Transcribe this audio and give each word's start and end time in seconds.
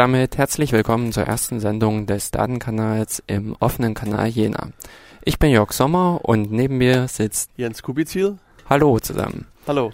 damit 0.00 0.38
herzlich 0.38 0.72
willkommen 0.72 1.12
zur 1.12 1.24
ersten 1.24 1.60
Sendung 1.60 2.06
des 2.06 2.30
Datenkanals 2.30 3.22
im 3.26 3.54
offenen 3.60 3.92
Kanal 3.92 4.28
Jena. 4.28 4.68
Ich 5.26 5.38
bin 5.38 5.50
Jörg 5.50 5.72
Sommer 5.72 6.20
und 6.22 6.50
neben 6.50 6.78
mir 6.78 7.06
sitzt 7.06 7.50
Jens 7.58 7.82
Kubizil. 7.82 8.38
Hallo 8.70 8.98
zusammen. 8.98 9.46
Hallo. 9.66 9.92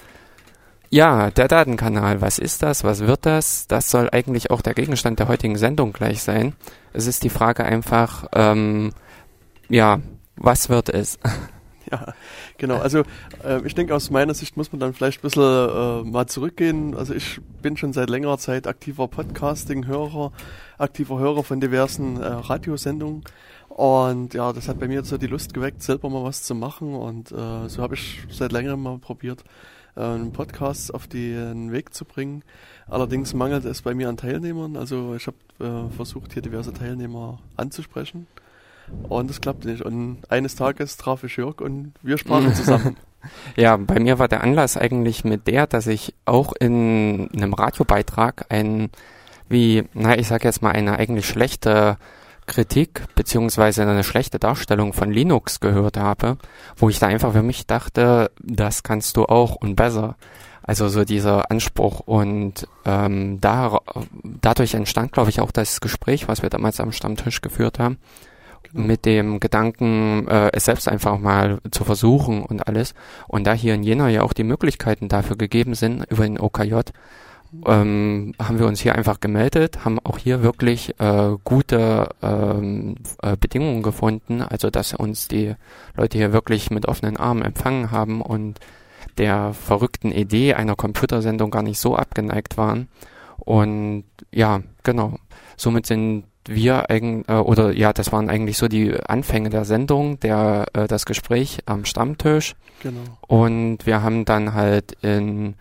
Ja, 0.91 1.33
der 1.33 1.49
Datenkanal, 1.49 2.21
was 2.21 2.39
ist 2.39 2.63
das, 2.63 2.85
was 2.85 3.01
wird 3.01 3.27
das? 3.27 3.67
Das 3.67 3.91
soll 3.91 4.09
eigentlich 4.13 4.53
auch 4.53 4.63
der 4.63 4.75
Gegenstand 4.75 5.19
der 5.19 5.27
heutigen 5.27 5.59
Sendung 5.59 5.93
gleich 5.93 6.23
sein. 6.23 6.55
Es 6.93 7.09
ist 7.09 7.25
die 7.25 7.29
Frage 7.29 7.65
einfach, 7.65 8.29
ähm, 8.33 8.93
ja, 9.69 9.99
was 10.37 10.69
wird 10.69 10.89
es? 10.89 11.19
Ja, 11.91 12.15
genau. 12.59 12.79
Also 12.79 13.03
äh, 13.45 13.65
ich 13.65 13.75
denke, 13.75 13.95
aus 13.95 14.11
meiner 14.11 14.35
Sicht 14.35 14.57
muss 14.57 14.73
man 14.73 14.81
dann 14.81 14.93
vielleicht 14.93 15.21
ein 15.21 15.23
bisschen 15.23 15.43
äh, 15.43 16.03
mal 16.03 16.27
zurückgehen. 16.27 16.97
Also 16.97 17.15
ich 17.15 17.41
bin 17.63 17.77
schon 17.77 17.93
seit 17.93 18.11
längerer 18.11 18.39
Zeit 18.39 18.67
aktiver 18.67 19.07
Podcasting-Hörer, 19.09 20.33
aktiver 20.79 21.19
Hörer 21.19 21.45
von 21.45 21.61
diversen 21.61 22.21
äh, 22.21 22.27
Radiosendungen. 22.27 23.23
Und 23.69 24.35
ja, 24.35 24.53
das 24.53 24.69
hat 24.69 24.81
bei 24.81 24.89
mir 24.89 25.05
so 25.05 25.19
die 25.19 25.27
Lust 25.27 25.55
geweckt, 25.55 25.83
selber 25.83 26.09
mal 26.11 26.25
was 26.25 26.43
zu 26.43 26.55
machen. 26.55 26.95
Und 26.95 27.31
äh, 27.31 27.69
so 27.69 27.83
habe 27.83 27.95
ich 27.95 28.21
seit 28.31 28.53
längerem 28.53 28.83
mal 28.83 28.99
probiert, 28.99 29.45
äh, 29.97 30.01
einen 30.01 30.33
Podcast 30.33 30.93
auf 30.93 31.07
den 31.07 31.73
Weg 31.73 31.95
zu 31.95 32.05
bringen. 32.05 32.43
Allerdings 32.89 33.35
mangelt 33.35 33.65
es 33.65 33.83
bei 33.83 33.95
mir 33.95 34.09
an 34.09 34.17
Teilnehmern. 34.17 34.77
Also 34.77 35.15
ich 35.15 35.27
habe 35.27 35.37
äh, 35.61 35.95
versucht, 35.95 36.33
hier 36.33 36.43
diverse 36.43 36.73
Teilnehmer 36.73 37.39
anzusprechen. 37.57 38.27
Und 39.09 39.31
es 39.31 39.41
klappte 39.41 39.69
nicht. 39.69 39.83
Und 39.83 40.19
eines 40.29 40.55
Tages 40.55 40.97
traf 40.97 41.25
ich 41.25 41.37
Jörg 41.37 41.61
und 41.61 41.93
wir 42.03 42.19
sprachen 42.19 42.55
zusammen. 42.55 42.97
Ja, 43.57 43.77
bei 43.77 43.99
mir 43.99 44.21
war 44.21 44.29
der 44.29 44.43
Anlass 44.43 44.77
eigentlich 44.77 45.25
mit 45.25 45.49
der, 45.49 45.67
dass 45.67 45.89
ich 45.89 46.15
auch 46.27 46.53
in 46.53 47.29
einem 47.35 47.55
Radiobeitrag 47.55 48.47
ein, 48.51 48.91
wie, 49.49 49.85
na, 49.95 50.17
ich 50.17 50.29
sag 50.29 50.45
jetzt 50.45 50.63
mal, 50.63 50.71
eine 50.71 50.97
eigentlich 50.97 51.27
schlechte 51.27 51.97
Kritik 52.47 53.03
beziehungsweise 53.15 53.83
eine 53.83 54.05
schlechte 54.05 54.39
Darstellung 54.39 54.93
von 54.93 55.11
Linux 55.11 55.61
gehört 55.61 55.97
habe, 55.97 56.39
wo 56.77 56.89
ich 56.89 56.99
da 56.99 57.09
einfach 57.09 57.33
für 57.33 57.43
mich 57.43 57.67
dachte, 57.67 58.31
das 58.41 58.83
kannst 58.85 59.17
du 59.17 59.25
auch 59.25 59.57
und 59.57 59.75
besser. 59.75 60.17
Also 60.63 60.89
so 60.89 61.05
dieser 61.05 61.51
Anspruch 61.51 62.01
und 62.01 62.67
ähm, 62.85 63.41
da, 63.41 63.81
dadurch 64.23 64.75
entstand, 64.75 65.13
glaube 65.13 65.31
ich, 65.31 65.41
auch 65.41 65.53
das 65.53 65.81
Gespräch, 65.81 66.27
was 66.29 66.43
wir 66.43 66.51
damals 66.51 66.81
am 66.81 66.93
Stammtisch 66.93 67.41
geführt 67.41 67.79
haben 67.79 67.99
genau. 68.73 68.87
mit 68.87 69.05
dem 69.05 69.41
Gedanken, 69.41 70.27
äh, 70.29 70.51
es 70.53 70.65
selbst 70.67 70.89
einfach 70.89 71.19
mal 71.19 71.61
zu 71.71 71.85
versuchen 71.85 72.43
und 72.43 72.67
alles. 72.67 72.95
Und 73.29 73.47
da 73.47 73.53
hier 73.53 73.75
in 73.75 73.83
Jena 73.83 74.09
ja 74.09 74.23
auch 74.23 74.33
die 74.33 74.45
Möglichkeiten 74.45 75.09
dafür 75.09 75.37
gegeben 75.37 75.75
sind 75.75 76.05
über 76.11 76.25
den 76.25 76.41
OKJ, 76.41 76.75
ähm, 77.65 78.35
haben 78.41 78.59
wir 78.59 78.67
uns 78.67 78.81
hier 78.81 78.95
einfach 78.95 79.21
gemeldet, 79.21 79.85
haben 79.85 79.99
auch 80.01 80.19
hier 80.19 80.43
wirklich 80.43 80.99
äh, 81.01 81.37
gute 81.45 82.09
ähm, 82.23 82.97
äh, 83.23 83.37
Bedingungen 83.37 83.83
gefunden, 83.83 84.43
also 84.43 84.71
dass 84.71 84.95
uns 84.95 85.29
die 85.29 85.55
Leute 85.97 86.19
hier 86.19 86.33
wirklich 86.33 86.71
mit 86.71 86.87
offenen 86.87 87.17
Armen 87.17 87.43
empfangen 87.43 87.91
haben 87.91 88.21
und 88.21 88.61
der 89.19 89.55
verrückten 89.55 90.13
Idee 90.13 90.55
einer 90.55 90.77
Computersendung 90.77 91.51
gar 91.51 91.63
nicht 91.63 91.79
so 91.79 91.97
abgeneigt 91.97 92.59
waren. 92.59 92.89
Und 93.39 94.05
ja, 94.31 94.63
genau. 94.83 95.19
Somit 95.57 95.87
sind 95.87 96.25
wir 96.49 96.91
eigentlich, 96.91 97.29
äh, 97.29 97.41
oder 97.41 97.73
ja, 97.73 97.93
das 97.93 98.13
waren 98.13 98.31
eigentlich 98.31 98.59
so 98.59 98.69
die 98.69 98.95
Anfänge 99.07 99.51
der 99.51 99.65
Sendung, 99.65 100.21
der, 100.21 100.67
äh, 100.73 100.87
das 100.87 101.07
Gespräch 101.07 101.59
am 101.67 101.85
Stammtisch. 101.85 102.55
Genau. 102.83 103.01
Und 103.27 103.87
wir 103.87 104.03
haben 104.03 104.25
dann 104.25 104.55
halt 104.55 104.97
in 105.03 105.55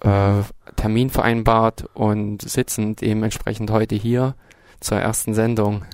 äh, 0.00 0.42
Termin 0.76 1.10
vereinbart 1.10 1.84
und 1.94 2.42
sitzen 2.42 2.96
dementsprechend 2.96 3.70
heute 3.70 3.94
hier 3.94 4.34
zur 4.80 4.98
ersten 4.98 5.34
Sendung. 5.34 5.84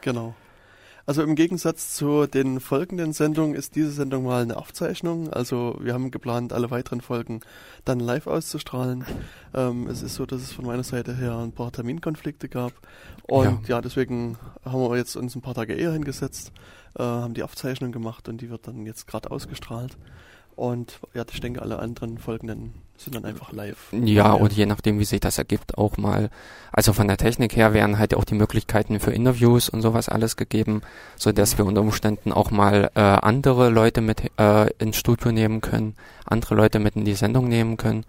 Genau. 0.00 0.34
Also 1.08 1.22
im 1.22 1.36
Gegensatz 1.36 1.94
zu 1.94 2.26
den 2.26 2.60
folgenden 2.60 3.14
Sendungen 3.14 3.54
ist 3.56 3.76
diese 3.76 3.90
Sendung 3.90 4.24
mal 4.24 4.42
eine 4.42 4.58
Aufzeichnung. 4.58 5.32
Also 5.32 5.78
wir 5.80 5.94
haben 5.94 6.10
geplant, 6.10 6.52
alle 6.52 6.70
weiteren 6.70 7.00
Folgen 7.00 7.40
dann 7.86 7.98
live 7.98 8.26
auszustrahlen. 8.26 9.06
Ähm, 9.54 9.86
es 9.86 10.02
ist 10.02 10.16
so, 10.16 10.26
dass 10.26 10.42
es 10.42 10.52
von 10.52 10.66
meiner 10.66 10.84
Seite 10.84 11.16
her 11.16 11.38
ein 11.38 11.52
paar 11.52 11.72
Terminkonflikte 11.72 12.50
gab. 12.50 12.74
Und 13.22 13.68
ja, 13.68 13.76
ja 13.76 13.80
deswegen 13.80 14.36
haben 14.66 14.80
wir 14.82 14.98
jetzt 14.98 15.16
uns 15.16 15.34
ein 15.34 15.40
paar 15.40 15.54
Tage 15.54 15.72
eher 15.72 15.92
hingesetzt, 15.92 16.52
äh, 16.94 17.02
haben 17.02 17.32
die 17.32 17.42
Aufzeichnung 17.42 17.90
gemacht 17.90 18.28
und 18.28 18.42
die 18.42 18.50
wird 18.50 18.68
dann 18.68 18.84
jetzt 18.84 19.06
gerade 19.06 19.30
ausgestrahlt. 19.30 19.96
Und 20.56 21.00
ja, 21.14 21.24
ich 21.32 21.40
denke, 21.40 21.62
alle 21.62 21.78
anderen 21.78 22.18
folgenden 22.18 22.74
sind 22.98 23.14
dann 23.14 23.24
einfach 23.24 23.52
live. 23.52 23.92
Ja, 23.92 23.98
ja, 24.00 24.32
und 24.32 24.52
je 24.52 24.66
nachdem, 24.66 24.98
wie 24.98 25.04
sich 25.04 25.20
das 25.20 25.38
ergibt, 25.38 25.78
auch 25.78 25.96
mal. 25.96 26.30
Also 26.72 26.92
von 26.92 27.08
der 27.08 27.16
Technik 27.16 27.56
her 27.56 27.72
wären 27.72 27.98
halt 27.98 28.14
auch 28.14 28.24
die 28.24 28.34
Möglichkeiten 28.34 29.00
für 29.00 29.12
Interviews 29.12 29.68
und 29.68 29.82
sowas 29.82 30.08
alles 30.08 30.36
gegeben, 30.36 30.82
so 31.16 31.32
dass 31.32 31.58
wir 31.58 31.64
unter 31.64 31.80
Umständen 31.80 32.32
auch 32.32 32.50
mal 32.50 32.90
äh, 32.94 33.00
andere 33.00 33.70
Leute 33.70 34.00
mit 34.00 34.30
äh, 34.38 34.70
ins 34.78 34.96
Studio 34.96 35.32
nehmen 35.32 35.60
können, 35.60 35.94
andere 36.24 36.54
Leute 36.54 36.78
mit 36.78 36.96
in 36.96 37.04
die 37.04 37.14
Sendung 37.14 37.48
nehmen 37.48 37.76
können 37.76 38.04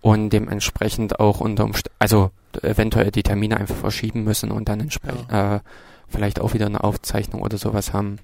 und 0.00 0.30
dementsprechend 0.30 1.20
auch 1.20 1.40
unter 1.40 1.64
Umständen, 1.64 1.94
also 1.98 2.30
eventuell 2.62 3.10
die 3.10 3.22
Termine 3.22 3.58
einfach 3.58 3.76
verschieben 3.76 4.24
müssen 4.24 4.50
und 4.50 4.68
dann 4.68 4.80
entsprechend 4.80 5.30
ja. 5.30 5.56
äh, 5.56 5.60
vielleicht 6.08 6.40
auch 6.40 6.54
wieder 6.54 6.66
eine 6.66 6.82
Aufzeichnung 6.82 7.42
oder 7.42 7.58
sowas 7.58 7.92
haben. 7.92 8.18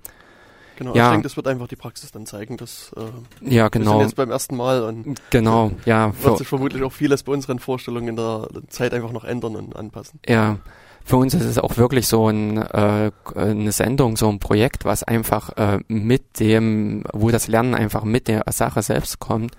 Genau, 0.77 0.95
ja. 0.95 1.07
ich 1.07 1.11
denke, 1.13 1.25
das 1.25 1.37
wird 1.37 1.47
einfach 1.49 1.69
die 1.69 1.77
Praxis 1.77 2.13
dann 2.13 2.27
zeigen, 2.27 2.57
dass 2.57 2.95
äh, 2.97 3.55
ja, 3.55 3.69
genau. 3.69 3.85
wir 3.85 3.91
sind 3.93 4.01
jetzt 4.09 4.17
beim 4.17 4.31
ersten 4.31 4.57
Mal 4.57 4.83
und 4.83 5.21
genau, 5.31 5.73
ja, 5.85 6.13
wird 6.23 6.39
sich 6.39 6.49
vermutlich 6.49 6.83
auch 6.83 6.93
vieles 6.93 7.23
bei 7.23 7.33
unseren 7.33 7.59
Vorstellungen 7.59 8.09
in 8.09 8.17
der 8.17 8.49
Zeit 8.69 8.93
einfach 8.93 9.13
noch 9.13 9.25
ändern 9.25 9.57
und 9.57 9.75
anpassen. 9.75 10.21
Ja, 10.27 10.59
für 11.07 11.19
uns 11.19 11.35
ist 11.35 11.45
es 11.45 11.59
auch 11.59 11.77
wirklich 11.77 12.09
so 12.09 12.29
ein, 12.29 12.59
äh, 12.59 13.13
eine 13.37 13.71
Sendung, 13.71 14.17
so 14.17 14.29
ein 14.29 14.41
Projekt, 14.41 14.85
was 14.85 15.05
einfach 15.05 15.57
äh, 15.57 15.79
mit 15.87 16.41
dem, 16.41 17.05
wo 17.13 17.31
das 17.31 17.47
Lernen 17.47 17.77
einfach 17.77 18.03
mit 18.03 18.27
der 18.27 18.43
Sache 18.51 18.83
selbst 18.83 19.21
kommt. 19.21 19.53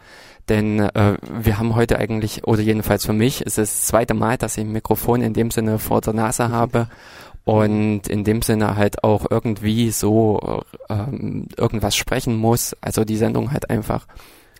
Denn 0.50 0.80
äh, 0.80 1.18
wir 1.42 1.58
haben 1.58 1.76
heute 1.76 2.00
eigentlich, 2.00 2.46
oder 2.46 2.62
jedenfalls 2.62 3.06
für 3.06 3.14
mich, 3.14 3.42
ist 3.42 3.58
es 3.58 3.72
das 3.72 3.86
zweite 3.88 4.14
Mal, 4.14 4.38
dass 4.38 4.58
ich 4.58 4.66
ein 4.66 4.74
Mikrofon 4.74 5.22
in 5.22 5.34
dem 5.34 5.50
Sinne 5.50 5.80
vor 5.80 6.02
der 6.02 6.14
Nase 6.14 6.50
habe 6.52 6.90
und 7.48 8.10
in 8.10 8.26
dem 8.26 8.42
Sinne 8.42 8.76
halt 8.76 9.06
auch 9.06 9.26
irgendwie 9.30 9.92
so 9.92 10.64
ähm, 10.90 11.48
irgendwas 11.56 11.96
sprechen 11.96 12.36
muss, 12.36 12.76
also 12.82 13.06
die 13.06 13.16
Sendung 13.16 13.54
halt 13.54 13.70
einfach 13.70 14.06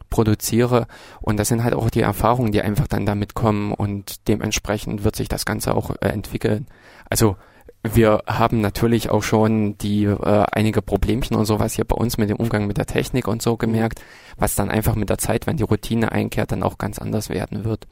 produziere 0.10 0.88
und 1.20 1.36
das 1.36 1.50
sind 1.50 1.66
halt 1.66 1.74
auch 1.74 1.90
die 1.90 2.00
Erfahrungen, 2.00 2.54
die 2.54 2.62
einfach 2.62 2.88
dann 2.88 3.06
damit 3.06 3.34
kommen 3.34 3.74
und 3.74 4.26
dementsprechend 4.30 5.04
wird 5.04 5.18
sich 5.18 5.28
das 5.28 5.46
Ganze 5.46 5.76
auch 5.76 5.92
äh, 6.00 6.08
entwickeln. 6.08 6.66
Also 7.10 7.36
wir 7.84 8.24
haben 8.26 8.62
natürlich 8.62 9.10
auch 9.10 9.22
schon 9.22 9.78
die 9.80 10.06
äh, 10.06 10.46
einige 10.50 10.82
Problemchen 10.82 11.36
und 11.36 11.44
sowas 11.44 11.74
hier 11.74 11.84
bei 11.84 11.98
uns 11.98 12.18
mit 12.18 12.30
dem 12.30 12.38
Umgang 12.38 12.68
mit 12.68 12.78
der 12.78 12.86
Technik 12.86 13.28
und 13.28 13.42
so 13.42 13.58
gemerkt, 13.58 14.02
was 14.38 14.56
dann 14.56 14.70
einfach 14.70 14.96
mit 14.96 15.10
der 15.10 15.18
Zeit, 15.18 15.46
wenn 15.46 15.58
die 15.58 15.64
Routine 15.64 16.14
einkehrt, 16.14 16.54
dann 16.54 16.64
auch 16.64 16.78
ganz 16.78 17.00
anders 17.00 17.28
werden 17.28 17.66
wird 17.66 17.86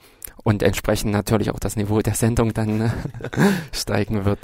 und 0.45 0.63
entsprechend 0.63 1.11
natürlich 1.11 1.51
auch 1.51 1.59
das 1.59 1.75
Niveau 1.75 1.99
der 1.99 2.13
Sendung 2.13 2.53
dann 2.53 2.79
äh, 2.79 2.89
steigen 3.73 4.23
wird. 4.23 4.39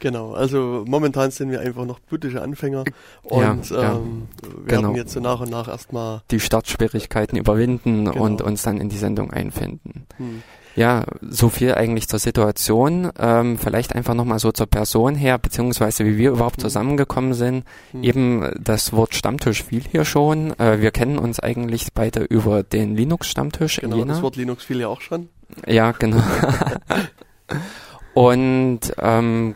Genau, 0.00 0.32
also 0.32 0.84
momentan 0.86 1.30
sind 1.30 1.50
wir 1.50 1.60
einfach 1.60 1.84
noch 1.84 1.98
blutige 1.98 2.40
Anfänger 2.40 2.84
und 3.24 3.70
ja, 3.70 3.94
ähm, 3.94 4.28
ja, 4.42 4.48
werden 4.70 4.82
genau. 4.84 4.94
jetzt 4.94 5.12
so 5.12 5.20
nach 5.20 5.40
und 5.40 5.50
nach 5.50 5.68
erstmal 5.68 6.22
die 6.30 6.40
Startschwierigkeiten 6.40 7.36
überwinden 7.36 8.04
genau. 8.04 8.24
und 8.24 8.42
uns 8.42 8.62
dann 8.62 8.78
in 8.78 8.88
die 8.88 8.98
Sendung 8.98 9.32
einfinden. 9.32 10.06
Hm. 10.16 10.42
Ja, 10.76 11.04
so 11.28 11.48
viel 11.48 11.74
eigentlich 11.74 12.06
zur 12.06 12.20
Situation. 12.20 13.10
Ähm, 13.18 13.58
vielleicht 13.58 13.96
einfach 13.96 14.14
nochmal 14.14 14.38
so 14.38 14.52
zur 14.52 14.66
Person 14.66 15.16
her, 15.16 15.36
beziehungsweise 15.36 16.04
wie 16.04 16.16
wir 16.16 16.30
überhaupt 16.30 16.58
hm. 16.58 16.62
zusammengekommen 16.62 17.34
sind. 17.34 17.64
Hm. 17.90 18.04
Eben 18.04 18.50
das 18.60 18.92
Wort 18.92 19.16
Stammtisch 19.16 19.64
fiel 19.64 19.82
hier 19.90 20.04
schon. 20.04 20.56
Äh, 20.60 20.80
wir 20.80 20.92
kennen 20.92 21.18
uns 21.18 21.40
eigentlich 21.40 21.88
beide 21.92 22.20
über 22.20 22.62
den 22.62 22.94
Linux-Stammtisch 22.94 23.80
genau, 23.80 24.04
das 24.04 24.22
Wort 24.22 24.36
Linux 24.36 24.62
fiel 24.62 24.78
ja 24.78 24.86
auch 24.86 25.00
schon. 25.00 25.28
Ja, 25.66 25.90
genau. 25.90 26.22
Und 28.14 28.80
ähm, 28.98 29.54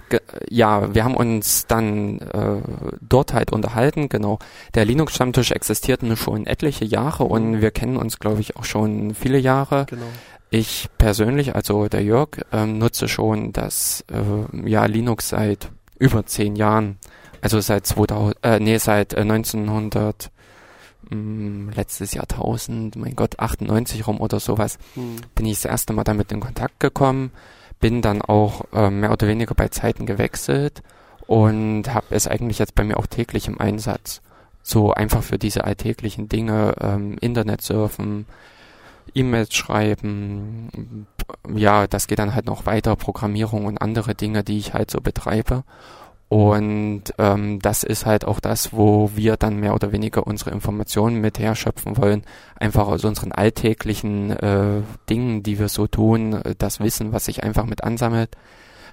ja, 0.48 0.94
wir 0.94 1.04
haben 1.04 1.16
uns 1.16 1.66
dann 1.66 2.20
äh, 2.20 2.60
dort 3.00 3.32
halt 3.32 3.50
unterhalten, 3.50 4.08
genau. 4.08 4.38
Der 4.74 4.84
Linux-Stammtisch 4.84 5.50
existiert 5.50 6.02
nur 6.02 6.16
schon 6.16 6.46
etliche 6.46 6.84
Jahre 6.84 7.24
und 7.24 7.52
mhm. 7.52 7.60
wir 7.60 7.70
kennen 7.70 7.96
uns, 7.96 8.18
glaube 8.18 8.40
ich, 8.40 8.56
auch 8.56 8.64
schon 8.64 9.14
viele 9.14 9.38
Jahre. 9.38 9.86
Genau. 9.88 10.06
Ich 10.50 10.88
persönlich, 10.98 11.56
also 11.56 11.88
der 11.88 12.02
Jörg, 12.02 12.28
ähm, 12.52 12.78
nutze 12.78 13.08
schon 13.08 13.52
das 13.52 14.04
äh, 14.12 14.68
ja, 14.68 14.84
Linux 14.84 15.30
seit 15.30 15.70
über 15.98 16.26
zehn 16.26 16.56
Jahren. 16.56 16.98
Also 17.40 17.58
seit 17.60 17.86
2000, 17.86 18.36
äh, 18.42 18.60
nee, 18.60 18.76
seit 18.76 19.14
äh, 19.14 19.22
1900 19.22 20.30
mh, 21.10 21.16
mm, 21.16 21.70
letztes 21.74 22.14
Jahrtausend, 22.14 22.96
mein 22.96 23.16
Gott, 23.16 23.40
98 23.40 24.06
rum 24.06 24.20
oder 24.20 24.38
sowas, 24.38 24.78
hm. 24.94 25.16
bin 25.34 25.46
ich 25.46 25.62
das 25.62 25.64
erste 25.64 25.92
Mal 25.94 26.04
damit 26.04 26.30
in 26.30 26.40
Kontakt 26.40 26.78
gekommen 26.78 27.32
bin 27.82 28.00
dann 28.00 28.22
auch 28.22 28.62
äh, 28.72 28.88
mehr 28.88 29.12
oder 29.12 29.28
weniger 29.28 29.54
bei 29.54 29.68
Zeiten 29.68 30.06
gewechselt 30.06 30.82
und 31.26 31.92
habe 31.92 32.06
es 32.10 32.26
eigentlich 32.26 32.58
jetzt 32.58 32.74
bei 32.74 32.84
mir 32.84 32.96
auch 32.96 33.06
täglich 33.06 33.48
im 33.48 33.60
Einsatz. 33.60 34.22
So 34.62 34.94
einfach 34.94 35.22
für 35.22 35.38
diese 35.38 35.64
alltäglichen 35.64 36.28
Dinge, 36.28 36.74
ähm, 36.80 37.18
Internet 37.20 37.60
surfen, 37.60 38.26
E-Mails 39.14 39.52
schreiben, 39.54 41.06
ja, 41.52 41.88
das 41.88 42.06
geht 42.06 42.20
dann 42.20 42.36
halt 42.36 42.46
noch 42.46 42.66
weiter, 42.66 42.94
Programmierung 42.94 43.66
und 43.66 43.82
andere 43.82 44.14
Dinge, 44.14 44.44
die 44.44 44.58
ich 44.58 44.74
halt 44.74 44.90
so 44.90 45.00
betreibe. 45.00 45.64
Und 46.32 47.12
ähm, 47.18 47.58
das 47.58 47.82
ist 47.82 48.06
halt 48.06 48.24
auch 48.24 48.40
das, 48.40 48.72
wo 48.72 49.10
wir 49.14 49.36
dann 49.36 49.60
mehr 49.60 49.74
oder 49.74 49.92
weniger 49.92 50.26
unsere 50.26 50.50
Informationen 50.50 51.20
mit 51.20 51.38
herschöpfen 51.38 51.98
wollen. 51.98 52.22
Einfach 52.58 52.86
aus 52.86 53.04
unseren 53.04 53.32
alltäglichen 53.32 54.30
äh, 54.30 54.80
Dingen, 55.10 55.42
die 55.42 55.58
wir 55.58 55.68
so 55.68 55.86
tun, 55.86 56.40
das 56.56 56.80
Wissen, 56.80 57.12
was 57.12 57.26
sich 57.26 57.42
einfach 57.42 57.66
mit 57.66 57.84
ansammelt, 57.84 58.34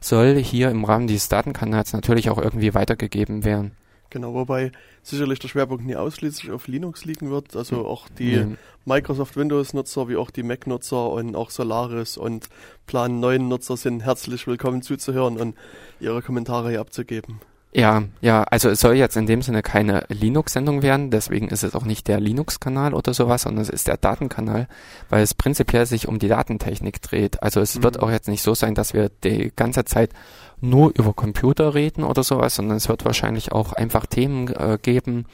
soll 0.02 0.36
hier 0.36 0.70
im 0.70 0.84
Rahmen 0.84 1.08
dieses 1.08 1.30
Datenkanals 1.30 1.94
natürlich 1.94 2.30
auch 2.30 2.40
irgendwie 2.40 2.74
weitergegeben 2.74 3.46
werden. 3.46 3.72
Genau, 4.10 4.34
wobei 4.34 4.72
sicherlich 5.04 5.40
der 5.40 5.50
Schwerpunkt 5.50 5.86
nie 5.86 5.96
ausschließlich 5.96 6.52
auf 6.52 6.68
Linux 6.68 7.06
liegen 7.06 7.30
wird. 7.30 7.56
Also 7.56 7.86
auch 7.86 8.10
die 8.10 8.38
mhm. 8.38 8.58
Microsoft 8.86 9.38
Windows-Nutzer 9.38 10.10
wie 10.10 10.16
auch 10.16 10.32
die 10.32 10.44
Mac-Nutzer 10.44 11.12
und 11.12 11.36
auch 11.36 11.52
Solaris 11.52 12.18
und 12.18 12.50
Plan 12.88 13.24
9-Nutzer 13.24 13.78
sind 13.78 14.04
herzlich 14.04 14.48
willkommen 14.48 14.82
zuzuhören 14.82 15.38
und 15.38 15.56
ihre 16.00 16.22
Kommentare 16.22 16.70
hier 16.70 16.82
abzugeben. 16.82 17.40
Ja, 17.72 18.04
ja, 18.20 18.44
also 18.44 18.70
es 18.70 18.80
soll 18.80 18.96
jetzt 18.96 19.16
in 19.16 19.28
dem 19.28 19.44
Sinne 19.44 19.62
keine 19.62 20.04
Linux-Sendung 20.10 20.82
werden, 20.82 21.12
deswegen 21.12 21.50
ist 21.50 21.64
es 21.64 21.76
auch 21.76 21.86
nicht 21.86 22.08
der 22.08 22.20
Linux-Kanal 22.20 22.96
oder 22.96 23.14
sowas, 23.14 23.44
sondern 23.44 23.62
es 23.62 23.70
ist 23.70 23.88
der 23.88 23.98
Datenkanal, 23.98 24.68
weil 25.10 25.22
es 25.22 25.36
prinzipiell 25.36 25.86
sich 25.86 26.08
um 26.08 26.18
die 26.18 26.30
Datentechnik 26.30 27.00
dreht. 27.00 27.44
Also 27.44 27.62
es 27.62 27.76
mhm. 27.76 27.84
wird 27.84 28.00
auch 28.00 28.10
jetzt 28.10 28.28
nicht 28.28 28.42
so 28.42 28.56
sein, 28.56 28.74
dass 28.74 28.96
wir 28.96 29.12
die 29.24 29.52
ganze 29.56 29.86
Zeit 29.86 30.14
nur 30.62 30.92
über 30.98 31.14
Computer 31.14 31.76
reden 31.76 32.04
oder 32.04 32.24
sowas, 32.24 32.56
sondern 32.56 32.78
es 32.78 32.90
wird 32.90 33.06
wahrscheinlich 33.06 33.52
auch 33.52 33.74
einfach 33.74 34.08
Themen 34.08 34.48
äh, 34.48 34.80
geben, 34.82 35.26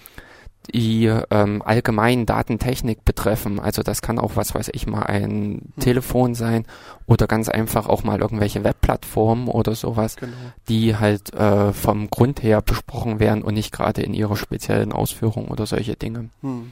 die 0.73 1.06
ähm, 1.29 1.62
allgemein 1.62 2.25
Datentechnik 2.25 3.06
betreffen. 3.06 3.59
Also 3.59 3.83
das 3.83 4.01
kann 4.01 4.19
auch, 4.19 4.35
was 4.35 4.56
weiß 4.56 4.69
ich 4.73 4.88
mal, 4.88 5.03
ein 5.03 5.71
hm. 5.75 5.79
Telefon 5.79 6.35
sein 6.35 6.65
oder 7.06 7.27
ganz 7.27 7.50
einfach 7.50 7.88
auch 7.88 8.03
mal 8.03 8.19
irgendwelche 8.19 8.63
Webplattformen 8.63 9.47
oder 9.47 9.75
sowas, 9.75 10.15
genau. 10.15 10.33
die 10.69 10.95
halt 10.95 11.33
äh, 11.33 11.73
vom 11.73 12.09
Grund 12.09 12.44
her 12.44 12.62
besprochen 12.62 13.19
werden 13.19 13.44
und 13.44 13.53
nicht 13.53 13.71
gerade 13.71 14.01
in 14.01 14.13
ihrer 14.13 14.35
speziellen 14.35 14.91
Ausführung 14.91 15.47
oder 15.47 15.65
solche 15.65 15.95
Dinge. 15.95 16.29
Hm. 16.41 16.71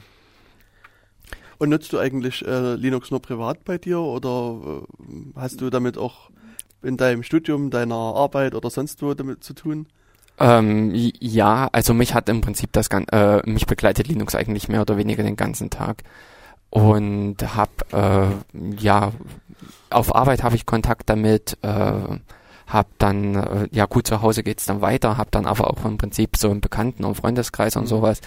Und 1.58 1.68
nutzt 1.70 1.92
du 1.92 1.98
eigentlich 1.98 2.44
äh, 2.46 2.74
Linux 2.74 3.10
nur 3.10 3.22
privat 3.22 3.64
bei 3.64 3.78
dir 3.78 4.00
oder 4.00 4.82
äh, 4.82 5.36
hast 5.36 5.60
du 5.60 5.70
damit 5.70 5.98
auch 5.98 6.30
in 6.82 6.96
deinem 6.96 7.22
Studium, 7.22 7.70
deiner 7.70 7.94
Arbeit 7.94 8.54
oder 8.54 8.70
sonst 8.70 9.02
wo 9.02 9.14
damit 9.14 9.42
zu 9.44 9.54
tun? 9.54 9.86
Ähm, 10.38 10.90
ja, 10.94 11.68
also 11.72 11.94
mich 11.94 12.14
hat 12.14 12.28
im 12.28 12.40
Prinzip 12.40 12.72
das 12.72 12.88
äh, 12.88 13.48
mich 13.48 13.66
begleitet 13.66 14.08
Linux 14.08 14.34
eigentlich 14.34 14.68
mehr 14.68 14.80
oder 14.80 14.96
weniger 14.96 15.22
den 15.22 15.36
ganzen 15.36 15.70
Tag 15.70 16.02
und 16.74 17.36
hab 17.56 17.92
äh, 17.92 18.26
ja 18.80 19.12
auf 19.90 20.14
Arbeit 20.14 20.42
habe 20.42 20.56
ich 20.56 20.66
Kontakt 20.66 21.08
damit, 21.08 21.56
äh, 21.62 21.92
hab 22.66 22.98
dann 22.98 23.34
äh, 23.36 23.68
ja 23.70 23.86
gut 23.86 24.08
zu 24.08 24.22
Hause 24.22 24.42
geht's 24.42 24.66
dann 24.66 24.80
weiter, 24.80 25.16
hab 25.16 25.30
dann 25.30 25.46
aber 25.46 25.70
auch 25.70 25.84
im 25.84 25.98
Prinzip 25.98 26.36
so 26.36 26.50
im 26.50 26.60
Bekannten- 26.60 27.04
und 27.04 27.14
Freundeskreis 27.14 27.76
und 27.76 27.84
mhm. 27.84 27.88
sowas. 27.88 28.20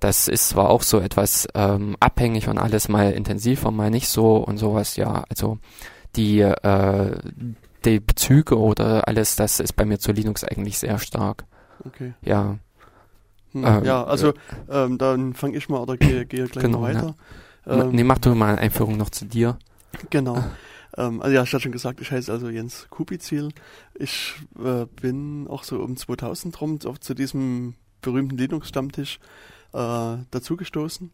Das 0.00 0.26
ist 0.26 0.48
zwar 0.48 0.68
auch 0.68 0.82
so 0.82 0.98
etwas 0.98 1.46
ähm, 1.54 1.96
abhängig 2.00 2.48
und 2.48 2.58
alles 2.58 2.88
mal 2.88 3.12
intensiver, 3.12 3.70
mal 3.70 3.90
nicht 3.90 4.08
so 4.08 4.38
und 4.38 4.58
sowas. 4.58 4.96
Ja, 4.96 5.24
also 5.28 5.58
die 6.16 6.40
äh, 6.40 7.16
die 7.84 8.00
Bezüge 8.00 8.58
oder 8.58 9.06
alles, 9.06 9.36
das 9.36 9.60
ist 9.60 9.74
bei 9.74 9.84
mir 9.84 9.98
zu 9.98 10.10
Linux 10.10 10.42
eigentlich 10.42 10.78
sehr 10.78 10.98
stark. 10.98 11.44
Okay. 11.84 12.14
Ja. 12.22 12.58
Hm, 13.52 13.64
ähm, 13.64 13.84
ja, 13.84 14.04
also 14.04 14.32
ähm, 14.70 14.98
dann 14.98 15.34
fange 15.34 15.56
ich 15.56 15.68
mal 15.68 15.80
oder 15.80 15.96
gehe, 15.96 16.24
gehe 16.26 16.46
gleich 16.46 16.64
genau, 16.64 16.80
mal 16.80 16.94
weiter. 16.94 17.14
Ja. 17.66 17.82
Ähm, 17.82 17.90
nee, 17.90 18.04
mach 18.04 18.18
du 18.18 18.34
mal 18.34 18.50
eine 18.52 18.58
Einführung 18.58 18.96
noch 18.96 19.10
zu 19.10 19.24
dir. 19.24 19.58
Genau. 20.10 20.42
ähm, 20.96 21.20
also 21.20 21.34
ja, 21.34 21.42
ich 21.42 21.52
hatte 21.52 21.62
schon 21.62 21.72
gesagt, 21.72 22.00
ich 22.00 22.10
heiße 22.10 22.32
also 22.32 22.48
Jens 22.48 22.86
Kubizil. 22.90 23.50
Ich 23.94 24.34
äh, 24.58 24.86
bin 25.00 25.46
auch 25.48 25.64
so 25.64 25.80
um 25.80 25.96
2000 25.96 26.60
rum 26.60 26.78
auf, 26.86 26.98
zu 27.00 27.14
diesem 27.14 27.74
berühmten 28.00 28.36
Linux-Stammtisch 28.36 29.20
äh, 29.74 30.16
dazugestoßen. 30.30 31.12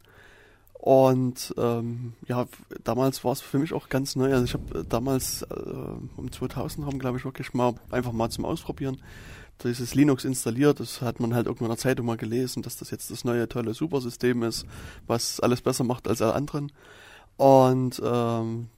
Und 0.74 1.54
ähm, 1.58 2.12
ja, 2.28 2.46
damals 2.84 3.24
war 3.24 3.32
es 3.32 3.40
für 3.40 3.58
mich 3.58 3.72
auch 3.72 3.88
ganz 3.88 4.14
neu. 4.14 4.32
Also 4.32 4.44
ich 4.44 4.54
habe 4.54 4.84
damals 4.88 5.42
äh, 5.42 5.54
um 6.16 6.30
2000 6.30 6.86
rum, 6.86 7.00
glaube 7.00 7.18
ich, 7.18 7.24
wirklich 7.24 7.52
mal 7.52 7.74
einfach 7.90 8.12
mal 8.12 8.30
zum 8.30 8.44
Ausprobieren 8.44 8.98
dieses 9.64 9.94
Linux 9.94 10.24
installiert. 10.24 10.80
Das 10.80 11.02
hat 11.02 11.20
man 11.20 11.34
halt 11.34 11.46
irgendwo 11.46 11.64
in 11.64 11.70
der 11.70 11.78
Zeitung 11.78 12.06
mal 12.06 12.16
gelesen, 12.16 12.62
dass 12.62 12.76
das 12.76 12.90
jetzt 12.90 13.10
das 13.10 13.24
neue 13.24 13.48
tolle 13.48 13.74
Supersystem 13.74 14.42
ist, 14.42 14.66
was 15.06 15.40
alles 15.40 15.62
besser 15.62 15.84
macht 15.84 16.08
als 16.08 16.22
alle 16.22 16.34
anderen. 16.34 16.72
Und 17.36 18.00
ähm, 18.04 18.68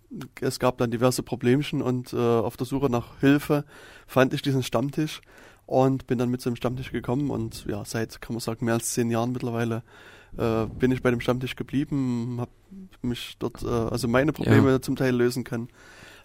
es 0.40 0.58
gab 0.58 0.78
dann 0.78 0.90
diverse 0.90 1.22
Problemchen 1.22 1.82
und 1.82 2.12
äh, 2.12 2.16
auf 2.16 2.56
der 2.56 2.66
Suche 2.66 2.90
nach 2.90 3.20
Hilfe 3.20 3.64
fand 4.06 4.34
ich 4.34 4.42
diesen 4.42 4.62
Stammtisch 4.62 5.20
und 5.66 6.06
bin 6.06 6.18
dann 6.18 6.30
mit 6.30 6.40
zum 6.40 6.56
Stammtisch 6.56 6.90
gekommen 6.90 7.30
und 7.30 7.64
ja, 7.66 7.84
seit, 7.84 8.20
kann 8.20 8.34
man 8.34 8.40
sagen, 8.40 8.64
mehr 8.64 8.74
als 8.74 8.90
zehn 8.90 9.10
Jahren 9.10 9.32
mittlerweile 9.32 9.82
äh, 10.36 10.66
bin 10.66 10.90
ich 10.92 11.02
bei 11.02 11.10
dem 11.10 11.20
Stammtisch 11.20 11.56
geblieben, 11.56 12.38
habe 12.40 12.50
mich 13.02 13.36
dort, 13.38 13.62
äh, 13.62 13.66
also 13.66 14.08
meine 14.08 14.32
Probleme 14.32 14.70
ja. 14.70 14.82
zum 14.82 14.96
Teil 14.96 15.14
lösen 15.14 15.44
können, 15.44 15.68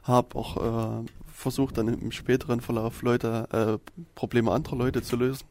habe 0.06 0.36
auch 0.36 0.58
äh, 1.02 1.06
versucht 1.34 1.78
dann 1.78 1.88
im 1.88 2.12
späteren 2.12 2.62
Verlauf 2.62 3.02
Leute, 3.02 3.80
äh, 3.84 4.02
Probleme 4.16 4.52
anderer 4.52 4.78
Leute 4.78 5.02
zu 5.02 5.16
lösen. 5.16 5.46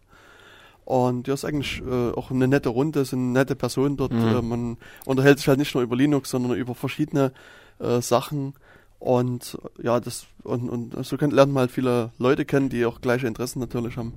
Und 0.85 1.29
ja, 1.29 1.35
ist 1.35 1.45
eigentlich 1.45 1.83
äh, 1.83 2.13
auch 2.13 2.31
eine 2.31 2.47
nette 2.47 2.69
Runde, 2.69 3.05
sind 3.05 3.33
nette 3.33 3.55
Personen 3.55 3.97
dort. 3.97 4.13
Mhm. 4.13 4.29
Äh, 4.29 4.43
man 4.43 4.77
unterhält 5.05 5.39
sich 5.39 5.49
halt 5.49 5.59
nicht 5.59 5.75
nur 5.75 5.83
über 5.83 5.97
Linux, 5.97 6.31
sondern 6.31 6.57
über 6.57 6.75
verschiedene 6.75 7.33
äh, 7.79 8.01
Sachen. 8.01 8.55
Und 8.99 9.59
ja, 9.83 10.01
das 10.01 10.27
und, 10.43 10.69
und 10.69 11.07
so 11.07 11.17
lernt 11.17 11.53
man 11.53 11.63
halt 11.63 11.71
viele 11.71 12.11
Leute 12.19 12.45
kennen, 12.45 12.69
die 12.69 12.87
auch 12.87 13.01
gleiche 13.01 13.27
Interessen 13.27 13.61
natürlich 13.61 13.97
haben. 13.97 14.15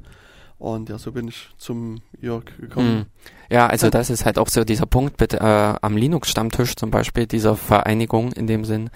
Und 0.60 0.90
ja, 0.90 0.98
so 0.98 1.12
bin 1.12 1.28
ich 1.28 1.50
zum 1.58 2.02
Jörg 2.20 2.46
gekommen. 2.60 2.96
Mhm. 2.96 3.06
Ja, 3.50 3.68
also 3.68 3.90
das 3.90 4.10
ist 4.10 4.26
halt 4.26 4.38
auch 4.38 4.50
so 4.50 4.64
dieser 4.64 4.88
Punkt 4.88 5.20
mit 5.20 5.34
äh, 5.34 5.38
am 5.40 5.96
Linux-Stammtisch 5.96 6.76
zum 6.76 6.90
Beispiel, 6.90 7.28
dieser 7.28 7.56
Vereinigung 7.56 8.34
in 8.34 8.48
dem 8.48 8.66
Sinn, 8.66 8.90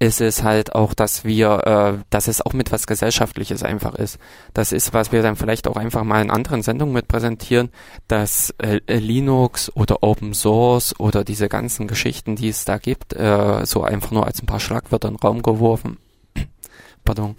ist 0.00 0.22
es 0.22 0.42
halt 0.42 0.74
auch, 0.74 0.94
dass 0.94 1.24
wir, 1.24 1.98
äh, 2.00 2.04
dass 2.08 2.26
es 2.26 2.40
auch 2.40 2.54
mit 2.54 2.72
was 2.72 2.86
Gesellschaftliches 2.86 3.62
einfach 3.62 3.94
ist. 3.94 4.18
Das 4.54 4.72
ist, 4.72 4.94
was 4.94 5.12
wir 5.12 5.22
dann 5.22 5.36
vielleicht 5.36 5.68
auch 5.68 5.76
einfach 5.76 6.04
mal 6.04 6.22
in 6.22 6.30
anderen 6.30 6.62
Sendungen 6.62 6.94
mit 6.94 7.06
präsentieren, 7.06 7.68
dass 8.08 8.50
äh, 8.58 8.80
Linux 8.88 9.70
oder 9.76 10.02
Open 10.02 10.32
Source 10.32 10.98
oder 10.98 11.22
diese 11.22 11.50
ganzen 11.50 11.86
Geschichten, 11.86 12.34
die 12.34 12.48
es 12.48 12.64
da 12.64 12.78
gibt, 12.78 13.12
äh, 13.12 13.64
so 13.66 13.84
einfach 13.84 14.10
nur 14.10 14.26
als 14.26 14.42
ein 14.42 14.46
paar 14.46 14.60
Schlagwörter 14.60 15.08
in 15.08 15.14
den 15.14 15.20
Raum 15.20 15.42
geworfen. 15.42 15.98
Pardon 17.04 17.36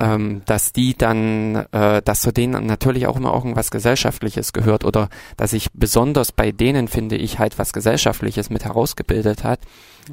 ähm, 0.00 0.42
dass 0.46 0.72
die 0.72 0.96
dann, 0.96 1.66
äh, 1.72 2.02
dass 2.02 2.22
zu 2.22 2.32
denen 2.32 2.66
natürlich 2.66 3.06
auch 3.06 3.16
immer 3.16 3.34
irgendwas 3.34 3.70
Gesellschaftliches 3.70 4.52
gehört 4.52 4.84
oder 4.84 5.08
dass 5.36 5.50
sich 5.50 5.68
besonders 5.72 6.32
bei 6.32 6.50
denen, 6.50 6.88
finde 6.88 7.16
ich, 7.16 7.38
halt 7.38 7.58
was 7.58 7.72
Gesellschaftliches 7.72 8.50
mit 8.50 8.64
herausgebildet 8.64 9.44
hat. 9.44 9.60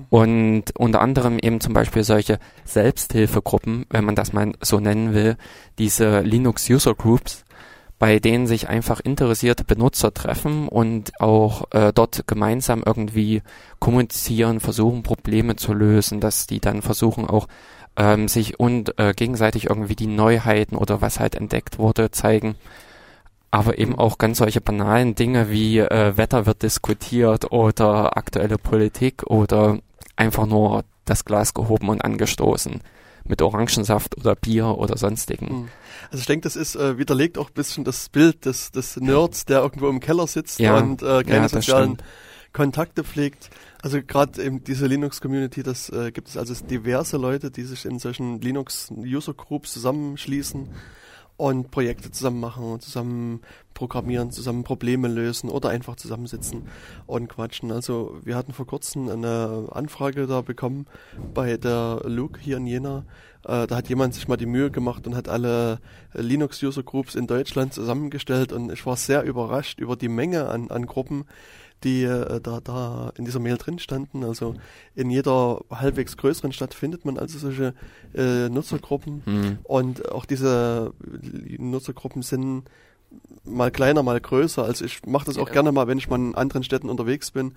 Und 0.09 0.65
unter 0.77 1.01
anderem 1.01 1.39
eben 1.39 1.61
zum 1.61 1.73
Beispiel 1.73 2.03
solche 2.03 2.37
Selbsthilfegruppen, 2.65 3.85
wenn 3.89 4.05
man 4.05 4.15
das 4.15 4.33
mal 4.33 4.51
so 4.61 4.79
nennen 4.79 5.13
will, 5.13 5.37
diese 5.79 6.19
Linux 6.19 6.69
User 6.69 6.93
Groups, 6.93 7.45
bei 7.99 8.19
denen 8.19 8.45
sich 8.45 8.69
einfach 8.69 8.99
interessierte 8.99 9.63
Benutzer 9.63 10.13
treffen 10.13 10.67
und 10.67 11.19
auch 11.19 11.71
äh, 11.71 11.91
dort 11.93 12.27
gemeinsam 12.27 12.83
irgendwie 12.85 13.41
kommunizieren, 13.79 14.59
versuchen 14.59 15.01
Probleme 15.01 15.55
zu 15.55 15.73
lösen, 15.73 16.19
dass 16.19 16.45
die 16.45 16.59
dann 16.59 16.83
versuchen 16.83 17.27
auch 17.27 17.47
ähm, 17.97 18.27
sich 18.27 18.59
und 18.59 18.97
äh, 18.99 19.13
gegenseitig 19.13 19.65
irgendwie 19.65 19.95
die 19.95 20.07
Neuheiten 20.07 20.77
oder 20.77 21.01
was 21.01 21.19
halt 21.19 21.35
entdeckt 21.35 21.79
wurde 21.79 22.11
zeigen. 22.11 22.55
Aber 23.49 23.77
eben 23.79 23.97
auch 23.97 24.17
ganz 24.17 24.37
solche 24.37 24.61
banalen 24.61 25.15
Dinge 25.15 25.49
wie 25.49 25.79
äh, 25.79 26.15
Wetter 26.15 26.45
wird 26.45 26.63
diskutiert 26.63 27.51
oder 27.51 28.15
aktuelle 28.17 28.57
Politik 28.57 29.23
oder 29.23 29.79
einfach 30.15 30.45
nur 30.45 30.83
das 31.05 31.25
Glas 31.25 31.53
gehoben 31.53 31.89
und 31.89 32.03
angestoßen 32.03 32.81
mit 33.23 33.41
Orangensaft 33.41 34.17
oder 34.17 34.35
Bier 34.35 34.77
oder 34.77 34.97
sonstigen. 34.97 35.47
Hm. 35.47 35.67
Also 36.11 36.21
ich 36.21 36.27
denke, 36.27 36.43
das 36.43 36.55
ist 36.55 36.75
äh, 36.75 36.97
widerlegt 36.97 37.37
auch 37.37 37.49
ein 37.49 37.53
bisschen 37.53 37.83
das 37.83 38.09
Bild 38.09 38.45
des, 38.45 38.71
des 38.71 38.97
Nerds, 38.97 39.45
der 39.45 39.59
irgendwo 39.59 39.89
im 39.89 39.99
Keller 39.99 40.27
sitzt 40.27 40.59
ja, 40.59 40.77
und 40.77 41.01
äh, 41.01 41.23
keine 41.23 41.43
ja, 41.43 41.49
sozialen 41.49 41.95
stimmt. 41.95 42.03
Kontakte 42.53 43.03
pflegt. 43.03 43.49
Also 43.87 44.01
gerade 44.05 44.43
eben 44.43 44.65
diese 44.65 44.85
Linux-Community, 44.85 45.63
das 45.63 45.87
äh, 45.87 46.11
gibt 46.11 46.27
es 46.27 46.35
also 46.35 46.53
diverse 46.65 47.15
Leute, 47.15 47.51
die 47.51 47.63
sich 47.63 47.85
in 47.85 47.99
solchen 47.99 48.41
Linux-User-Groups 48.41 49.71
zusammenschließen 49.71 50.67
und 51.37 51.71
Projekte 51.71 52.11
zusammen 52.11 52.41
machen, 52.41 52.81
zusammen 52.81 53.39
programmieren, 53.73 54.29
zusammen 54.31 54.65
Probleme 54.65 55.07
lösen 55.07 55.49
oder 55.49 55.69
einfach 55.69 55.95
zusammensitzen 55.95 56.67
und 57.05 57.29
quatschen. 57.29 57.71
Also 57.71 58.19
wir 58.25 58.35
hatten 58.35 58.51
vor 58.51 58.67
kurzem 58.67 59.07
eine 59.07 59.69
Anfrage 59.71 60.27
da 60.27 60.41
bekommen 60.41 60.85
bei 61.33 61.55
der 61.55 62.01
Luke 62.03 62.41
hier 62.41 62.57
in 62.57 62.67
Jena. 62.67 63.05
Äh, 63.47 63.65
da 63.65 63.77
hat 63.77 63.87
jemand 63.87 64.13
sich 64.13 64.27
mal 64.27 64.35
die 64.37 64.45
Mühe 64.45 64.69
gemacht 64.69 65.07
und 65.07 65.15
hat 65.15 65.29
alle 65.29 65.79
Linux-User-Groups 66.13 67.15
in 67.15 67.27
Deutschland 67.27 67.73
zusammengestellt 67.73 68.51
und 68.51 68.71
ich 68.71 68.85
war 68.85 68.97
sehr 68.97 69.23
überrascht 69.23 69.79
über 69.79 69.95
die 69.95 70.09
Menge 70.09 70.49
an, 70.49 70.69
an 70.69 70.85
Gruppen, 70.85 71.23
die 71.85 72.03
äh, 72.03 72.41
da, 72.41 72.59
da 72.59 73.13
in 73.17 73.23
dieser 73.23 73.39
Mail 73.39 73.57
drin 73.57 73.79
standen. 73.79 74.25
Also 74.25 74.55
in 74.95 75.09
jeder 75.09 75.61
halbwegs 75.71 76.17
größeren 76.17 76.51
Stadt 76.51 76.73
findet 76.73 77.05
man 77.05 77.17
also 77.17 77.39
solche 77.39 77.73
äh, 78.13 78.49
Nutzergruppen. 78.49 79.21
Mhm. 79.25 79.59
Und 79.63 80.11
auch 80.11 80.25
diese 80.25 80.91
Nutzergruppen 81.57 82.23
sind 82.23 82.63
mal 83.45 83.71
kleiner, 83.71 84.03
mal 84.03 84.19
größer. 84.19 84.65
Also 84.65 84.83
ich 84.83 85.05
mache 85.05 85.25
das 85.25 85.37
auch 85.37 85.47
ja. 85.47 85.53
gerne 85.53 85.71
mal, 85.71 85.87
wenn 85.87 85.99
ich 85.99 86.09
mal 86.09 86.17
in 86.17 86.35
anderen 86.35 86.63
Städten 86.63 86.89
unterwegs 86.89 87.31
bin, 87.31 87.53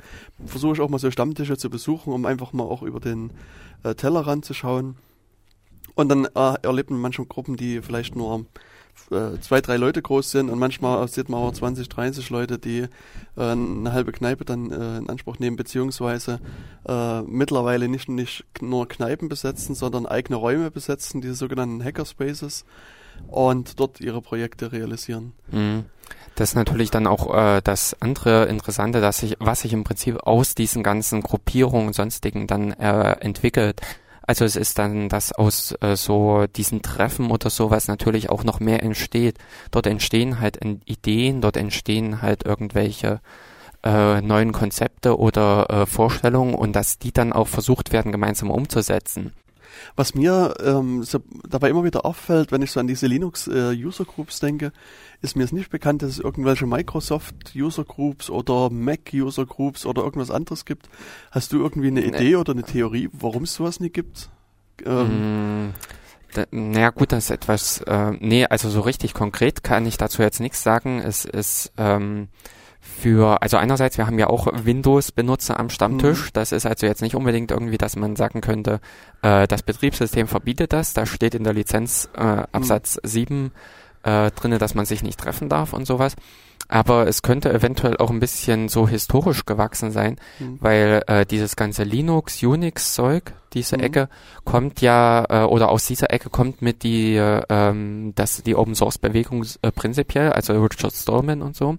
versuche 0.47 0.75
ich 0.75 0.81
auch 0.81 0.89
mal 0.89 0.99
so 0.99 1.11
Stammtische 1.11 1.57
zu 1.57 1.69
besuchen, 1.69 2.13
um 2.13 2.27
einfach 2.27 2.53
mal 2.53 2.63
auch 2.63 2.83
über 2.83 3.01
den 3.01 3.33
äh, 3.83 3.97
Tellerrand 3.97 4.45
zu 4.45 4.55
schauen. 4.55 4.95
Und 5.95 6.09
dann 6.09 6.25
äh, 6.27 6.55
erlebt 6.63 6.91
man 6.91 7.01
manchmal 7.01 7.27
Gruppen, 7.27 7.57
die 7.57 7.83
vielleicht 7.83 8.17
nur 8.17 8.47
äh, 9.11 9.39
zwei, 9.41 9.61
drei 9.61 9.77
Leute 9.77 10.03
groß 10.03 10.31
sind 10.31 10.51
und 10.51 10.59
manchmal 10.59 11.07
sieht 11.09 11.29
man 11.29 11.41
auch 11.41 11.53
20, 11.53 11.89
30 11.89 12.31
Leute, 12.31 12.59
die 12.59 12.81
äh, 12.81 12.89
eine 13.37 13.93
halbe 13.93 14.13
Kneipe 14.13 14.45
dann 14.45 14.71
äh, 14.71 14.99
in 14.99 15.09
Anspruch 15.09 15.39
nehmen, 15.39 15.57
beziehungsweise 15.57 16.41
äh, 16.87 17.23
mittlerweile 17.23 17.89
nicht, 17.89 18.09
nicht 18.09 18.45
nur 18.61 18.89
Kneipen 18.89 19.29
besetzen, 19.29 19.75
sondern 19.75 20.07
eigene 20.07 20.37
Räume 20.37 20.71
besetzen, 20.71 21.21
diese 21.21 21.35
sogenannten 21.35 21.83
Hackerspaces 21.83 22.65
und 23.29 23.81
dort 23.81 24.01
ihre 24.01 24.23
Projekte 24.23 24.73
realisieren. 24.73 25.33
Mhm. 25.51 25.85
Das 26.35 26.51
ist 26.51 26.55
natürlich 26.55 26.91
dann 26.91 27.07
auch 27.07 27.35
äh, 27.35 27.61
das 27.63 27.97
andere 28.01 28.47
Interessante, 28.47 29.01
dass 29.01 29.19
sich, 29.19 29.37
was 29.41 29.61
sich 29.61 29.73
im 29.73 29.85
Prinzip 29.85 30.19
aus 30.23 30.55
diesen 30.55 30.83
ganzen 30.83 31.23
Gruppierungen 31.23 31.89
und 31.89 31.93
sonstigen 31.95 32.47
dann 32.47 32.73
äh, 32.73 33.13
entwickelt. 33.21 33.81
Also 34.31 34.45
es 34.45 34.55
ist 34.55 34.79
dann, 34.79 35.09
dass 35.09 35.33
aus 35.33 35.75
äh, 35.81 35.97
so 35.97 36.47
diesen 36.47 36.83
Treffen 36.83 37.33
oder 37.33 37.51
sowas 37.51 37.89
natürlich 37.89 38.31
auch 38.31 38.45
noch 38.45 38.61
mehr 38.61 38.81
entsteht. 38.81 39.39
Dort 39.73 39.89
entstehen 39.89 40.39
halt 40.39 40.61
Ideen, 40.85 41.41
dort 41.41 41.57
entstehen 41.57 42.23
halt 42.23 42.45
irgendwelche 42.45 43.21
äh, 43.83 44.21
neuen 44.21 44.53
Konzepte 44.53 45.19
oder 45.19 45.69
äh, 45.69 45.87
Vorstellungen 45.87 46.55
und 46.55 46.77
dass 46.77 47.01
die 47.01 47.11
dann 47.11 47.33
auch 47.33 47.49
versucht 47.49 47.93
werden, 47.93 48.13
gemeinsam 48.13 48.53
umzusetzen. 48.53 49.33
Was 49.97 50.15
mir 50.15 50.55
ähm, 50.65 51.03
so 51.03 51.21
dabei 51.49 51.71
immer 51.71 51.85
wieder 51.85 52.05
auffällt, 52.05 52.53
wenn 52.53 52.63
ich 52.63 52.71
so 52.71 52.81
an 52.81 52.87
diese 52.87 53.07
Linux 53.07 53.47
äh, 53.49 53.73
User 53.73 54.05
Groups 54.05 54.41
denke, 54.41 54.73
ist 55.23 55.37
mir 55.37 55.45
es 55.45 55.53
nicht 55.53 55.71
bekannt, 55.71 56.03
dass 56.03 56.11
es 56.11 56.19
irgendwelche 56.19 56.67
Microsoft 56.67 57.55
User 57.55 57.85
Groups 57.85 58.31
oder 58.31 58.71
Mac 58.71 59.13
User 59.13 59.47
Groups 59.47 59.87
oder 59.87 60.03
irgendwas 60.03 60.31
anderes 60.31 60.65
gibt. 60.65 60.89
Hast 61.31 61.53
du 61.53 61.59
irgendwie 61.59 61.89
eine 61.89 62.05
Idee 62.05 62.37
oder 62.37 62.53
eine 62.53 62.63
Theorie, 62.63 63.09
warum 63.13 63.45
es 63.45 63.55
sowas 63.55 63.81
nicht 63.81 63.95
gibt? 63.95 64.31
Ähm, 64.85 65.67
mm. 65.67 65.75
Da, 66.33 66.45
naja 66.53 66.91
gut, 66.91 67.11
das 67.13 67.25
ist 67.25 67.31
etwas, 67.31 67.81
äh, 67.83 68.13
nee, 68.21 68.47
also 68.47 68.71
so 68.71 68.81
richtig 68.81 69.15
konkret 69.15 69.65
kann 69.65 69.85
ich 69.87 69.97
dazu 69.97 70.23
jetzt 70.23 70.39
nichts 70.41 70.63
sagen. 70.63 71.01
Es 71.01 71.25
ist 71.25 71.73
ähm, 71.77 72.29
für, 73.00 73.42
also 73.42 73.57
einerseits, 73.57 73.99
wir 73.99 74.07
haben 74.07 74.19
ja 74.19 74.28
auch 74.28 74.47
Windows-Benutzer 74.52 75.59
am 75.59 75.71
Stammtisch. 75.71 76.26
Mhm. 76.26 76.30
Das 76.35 76.52
ist 76.52 76.66
also 76.66 76.87
jetzt 76.87 77.02
nicht 77.02 77.14
unbedingt 77.14 77.50
irgendwie, 77.50 77.78
dass 77.78 77.97
man 77.97 78.16
sagen 78.16 78.40
könnte, 78.40 78.80
äh, 79.23 79.47
das 79.49 79.62
Betriebssystem 79.62 80.28
verbietet 80.28 80.73
das. 80.73 80.92
Da 80.92 81.07
steht 81.07 81.35
in 81.35 81.45
der 81.45 81.54
Lizenz 81.54 82.11
äh, 82.14 82.21
Absatz 82.52 82.99
mhm. 83.02 83.09
7 83.09 83.52
äh, 84.02 84.30
drinne, 84.30 84.59
dass 84.59 84.75
man 84.75 84.85
sich 84.85 85.02
nicht 85.02 85.19
treffen 85.19 85.49
darf 85.49 85.73
und 85.73 85.87
sowas. 85.87 86.14
Aber 86.71 87.09
es 87.09 87.23
könnte 87.23 87.53
eventuell 87.53 87.97
auch 87.97 88.11
ein 88.11 88.21
bisschen 88.21 88.69
so 88.69 88.87
historisch 88.87 89.45
gewachsen 89.45 89.91
sein, 89.91 90.17
mhm. 90.39 90.59
weil 90.61 91.03
äh, 91.09 91.27
dieses 91.27 91.57
ganze 91.57 91.83
Linux, 91.83 92.41
Unix-Zeug, 92.43 93.33
diese 93.53 93.77
mhm. 93.77 93.83
Ecke, 93.83 94.09
kommt 94.45 94.81
ja, 94.81 95.27
äh, 95.29 95.45
oder 95.47 95.71
aus 95.71 95.87
dieser 95.87 96.12
Ecke 96.12 96.31
kommt 96.31 96.62
mit 96.62 96.85
die, 96.85 97.17
äh, 97.17 97.43
ähm, 97.49 98.12
das, 98.15 98.45
die 98.45 98.55
Open-Source-Bewegung 98.55 99.45
äh, 99.62 99.73
prinzipiell, 99.73 100.33
also 100.33 100.53
Richard 100.62 100.95
Stallman 100.95 101.43
und 101.43 101.57
so 101.57 101.77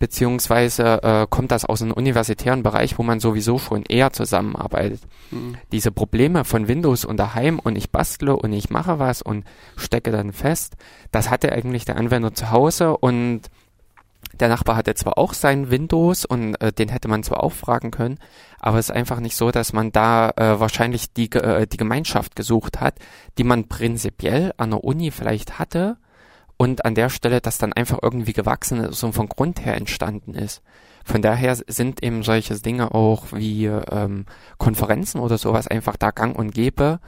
beziehungsweise 0.00 1.02
äh, 1.02 1.26
kommt 1.28 1.52
das 1.52 1.66
aus 1.66 1.82
einem 1.82 1.92
universitären 1.92 2.62
Bereich, 2.62 2.98
wo 2.98 3.02
man 3.02 3.20
sowieso 3.20 3.58
schon 3.58 3.84
eher 3.84 4.12
zusammenarbeitet. 4.12 5.02
Mhm. 5.30 5.56
Diese 5.72 5.92
Probleme 5.92 6.44
von 6.44 6.68
Windows 6.68 7.04
und 7.04 7.18
daheim 7.18 7.58
und 7.58 7.76
ich 7.76 7.90
bastle 7.90 8.34
und 8.34 8.52
ich 8.52 8.70
mache 8.70 8.98
was 8.98 9.20
und 9.20 9.44
stecke 9.76 10.10
dann 10.10 10.32
fest, 10.32 10.76
das 11.12 11.30
hatte 11.30 11.52
eigentlich 11.52 11.84
der 11.84 11.96
Anwender 11.96 12.34
zu 12.34 12.50
Hause 12.50 12.96
und 12.96 13.42
der 14.40 14.48
Nachbar 14.48 14.76
hatte 14.76 14.94
zwar 14.94 15.18
auch 15.18 15.34
sein 15.34 15.70
Windows 15.70 16.24
und 16.24 16.54
äh, 16.60 16.72
den 16.72 16.88
hätte 16.88 17.08
man 17.08 17.22
zwar 17.22 17.42
auch 17.42 17.52
fragen 17.52 17.90
können, 17.90 18.18
aber 18.58 18.78
es 18.78 18.88
ist 18.88 18.96
einfach 18.96 19.20
nicht 19.20 19.36
so, 19.36 19.50
dass 19.50 19.72
man 19.72 19.92
da 19.92 20.30
äh, 20.36 20.58
wahrscheinlich 20.58 21.12
die, 21.12 21.30
äh, 21.32 21.66
die 21.66 21.76
Gemeinschaft 21.76 22.36
gesucht 22.36 22.80
hat, 22.80 22.94
die 23.38 23.44
man 23.44 23.68
prinzipiell 23.68 24.52
an 24.56 24.70
der 24.70 24.84
Uni 24.84 25.10
vielleicht 25.10 25.58
hatte, 25.58 25.96
und 26.60 26.84
an 26.84 26.94
der 26.94 27.08
Stelle 27.08 27.40
das 27.40 27.56
dann 27.56 27.72
einfach 27.72 28.00
irgendwie 28.02 28.34
gewachsen 28.34 28.84
ist 28.84 29.02
und 29.02 29.14
von 29.14 29.30
Grund 29.30 29.64
her 29.64 29.76
entstanden 29.76 30.34
ist. 30.34 30.60
Von 31.04 31.22
daher 31.22 31.56
sind 31.56 32.02
eben 32.02 32.22
solche 32.22 32.54
Dinge 32.54 32.94
auch 32.94 33.26
wie 33.32 33.66
ähm, 33.66 34.26
Konferenzen 34.58 35.20
oder 35.20 35.38
sowas 35.38 35.66
einfach 35.68 35.96
da 35.96 36.10
gang 36.10 36.36
und 36.38 36.52
gäbe, 36.52 37.00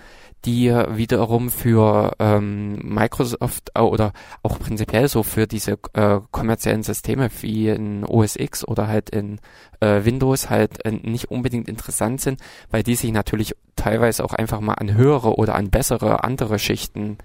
die 0.45 0.71
wiederum 0.71 1.51
für 1.51 2.17
ähm, 2.19 2.75
Microsoft 2.83 3.71
äh, 3.75 3.81
oder 3.81 4.13
auch 4.43 4.59
prinzipiell 4.59 5.07
so 5.09 5.23
für 5.23 5.47
diese 5.47 5.79
äh, 5.93 6.19
kommerziellen 6.33 6.83
Systeme 6.83 7.31
wie 7.41 7.69
in 7.69 8.05
OS 8.05 8.37
X 8.37 8.67
oder 8.67 8.89
halt 8.89 9.11
in 9.11 9.39
äh, 9.81 10.05
Windows 10.05 10.51
halt 10.51 10.85
äh, 10.85 10.91
nicht 10.91 11.31
unbedingt 11.31 11.69
interessant 11.69 12.21
sind, 12.21 12.41
weil 12.71 12.83
die 12.83 12.97
sich 12.97 13.13
natürlich 13.13 13.55
teilweise 13.77 14.25
auch 14.25 14.33
einfach 14.33 14.61
mal 14.61 14.75
an 14.75 14.95
höhere 14.95 15.37
oder 15.37 15.55
an 15.55 15.71
bessere 15.71 16.25
andere 16.25 16.59
Schichten 16.59 17.19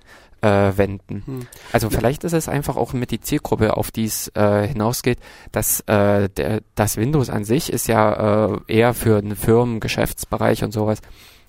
äh, 0.47 0.77
wenden. 0.77 1.23
Hm. 1.25 1.47
Also 1.73 1.89
vielleicht 1.89 2.23
ist 2.23 2.33
es 2.33 2.47
einfach 2.47 2.77
auch 2.77 2.93
mit 2.93 3.11
die 3.11 3.19
Zielgruppe, 3.19 3.75
auf 3.75 3.91
die 3.91 4.05
es 4.05 4.29
äh, 4.35 4.67
hinausgeht, 4.67 5.19
dass 5.51 5.81
äh, 5.81 6.29
der, 6.29 6.61
das 6.75 6.97
Windows 6.97 7.29
an 7.29 7.43
sich 7.43 7.71
ist 7.71 7.87
ja 7.87 8.53
äh, 8.53 8.59
eher 8.67 8.93
für 8.93 9.17
einen 9.17 9.35
Firmen, 9.35 9.79
Geschäftsbereich 9.79 10.63
und 10.63 10.71
sowas. 10.71 11.01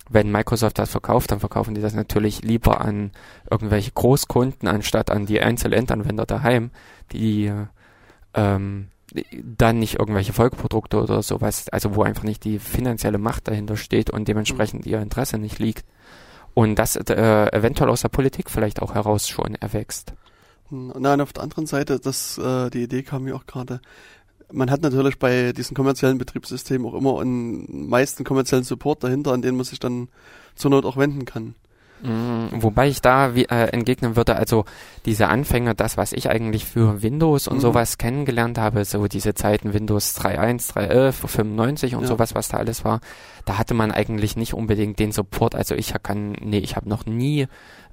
Wenn 0.09 0.31
Microsoft 0.31 0.79
das 0.79 0.89
verkauft, 0.89 1.31
dann 1.31 1.39
verkaufen 1.39 1.75
die 1.75 1.81
das 1.81 1.93
natürlich 1.93 2.41
lieber 2.41 2.81
an 2.81 3.11
irgendwelche 3.49 3.91
Großkunden 3.91 4.67
anstatt 4.67 5.11
an 5.11 5.27
die 5.27 5.39
Einzelendanwender 5.39 6.25
daheim, 6.25 6.71
die 7.11 7.51
ähm, 8.33 8.87
dann 9.43 9.79
nicht 9.79 9.99
irgendwelche 9.99 10.33
Folgeprodukte 10.33 11.01
oder 11.01 11.21
sowas, 11.21 11.69
also 11.69 11.95
wo 11.95 12.03
einfach 12.03 12.23
nicht 12.23 12.43
die 12.43 12.59
finanzielle 12.59 13.17
Macht 13.19 13.47
dahinter 13.47 13.77
steht 13.77 14.09
und 14.09 14.27
dementsprechend 14.27 14.85
ihr 14.85 14.99
Interesse 14.99 15.37
nicht 15.37 15.59
liegt 15.59 15.85
und 16.59 16.75
das 16.75 16.97
äh, 16.97 17.55
eventuell 17.55 17.89
aus 17.89 18.01
der 18.01 18.09
Politik 18.09 18.49
vielleicht 18.49 18.81
auch 18.81 18.93
heraus 18.93 19.29
schon 19.29 19.55
erwächst. 19.55 20.11
Nein, 20.69 21.21
auf 21.21 21.31
der 21.31 21.43
anderen 21.43 21.67
Seite, 21.67 22.01
das, 22.01 22.37
äh, 22.37 22.69
die 22.69 22.83
Idee 22.83 23.01
kam 23.01 23.23
mir 23.23 23.37
auch 23.37 23.45
gerade. 23.45 23.79
Man 24.51 24.69
hat 24.69 24.81
natürlich 24.81 25.19
bei 25.19 25.53
diesen 25.53 25.73
kommerziellen 25.73 26.17
Betriebssystemen 26.17 26.85
auch 26.85 26.95
immer 26.95 27.21
einen 27.21 27.87
meisten 27.87 28.25
kommerziellen 28.25 28.65
Support 28.65 29.05
dahinter, 29.05 29.31
an 29.31 29.41
den 29.41 29.55
man 29.55 29.63
sich 29.63 29.79
dann 29.79 30.09
zur 30.55 30.71
Not 30.71 30.83
auch 30.83 30.97
wenden 30.97 31.23
kann. 31.23 31.55
Mhm, 32.01 32.49
wobei 32.51 32.87
ich 32.87 33.01
da 33.01 33.35
wie, 33.35 33.45
äh, 33.45 33.67
entgegnen 33.71 34.15
würde, 34.15 34.35
also 34.35 34.65
diese 35.05 35.27
Anfänge, 35.27 35.75
das, 35.75 35.97
was 35.97 36.13
ich 36.13 36.29
eigentlich 36.29 36.65
für 36.65 37.01
Windows 37.01 37.47
und 37.47 37.57
mhm. 37.57 37.61
sowas 37.61 37.97
kennengelernt 37.97 38.57
habe, 38.57 38.85
so 38.85 39.07
diese 39.07 39.33
Zeiten 39.33 39.73
Windows 39.73 40.15
3.1, 40.17 40.73
3.11, 40.73 41.27
95 41.27 41.95
und 41.95 42.03
ja. 42.03 42.07
sowas, 42.07 42.35
was 42.35 42.47
da 42.47 42.57
alles 42.57 42.85
war, 42.85 43.01
da 43.45 43.57
hatte 43.57 43.73
man 43.73 43.91
eigentlich 43.91 44.37
nicht 44.37 44.53
unbedingt 44.53 44.99
den 44.99 45.11
Support. 45.11 45.55
Also 45.55 45.75
ich 45.75 45.93
kann, 46.01 46.33
nee, 46.41 46.59
ich 46.59 46.75
habe 46.75 46.87
noch 46.87 47.05
nie 47.05 47.47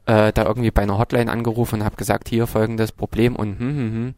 äh, 0.06 0.32
da 0.32 0.44
irgendwie 0.44 0.70
bei 0.70 0.82
einer 0.82 0.98
Hotline 0.98 1.30
angerufen 1.30 1.80
und 1.80 1.84
habe 1.84 1.96
gesagt, 1.96 2.28
hier 2.28 2.46
folgendes 2.46 2.92
Problem 2.92 3.34
und 3.36 3.58
hm, 3.58 3.68
hm, 3.68 3.92
hm. 3.92 4.14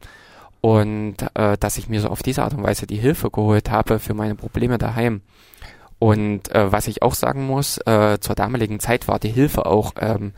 Und 0.61 1.15
äh, 1.35 1.57
dass 1.57 1.77
ich 1.77 1.87
mir 1.87 2.01
so 2.01 2.09
auf 2.09 2.21
diese 2.21 2.43
Art 2.43 2.53
und 2.53 2.63
Weise 2.63 2.85
die 2.85 2.97
Hilfe 2.97 3.29
geholt 3.31 3.71
habe 3.71 3.97
für 3.97 4.13
meine 4.13 4.35
Probleme 4.35 4.77
daheim. 4.77 5.21
Und 5.99 6.49
äh, 6.55 6.71
was 6.71 6.87
ich 6.87 7.01
auch 7.01 7.13
sagen 7.13 7.45
muss, 7.45 7.77
äh, 7.85 8.17
zur 8.19 8.35
damaligen 8.35 8.79
Zeit 8.79 9.07
war 9.07 9.19
die 9.19 9.29
Hilfe 9.29 9.65
auch, 9.65 9.93
ähm, 9.99 10.33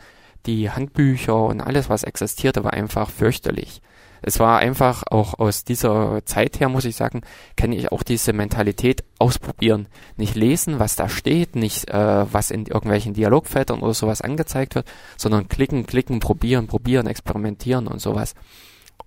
die 0.46 0.70
Handbücher 0.70 1.40
und 1.44 1.60
alles, 1.60 1.88
was 1.88 2.02
existierte, 2.02 2.64
war 2.64 2.72
einfach 2.72 3.10
fürchterlich. 3.10 3.80
Es 4.22 4.38
war 4.38 4.60
einfach 4.60 5.02
auch 5.10 5.38
aus 5.38 5.64
dieser 5.64 6.24
Zeit 6.24 6.60
her, 6.60 6.68
muss 6.68 6.84
ich 6.84 6.94
sagen, 6.94 7.22
kenne 7.56 7.74
ich 7.74 7.90
auch 7.90 8.04
diese 8.04 8.32
Mentalität 8.32 9.02
ausprobieren. 9.18 9.88
Nicht 10.16 10.36
lesen, 10.36 10.78
was 10.78 10.94
da 10.94 11.08
steht, 11.08 11.56
nicht 11.56 11.90
äh, 11.90 12.32
was 12.32 12.52
in 12.52 12.66
irgendwelchen 12.66 13.14
Dialogfeldern 13.14 13.80
oder 13.80 13.94
sowas 13.94 14.20
angezeigt 14.20 14.76
wird, 14.76 14.86
sondern 15.16 15.48
klicken, 15.48 15.86
klicken, 15.86 16.20
probieren, 16.20 16.68
probieren, 16.68 17.08
experimentieren 17.08 17.88
und 17.88 18.00
sowas. 18.00 18.34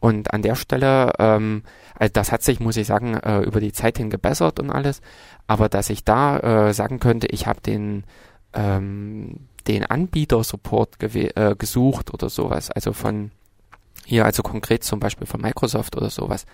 Und 0.05 0.31
an 0.35 0.43
der 0.43 0.53
Stelle, 0.53 1.13
ähm, 1.17 1.63
also 1.95 2.11
das 2.13 2.31
hat 2.31 2.43
sich, 2.43 2.59
muss 2.59 2.77
ich 2.77 2.85
sagen, 2.85 3.15
äh, 3.15 3.39
über 3.39 3.59
die 3.59 3.73
Zeit 3.73 3.97
hin 3.97 4.11
gebessert 4.11 4.59
und 4.59 4.69
alles. 4.69 5.01
Aber 5.47 5.67
dass 5.67 5.89
ich 5.89 6.03
da 6.03 6.67
äh, 6.67 6.73
sagen 6.75 6.99
könnte, 6.99 7.25
ich 7.25 7.47
habe 7.47 7.59
den 7.61 8.03
ähm, 8.53 9.47
den 9.67 9.83
Anbieter-Support 9.83 11.01
äh, 11.01 11.55
gesucht 11.57 12.13
oder 12.13 12.29
sowas, 12.29 12.69
also 12.69 12.93
von 12.93 13.31
Hier 14.05 14.23
also 14.25 14.43
konkret 14.43 14.83
zum 14.83 14.99
Beispiel 14.99 15.25
von 15.27 15.41
Microsoft 15.41 15.97
oder 15.97 16.09
sowas, 16.09 16.45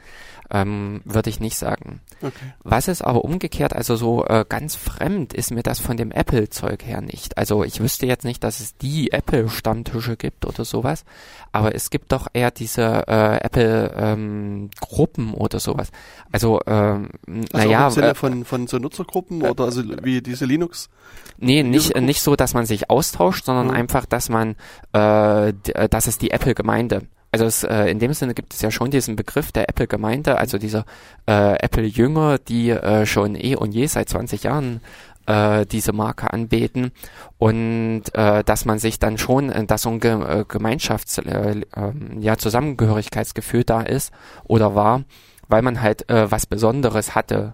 ähm, 0.50 1.01
würde 1.05 1.29
ich 1.29 1.39
nicht 1.39 1.58
sagen. 1.58 2.01
Okay. 2.22 2.53
Was 2.63 2.88
ist 2.88 3.01
aber 3.01 3.24
umgekehrt, 3.25 3.74
also 3.75 3.96
so 3.96 4.25
äh, 4.25 4.46
ganz 4.48 4.75
fremd 4.75 5.34
ist 5.34 5.51
mir 5.51 5.63
das 5.63 5.79
von 5.79 5.98
dem 5.98 6.12
Apple-Zeug 6.12 6.86
her 6.86 7.01
nicht. 7.01 7.38
Also 7.38 7.63
ich 7.63 7.81
wüsste 7.81 8.05
jetzt 8.05 8.24
nicht, 8.24 8.43
dass 8.43 8.60
es 8.62 8.77
die 8.77 9.12
Apple-Stammtische 9.12 10.15
gibt 10.17 10.46
oder 10.46 10.63
sowas, 10.65 11.03
aber 11.51 11.75
es 11.75 11.89
gibt 11.89 12.12
doch 12.12 12.27
eher 12.34 12.51
diese 12.51 13.08
äh, 13.08 13.38
Apple-Gruppen 13.43 15.27
ähm, 15.29 15.34
oder 15.34 15.60
sowas. 15.60 15.91
Also, 16.31 16.60
ähm, 16.65 17.10
Also 17.51 17.67
naja, 17.67 17.88
im 17.88 17.91
Sinne 17.91 18.10
äh, 18.12 18.15
von, 18.15 18.46
von 18.46 18.67
so 18.67 18.77
Nutzergruppen 18.77 19.41
oder 19.43 19.65
also 19.65 19.84
wie 20.03 20.22
diese 20.22 20.46
Linux? 20.46 20.89
Nee, 21.38 21.63
nicht, 21.63 22.00
nicht 22.00 22.22
so, 22.22 22.36
dass 22.36 22.53
man 22.53 22.65
sich 22.65 22.89
austauscht, 22.89 23.46
sondern 23.46 23.67
Mhm. 23.67 23.74
einfach, 23.74 24.05
dass 24.05 24.29
man, 24.29 24.55
äh, 24.93 25.50
äh, 25.50 25.89
dass 25.89 26.08
es 26.08 26.17
die 26.17 26.31
Apple-Gemeinde. 26.31 27.03
Also 27.31 27.45
es, 27.45 27.63
äh, 27.63 27.85
in 27.85 28.00
dem 28.00 28.13
Sinne 28.13 28.33
gibt 28.33 28.53
es 28.53 28.61
ja 28.61 28.71
schon 28.71 28.91
diesen 28.91 29.15
Begriff 29.15 29.51
der 29.51 29.69
Apple-Gemeinde, 29.69 30.38
also 30.38 30.57
dieser 30.57 30.85
äh, 31.27 31.55
Apple-Jünger, 31.59 32.38
die 32.39 32.71
äh, 32.71 33.05
schon 33.05 33.35
eh 33.35 33.55
und 33.55 33.71
je 33.71 33.85
seit 33.85 34.09
20 34.09 34.43
Jahren 34.43 34.81
äh, 35.27 35.65
diese 35.65 35.93
Marke 35.93 36.33
anbeten 36.33 36.91
und 37.38 38.03
äh, 38.13 38.43
dass 38.43 38.65
man 38.65 38.79
sich 38.79 39.00
dann 39.00 39.17
schon, 39.17 39.50
äh, 39.50 39.65
dass 39.65 39.83
so 39.83 39.89
ein 39.89 40.00
Ge 40.00 40.11
äh, 40.11 40.43
Gemeinschafts-, 40.47 41.21
äh, 41.25 41.61
ähm, 41.75 42.17
ja, 42.19 42.38
Zusammengehörigkeitsgefühl 42.38 43.63
da 43.63 43.81
ist 43.81 44.11
oder 44.43 44.75
war, 44.75 45.03
weil 45.47 45.61
man 45.61 45.81
halt 45.81 46.09
äh, 46.09 46.29
was 46.29 46.45
Besonderes 46.45 47.15
hatte. 47.15 47.53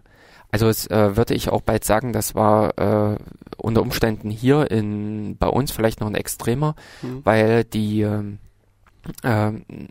Also 0.49 0.69
es 0.69 0.87
äh, 0.87 1.17
würde 1.17 1.33
ich 1.33 1.49
auch 1.49 1.61
bald 1.61 1.83
sagen, 1.83 2.13
das 2.13 2.33
war 2.33 2.77
äh, 2.77 3.17
unter 3.57 3.81
Umständen 3.81 4.29
hier 4.29 4.71
in 4.71 5.35
bei 5.37 5.47
uns 5.47 5.71
vielleicht 5.71 5.99
noch 5.99 6.07
ein 6.07 6.15
extremer, 6.15 6.75
Hm. 7.01 7.21
weil 7.25 7.63
die 7.65 8.01
ähm, 8.01 8.39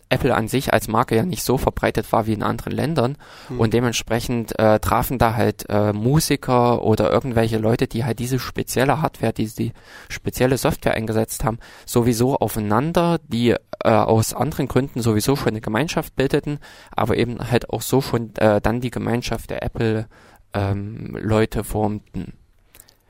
Apple 0.09 0.35
an 0.35 0.49
sich 0.49 0.73
als 0.73 0.89
Marke 0.89 1.17
ja 1.17 1.25
nicht 1.25 1.43
so 1.43 1.59
verbreitet 1.59 2.13
war 2.13 2.27
wie 2.27 2.33
in 2.33 2.43
anderen 2.43 2.73
Ländern 2.73 3.17
Hm. 3.49 3.61
und 3.61 3.75
dementsprechend 3.75 4.59
äh, 4.59 4.79
trafen 4.81 5.19
da 5.19 5.35
halt 5.35 5.67
äh, 5.69 5.93
Musiker 5.93 6.83
oder 6.83 7.11
irgendwelche 7.11 7.59
Leute, 7.59 7.87
die 7.87 8.05
halt 8.05 8.19
diese 8.19 8.39
spezielle 8.39 9.03
Hardware, 9.03 9.33
die 9.33 9.47
die 9.47 9.73
spezielle 10.09 10.59
Software 10.59 10.95
eingesetzt 10.95 11.45
haben, 11.45 11.59
sowieso 11.85 12.37
aufeinander, 12.37 13.19
die 13.29 13.51
äh, 13.51 13.59
aus 13.91 14.35
anderen 14.35 14.69
Gründen 14.69 15.01
sowieso 15.01 15.37
schon 15.37 15.49
eine 15.49 15.61
Gemeinschaft 15.61 16.17
bildeten, 16.17 16.59
aber 16.95 17.17
eben 17.17 17.39
halt 17.51 17.71
auch 17.71 17.83
so 17.83 18.01
schon 18.01 18.35
äh, 18.37 18.61
dann 18.61 18.81
die 18.81 18.91
Gemeinschaft 18.91 19.51
der 19.51 19.63
Apple 19.63 20.07
ähm, 20.55 21.17
Leute 21.21 21.65
formten. 21.65 22.35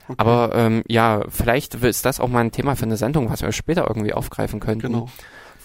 Okay. 0.09 0.15
Aber 0.19 0.53
ähm, 0.55 0.85
ja, 0.87 1.23
vielleicht 1.29 1.75
ist 1.75 2.05
das 2.05 2.21
auch 2.21 2.29
mal 2.29 2.41
ein 2.41 2.53
Thema 2.53 2.77
für 2.77 2.85
eine 2.85 2.97
Sendung, 2.97 3.29
was 3.31 3.43
wir 3.43 3.51
später 3.53 3.87
irgendwie 3.89 4.13
aufgreifen 4.13 4.61
könnten 4.61 4.93
Genau. 4.93 5.09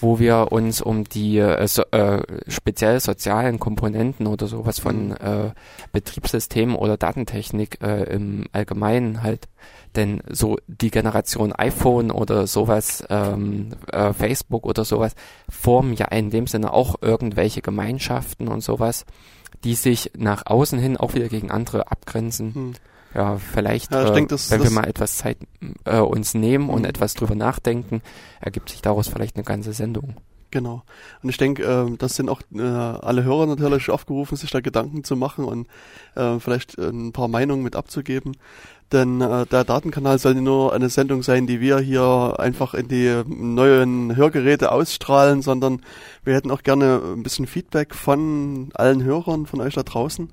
Wo 0.01 0.20
wir 0.20 0.51
uns 0.51 0.81
um 0.81 1.03
die 1.03 1.38
äh, 1.38 1.67
so, 1.67 1.84
äh, 1.91 2.22
speziell 2.48 3.00
sozialen 3.00 3.60
Komponenten 3.60 4.27
oder 4.27 4.48
sowas 4.48 4.79
von 4.79 5.10
Mhm. 5.10 5.15
äh, 5.20 5.51
Betriebssystemen 5.91 6.75
oder 6.75 6.98
Datentechnik 6.98 7.79
äh, 7.81 8.03
im 8.03 8.46
Allgemeinen 8.51 9.22
halt, 9.24 9.48
denn 9.96 10.22
so 10.29 10.58
die 10.67 10.91
Generation 10.91 11.53
iPhone 11.53 12.12
oder 12.12 12.48
sowas, 12.48 13.03
ähm, 13.10 13.70
äh, 13.91 14.13
Facebook 14.13 14.65
oder 14.65 14.86
sowas, 14.86 15.15
formen 15.50 15.93
ja 15.93 16.08
in 16.08 16.29
dem 16.29 16.48
Sinne 16.48 16.74
auch 16.74 16.96
irgendwelche 17.01 17.62
Gemeinschaften 17.62 18.48
und 18.48 18.62
sowas, 18.62 19.05
die 19.63 19.75
sich 19.75 20.12
nach 20.17 20.46
außen 20.46 20.79
hin 20.79 20.98
auch 20.98 21.13
wieder 21.13 21.27
gegen 21.27 21.51
andere 21.51 21.91
abgrenzen. 21.91 22.53
Hm. 22.55 22.74
Ja, 23.13 23.38
vielleicht, 23.38 23.94
Ja, 23.94 24.10
äh, 24.10 24.13
denk, 24.13 24.30
das- 24.30 24.50
wenn 24.51 24.60
wir 24.60 24.65
das- 24.65 24.74
mal 24.74 24.88
etwas 24.88 25.18
Zeit 25.18 25.38
äh, 25.86 26.00
uns 26.00 26.34
nehmen 26.34 26.70
und 26.70 26.80
Mhm. 26.84 26.86
etwas 26.89 27.13
drüber 27.13 27.36
nachdenken, 27.36 28.01
ergibt 28.39 28.70
sich 28.70 28.82
daraus 28.82 29.08
vielleicht 29.10 29.36
eine 29.36 29.44
ganze 29.44 29.74
Sendung. 29.74 30.15
Genau. 30.50 30.84
Und 31.24 31.30
ich 31.30 31.38
denke, 31.38 31.63
ähm, 31.63 31.98
das 31.98 32.15
sind 32.18 32.27
auch 32.30 32.41
äh, 32.53 32.62
alle 32.62 33.24
Hörer 33.24 33.46
natürlich 33.46 33.89
aufgerufen, 33.89 34.36
sich 34.38 34.51
da 34.51 34.60
Gedanken 34.60 35.03
zu 35.06 35.15
machen 35.15 35.46
und 35.46 35.68
äh, 36.15 36.39
vielleicht 36.39 36.77
äh, 36.77 36.89
ein 36.89 37.13
paar 37.13 37.30
Meinungen 37.30 37.63
mit 37.63 37.75
abzugeben. 37.77 38.36
Denn 38.91 39.22
äh, 39.22 39.46
der 39.46 39.63
Datenkanal 39.63 40.20
soll 40.20 40.34
nicht 40.34 40.44
nur 40.44 40.74
eine 40.74 40.89
Sendung 40.89 41.24
sein, 41.24 41.48
die 41.48 41.62
wir 41.62 41.80
hier 41.80 42.36
einfach 42.38 42.74
in 42.74 42.89
die 42.89 43.22
neuen 43.25 44.13
Hörgeräte 44.18 44.74
ausstrahlen, 44.74 45.41
sondern 45.41 45.82
wir 46.25 46.34
hätten 46.36 46.51
auch 46.51 46.63
gerne 46.63 47.01
ein 47.15 47.24
bisschen 47.24 47.48
Feedback 47.48 47.96
von 47.96 48.70
allen 48.74 49.01
Hörern, 49.03 49.46
von 49.46 49.62
euch 49.62 49.75
da 49.75 49.84
draußen. 49.84 50.30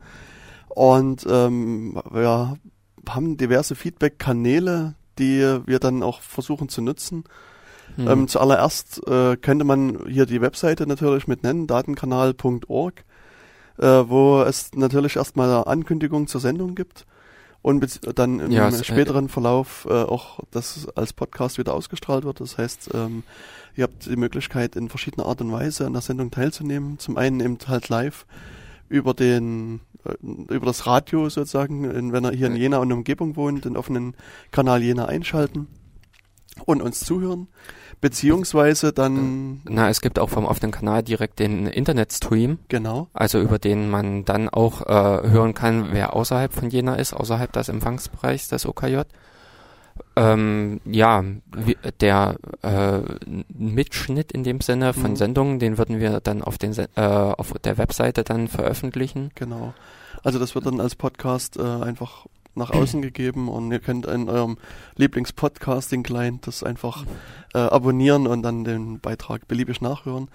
Und 0.79 1.27
ähm, 1.29 2.01
wir 2.09 2.57
haben 3.09 3.37
diverse 3.37 3.75
Feedback-Kanäle, 3.75 4.95
die 5.19 5.41
wir 5.67 5.81
dann 5.81 6.05
auch 6.05 6.21
versuchen 6.21 6.69
zu 6.69 6.83
nutzen. 6.83 7.25
Hm. 7.97 8.07
Ähm, 8.07 8.29
zuallererst 8.29 9.05
äh, 9.09 9.37
könnte 9.39 9.65
man 9.65 10.07
hier 10.09 10.25
die 10.25 10.41
Webseite 10.41 10.87
natürlich 10.87 11.27
mit 11.27 11.43
nennen, 11.43 11.67
datenkanal.org, 11.67 13.05
äh, 13.79 13.87
wo 13.87 14.43
es 14.43 14.71
natürlich 14.77 15.17
erstmal 15.17 15.49
eine 15.51 15.67
Ankündigung 15.67 16.29
zur 16.29 16.41
Sendung 16.41 16.77
gibt 16.77 17.07
und 17.61 18.17
dann 18.17 18.39
im 18.39 18.53
Ja, 18.53 18.71
späteren 18.71 19.29
Verlauf 19.29 19.85
äh, 19.91 19.93
auch 19.93 20.39
das 20.53 20.87
als 20.95 21.13
Podcast 21.13 21.59
wieder 21.59 21.75
ausgestrahlt 21.75 22.23
wird. 22.23 22.39
Das 22.39 22.57
heißt, 22.57 22.91
ähm, 22.95 23.25
ihr 23.75 23.83
habt 23.83 24.07
die 24.07 24.15
Möglichkeit 24.15 24.77
in 24.77 24.89
verschiedener 24.89 25.27
Art 25.27 25.41
und 25.41 25.51
Weise 25.51 25.87
an 25.87 25.95
der 25.95 26.03
Sendung 26.03 26.31
teilzunehmen. 26.31 27.01
Zum 27.01 27.17
einen 27.17 27.41
eben 27.41 27.59
halt 27.67 27.89
live 27.89 28.27
über 28.89 29.15
den 29.15 29.81
äh, 30.05 30.15
über 30.23 30.67
das 30.67 30.87
Radio 30.87 31.29
sozusagen, 31.29 32.13
wenn 32.13 32.25
er 32.25 32.33
hier 32.33 32.49
in 32.49 32.57
Jena 32.57 32.79
und 32.79 32.93
Umgebung 32.93 33.37
wohnt, 33.37 33.65
den 33.65 33.77
offenen 33.77 34.15
Kanal 34.51 34.83
Jena 34.83 35.07
einschalten 35.07 35.69
und 36.65 36.83
uns 36.83 37.01
zuhören, 37.01 37.49
beziehungsweise 38.01 38.93
dann 38.93 39.61
Na, 39.65 39.89
es 39.89 40.01
gibt 40.01 40.19
auch 40.19 40.31
vom 40.31 40.45
offenen 40.45 40.73
Kanal 40.73 41.03
direkt 41.03 41.39
den 41.39 41.67
Internetstream, 41.67 42.59
genau. 42.69 43.09
Also 43.13 43.41
über 43.41 43.59
den 43.59 43.91
man 43.91 44.25
dann 44.25 44.49
auch 44.49 44.83
äh, 44.83 45.29
hören 45.29 45.55
kann, 45.55 45.89
wer 45.93 46.15
außerhalb 46.15 46.53
von 46.53 46.71
Jena 46.71 46.95
ist, 46.97 47.13
außerhalb 47.13 47.53
des 47.53 47.69
Empfangsbereichs 47.69 48.49
des 48.49 48.67
OKJ. 48.67 49.03
Ähm, 50.17 50.81
ja, 50.85 51.25
der 52.01 52.37
äh, 52.63 53.01
Mitschnitt 53.49 54.33
in 54.33 54.45
dem 54.45 54.61
Sinne 54.61 54.93
von 54.93 55.13
Mhm. 55.13 55.17
Sendungen, 55.17 55.59
den 55.59 55.79
würden 55.79 56.01
wir 56.01 56.21
dann 56.21 56.43
auf 56.43 56.59
den 56.59 56.73
äh, 56.77 56.87
auf 56.97 57.53
der 57.65 57.79
Webseite 57.79 58.25
dann 58.25 58.49
veröffentlichen. 58.49 59.31
genau. 59.35 59.75
Also 60.25 60.39
das 60.41 60.55
wird 60.55 60.67
dann 60.67 60.81
als 60.81 60.97
Podcast 60.97 61.57
äh, 61.57 61.63
einfach 61.63 62.27
nach 62.55 62.71
außen 62.71 63.01
gegeben 63.03 63.49
und 63.49 63.71
ihr 63.71 63.79
könnt 63.79 64.05
in 64.07 64.29
eurem 64.29 64.59
Lieblings-Podcasting-Client 64.97 66.47
das 66.47 66.63
einfach 66.63 67.05
äh, 67.55 67.59
abonnieren 67.59 68.27
und 68.27 68.43
dann 68.43 68.65
den 68.65 69.01
Beitrag 69.01 69.47
beliebig 69.49 69.81
nachhören. 69.81 70.29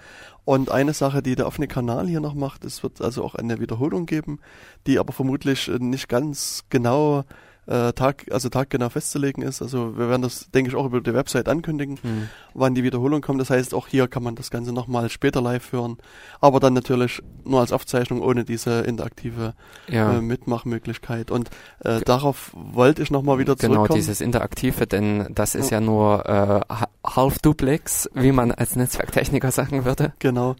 Und 0.44 0.70
eine 0.70 0.94
Sache, 0.94 1.22
die 1.22 1.36
der 1.36 1.46
offene 1.46 1.68
Kanal 1.68 2.08
hier 2.08 2.20
noch 2.20 2.34
macht, 2.34 2.64
es 2.64 2.82
wird 2.82 3.00
also 3.00 3.22
auch 3.24 3.34
eine 3.34 3.60
Wiederholung 3.60 4.06
geben, 4.06 4.40
die 4.86 4.98
aber 4.98 5.12
vermutlich 5.12 5.70
nicht 5.78 6.08
ganz 6.08 6.64
genau 6.70 7.24
äh, 7.66 7.92
Tag, 7.92 8.24
also 8.30 8.48
taggenau 8.48 8.88
festzulegen 8.88 9.42
ist. 9.42 9.62
Also 9.62 9.96
wir 9.98 10.08
werden 10.08 10.22
das, 10.22 10.50
denke 10.50 10.70
ich, 10.70 10.76
auch 10.76 10.86
über 10.86 11.00
die 11.00 11.14
Website 11.14 11.48
ankündigen, 11.48 11.98
Hm. 12.02 12.28
wann 12.54 12.74
die 12.74 12.82
Wiederholung 12.84 13.20
kommt. 13.22 13.40
Das 13.40 13.50
heißt, 13.50 13.74
auch 13.74 13.88
hier 13.88 14.06
kann 14.08 14.22
man 14.22 14.34
das 14.34 14.50
Ganze 14.50 14.72
nochmal 14.72 15.08
später 15.10 15.40
live 15.40 15.72
hören, 15.72 15.96
aber 16.40 16.60
dann 16.60 16.72
natürlich 16.74 17.22
nur 17.44 17.60
als 17.60 17.72
Aufzeichnung 17.72 18.20
ohne 18.22 18.44
diese 18.44 18.80
interaktive 18.82 19.54
Ja. 19.88 20.14
äh, 20.18 20.20
Mitmachmöglichkeit. 20.20 21.30
Und 21.30 21.50
äh, 21.80 22.00
darauf 22.02 22.50
wollte 22.54 23.02
ich 23.02 23.10
nochmal 23.10 23.38
wieder 23.38 23.56
Genau, 23.56 23.74
zurückkommen. 23.74 23.98
dieses 23.98 24.20
Interaktive, 24.20 24.86
denn 24.86 25.26
das 25.34 25.54
ist 25.54 25.70
Ja. 25.70 25.78
ja 25.78 25.80
nur 25.84 26.26
äh, 26.26 26.30
ha- 26.72 26.88
Half-Duplex, 27.06 28.10
wie 28.14 28.32
man 28.32 28.52
als 28.52 28.76
Netzwerktechniker 28.76 29.50
sagen 29.50 29.84
würde. 29.84 30.12
Genau. 30.18 30.56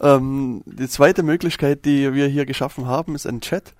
Ähm, 0.00 0.62
die 0.66 0.88
zweite 0.88 1.22
Möglichkeit, 1.22 1.84
die 1.84 2.12
wir 2.14 2.26
hier 2.26 2.46
geschaffen 2.46 2.86
haben, 2.86 3.14
ist 3.14 3.26
ein 3.26 3.40
Chat. 3.40 3.74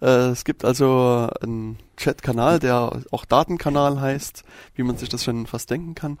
Äh, 0.00 0.30
es 0.30 0.44
gibt 0.44 0.64
also 0.64 1.28
einen 1.40 1.78
Chat-Kanal, 1.96 2.58
der 2.58 3.00
auch 3.10 3.24
Datenkanal 3.24 4.00
heißt, 4.00 4.44
wie 4.74 4.82
man 4.82 4.96
sich 4.96 5.08
das 5.08 5.24
schon 5.24 5.46
fast 5.46 5.70
denken 5.70 5.94
kann, 5.94 6.18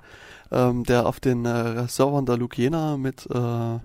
ähm, 0.50 0.84
der 0.84 1.06
auf 1.06 1.20
den 1.20 1.44
äh, 1.44 1.86
Servern 1.88 2.26
der 2.26 2.36
Lukiena 2.36 2.96
mit 2.96 3.26
äh, 3.26 3.78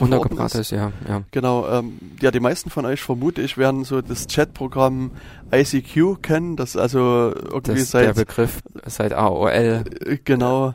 Untergebracht 0.00 0.54
ist, 0.54 0.70
ja, 0.70 0.92
ja. 1.08 1.24
Genau, 1.32 1.66
ähm, 1.68 1.98
ja, 2.20 2.30
die 2.30 2.40
meisten 2.40 2.70
von 2.70 2.84
euch 2.84 3.00
vermute 3.00 3.42
ich 3.42 3.58
werden 3.58 3.84
so 3.84 4.00
das 4.00 4.28
Chatprogramm 4.28 5.10
ICQ 5.52 6.22
kennen, 6.22 6.56
das 6.56 6.76
also 6.76 7.32
irgendwie 7.34 7.80
Das, 7.80 7.90
der 7.90 8.14
seit 8.14 8.14
Begriff 8.14 8.60
seit 8.86 9.12
AOL. 9.12 9.50
äh, 9.50 10.18
genau 10.22 10.74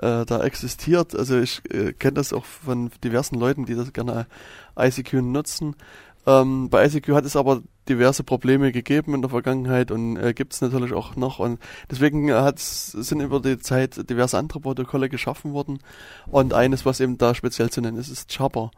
äh, 0.00 0.24
da 0.24 0.42
existiert. 0.42 1.14
Also 1.14 1.38
ich 1.38 1.62
äh, 1.72 1.92
kenne 1.92 2.14
das 2.14 2.32
auch 2.32 2.44
von 2.44 2.90
diversen 3.02 3.36
Leuten, 3.38 3.64
die 3.64 3.74
das 3.74 3.92
gerne 3.92 4.26
ICQ 4.78 5.14
nutzen. 5.14 5.76
Ähm, 6.26 6.70
bei 6.70 6.86
ICQ 6.86 7.08
hat 7.10 7.24
es 7.24 7.36
aber 7.36 7.62
diverse 7.88 8.24
Probleme 8.24 8.72
gegeben 8.72 9.14
in 9.14 9.20
der 9.20 9.30
Vergangenheit 9.30 9.90
und 9.90 10.16
äh, 10.16 10.32
gibt 10.32 10.54
es 10.54 10.60
natürlich 10.60 10.92
auch 10.92 11.16
noch. 11.16 11.38
Und 11.38 11.60
deswegen 11.90 12.32
hat's, 12.32 12.92
sind 12.92 13.20
über 13.20 13.40
die 13.40 13.58
Zeit 13.58 14.08
diverse 14.08 14.38
andere 14.38 14.60
Protokolle 14.60 15.08
geschaffen 15.08 15.52
worden. 15.52 15.80
Und 16.26 16.54
eines, 16.54 16.86
was 16.86 17.00
eben 17.00 17.18
da 17.18 17.34
speziell 17.34 17.70
zu 17.70 17.80
nennen 17.80 17.98
ist, 17.98 18.08
ist 18.08 18.34
Jabber. 18.36 18.70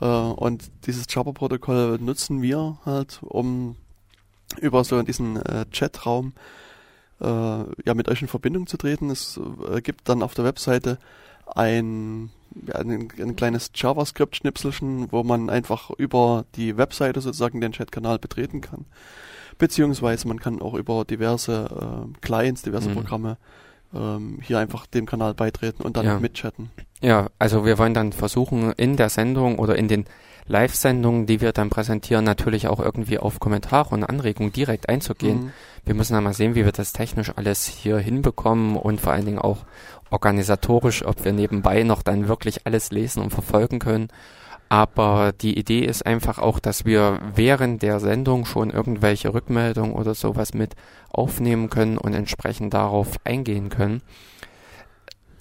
Äh, 0.00 0.06
und 0.06 0.70
dieses 0.86 1.06
Jabber-Protokoll 1.08 1.98
nutzen 1.98 2.42
wir 2.42 2.78
halt, 2.84 3.20
um 3.22 3.76
über 4.60 4.84
so 4.84 5.00
diesen 5.02 5.36
äh, 5.36 5.64
Chatraum 5.72 6.34
äh, 7.20 7.24
ja 7.26 7.94
mit 7.94 8.08
euch 8.08 8.20
in 8.20 8.28
Verbindung 8.28 8.66
zu 8.66 8.76
treten. 8.76 9.10
Es 9.10 9.40
äh, 9.70 9.80
gibt 9.80 10.08
dann 10.08 10.22
auf 10.22 10.34
der 10.34 10.44
Webseite 10.44 10.98
ein 11.54 12.30
ja, 12.66 12.74
ein, 12.76 13.08
ein 13.18 13.36
kleines 13.36 13.70
JavaScript-Schnipselchen, 13.74 15.10
wo 15.10 15.22
man 15.22 15.48
einfach 15.48 15.90
über 15.90 16.44
die 16.54 16.76
Webseite 16.76 17.20
sozusagen 17.20 17.60
den 17.60 17.72
Chatkanal 17.72 18.18
betreten 18.18 18.60
kann. 18.60 18.84
Beziehungsweise 19.58 20.28
man 20.28 20.40
kann 20.40 20.60
auch 20.60 20.74
über 20.74 21.04
diverse 21.04 22.06
äh, 22.10 22.18
Clients, 22.20 22.62
diverse 22.62 22.90
Mhm. 22.90 22.94
Programme 22.94 23.38
ähm, 23.94 24.38
hier 24.42 24.58
einfach 24.58 24.86
dem 24.86 25.06
Kanal 25.06 25.34
beitreten 25.34 25.82
und 25.82 25.96
dann 25.96 26.06
Ja. 26.06 26.18
mitchatten. 26.18 26.70
Ja, 27.00 27.28
also 27.38 27.64
wir 27.64 27.78
wollen 27.78 27.94
dann 27.94 28.12
versuchen, 28.12 28.72
in 28.72 28.96
der 28.96 29.08
Sendung 29.08 29.58
oder 29.58 29.76
in 29.76 29.88
den 29.88 30.06
Live-Sendungen, 30.46 31.26
die 31.26 31.40
wir 31.40 31.52
dann 31.52 31.70
präsentieren, 31.70 32.24
natürlich 32.24 32.66
auch 32.68 32.80
irgendwie 32.80 33.18
auf 33.18 33.38
Kommentare 33.40 33.94
und 33.94 34.04
Anregungen 34.04 34.52
direkt 34.52 34.88
einzugehen. 34.88 35.44
Mhm. 35.44 35.52
Wir 35.84 35.94
müssen 35.94 36.14
dann 36.14 36.24
mal 36.24 36.34
sehen, 36.34 36.54
wie 36.54 36.64
wir 36.64 36.72
das 36.72 36.92
technisch 36.92 37.32
alles 37.34 37.66
hier 37.66 37.98
hinbekommen 37.98 38.76
und 38.76 39.00
vor 39.00 39.12
allen 39.12 39.24
Dingen 39.24 39.38
auch 39.38 39.58
organisatorisch, 40.10 41.04
ob 41.04 41.24
wir 41.24 41.32
nebenbei 41.32 41.82
noch 41.84 42.02
dann 42.02 42.28
wirklich 42.28 42.66
alles 42.66 42.90
lesen 42.90 43.22
und 43.22 43.30
verfolgen 43.30 43.78
können. 43.78 44.08
Aber 44.72 45.32
die 45.32 45.58
Idee 45.58 45.80
ist 45.80 46.06
einfach 46.06 46.38
auch, 46.38 46.58
dass 46.58 46.86
wir 46.86 47.18
während 47.34 47.82
der 47.82 48.00
Sendung 48.00 48.46
schon 48.46 48.70
irgendwelche 48.70 49.34
Rückmeldungen 49.34 49.92
oder 49.92 50.14
sowas 50.14 50.54
mit 50.54 50.76
aufnehmen 51.10 51.68
können 51.68 51.98
und 51.98 52.14
entsprechend 52.14 52.72
darauf 52.72 53.16
eingehen 53.22 53.68
können. 53.68 54.00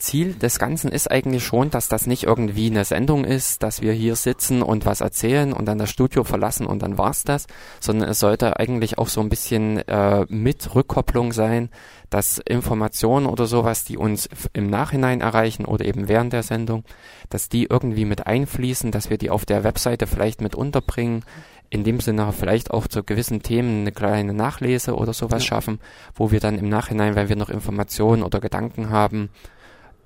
Ziel 0.01 0.33
des 0.33 0.59
Ganzen 0.59 0.91
ist 0.91 1.09
eigentlich 1.09 1.45
schon, 1.45 1.69
dass 1.69 1.87
das 1.87 2.07
nicht 2.07 2.23
irgendwie 2.23 2.67
eine 2.67 2.83
Sendung 2.83 3.23
ist, 3.23 3.63
dass 3.63 3.81
wir 3.81 3.93
hier 3.93 4.15
sitzen 4.15 4.61
und 4.61 4.85
was 4.85 4.99
erzählen 5.01 5.53
und 5.53 5.65
dann 5.65 5.77
das 5.77 5.89
Studio 5.89 6.23
verlassen 6.23 6.65
und 6.65 6.81
dann 6.81 6.97
war's 6.97 7.23
das, 7.23 7.47
sondern 7.79 8.09
es 8.09 8.19
sollte 8.19 8.57
eigentlich 8.59 8.97
auch 8.97 9.07
so 9.07 9.21
ein 9.21 9.29
bisschen 9.29 9.77
äh, 9.87 10.25
mit 10.27 10.75
Rückkopplung 10.75 11.31
sein, 11.31 11.69
dass 12.09 12.39
Informationen 12.39 13.25
oder 13.27 13.45
sowas, 13.45 13.85
die 13.85 13.97
uns 13.97 14.27
im 14.53 14.69
Nachhinein 14.69 15.21
erreichen 15.21 15.65
oder 15.65 15.85
eben 15.85 16.07
während 16.09 16.33
der 16.33 16.43
Sendung, 16.43 16.83
dass 17.29 17.47
die 17.47 17.67
irgendwie 17.69 18.05
mit 18.05 18.27
einfließen, 18.27 18.91
dass 18.91 19.09
wir 19.09 19.17
die 19.17 19.29
auf 19.29 19.45
der 19.45 19.63
Webseite 19.63 20.07
vielleicht 20.07 20.41
mit 20.41 20.55
unterbringen, 20.55 21.23
in 21.69 21.85
dem 21.85 22.01
Sinne 22.01 22.33
vielleicht 22.33 22.71
auch 22.71 22.87
zu 22.87 23.01
gewissen 23.03 23.43
Themen 23.43 23.81
eine 23.81 23.93
kleine 23.93 24.33
Nachlese 24.33 24.93
oder 24.95 25.13
sowas 25.13 25.43
Ja. 25.43 25.47
schaffen, 25.49 25.79
wo 26.15 26.31
wir 26.31 26.41
dann 26.41 26.57
im 26.57 26.67
Nachhinein, 26.67 27.15
wenn 27.15 27.29
wir 27.29 27.37
noch 27.37 27.49
Informationen 27.49 28.23
oder 28.23 28.41
Gedanken 28.41 28.89
haben, 28.89 29.29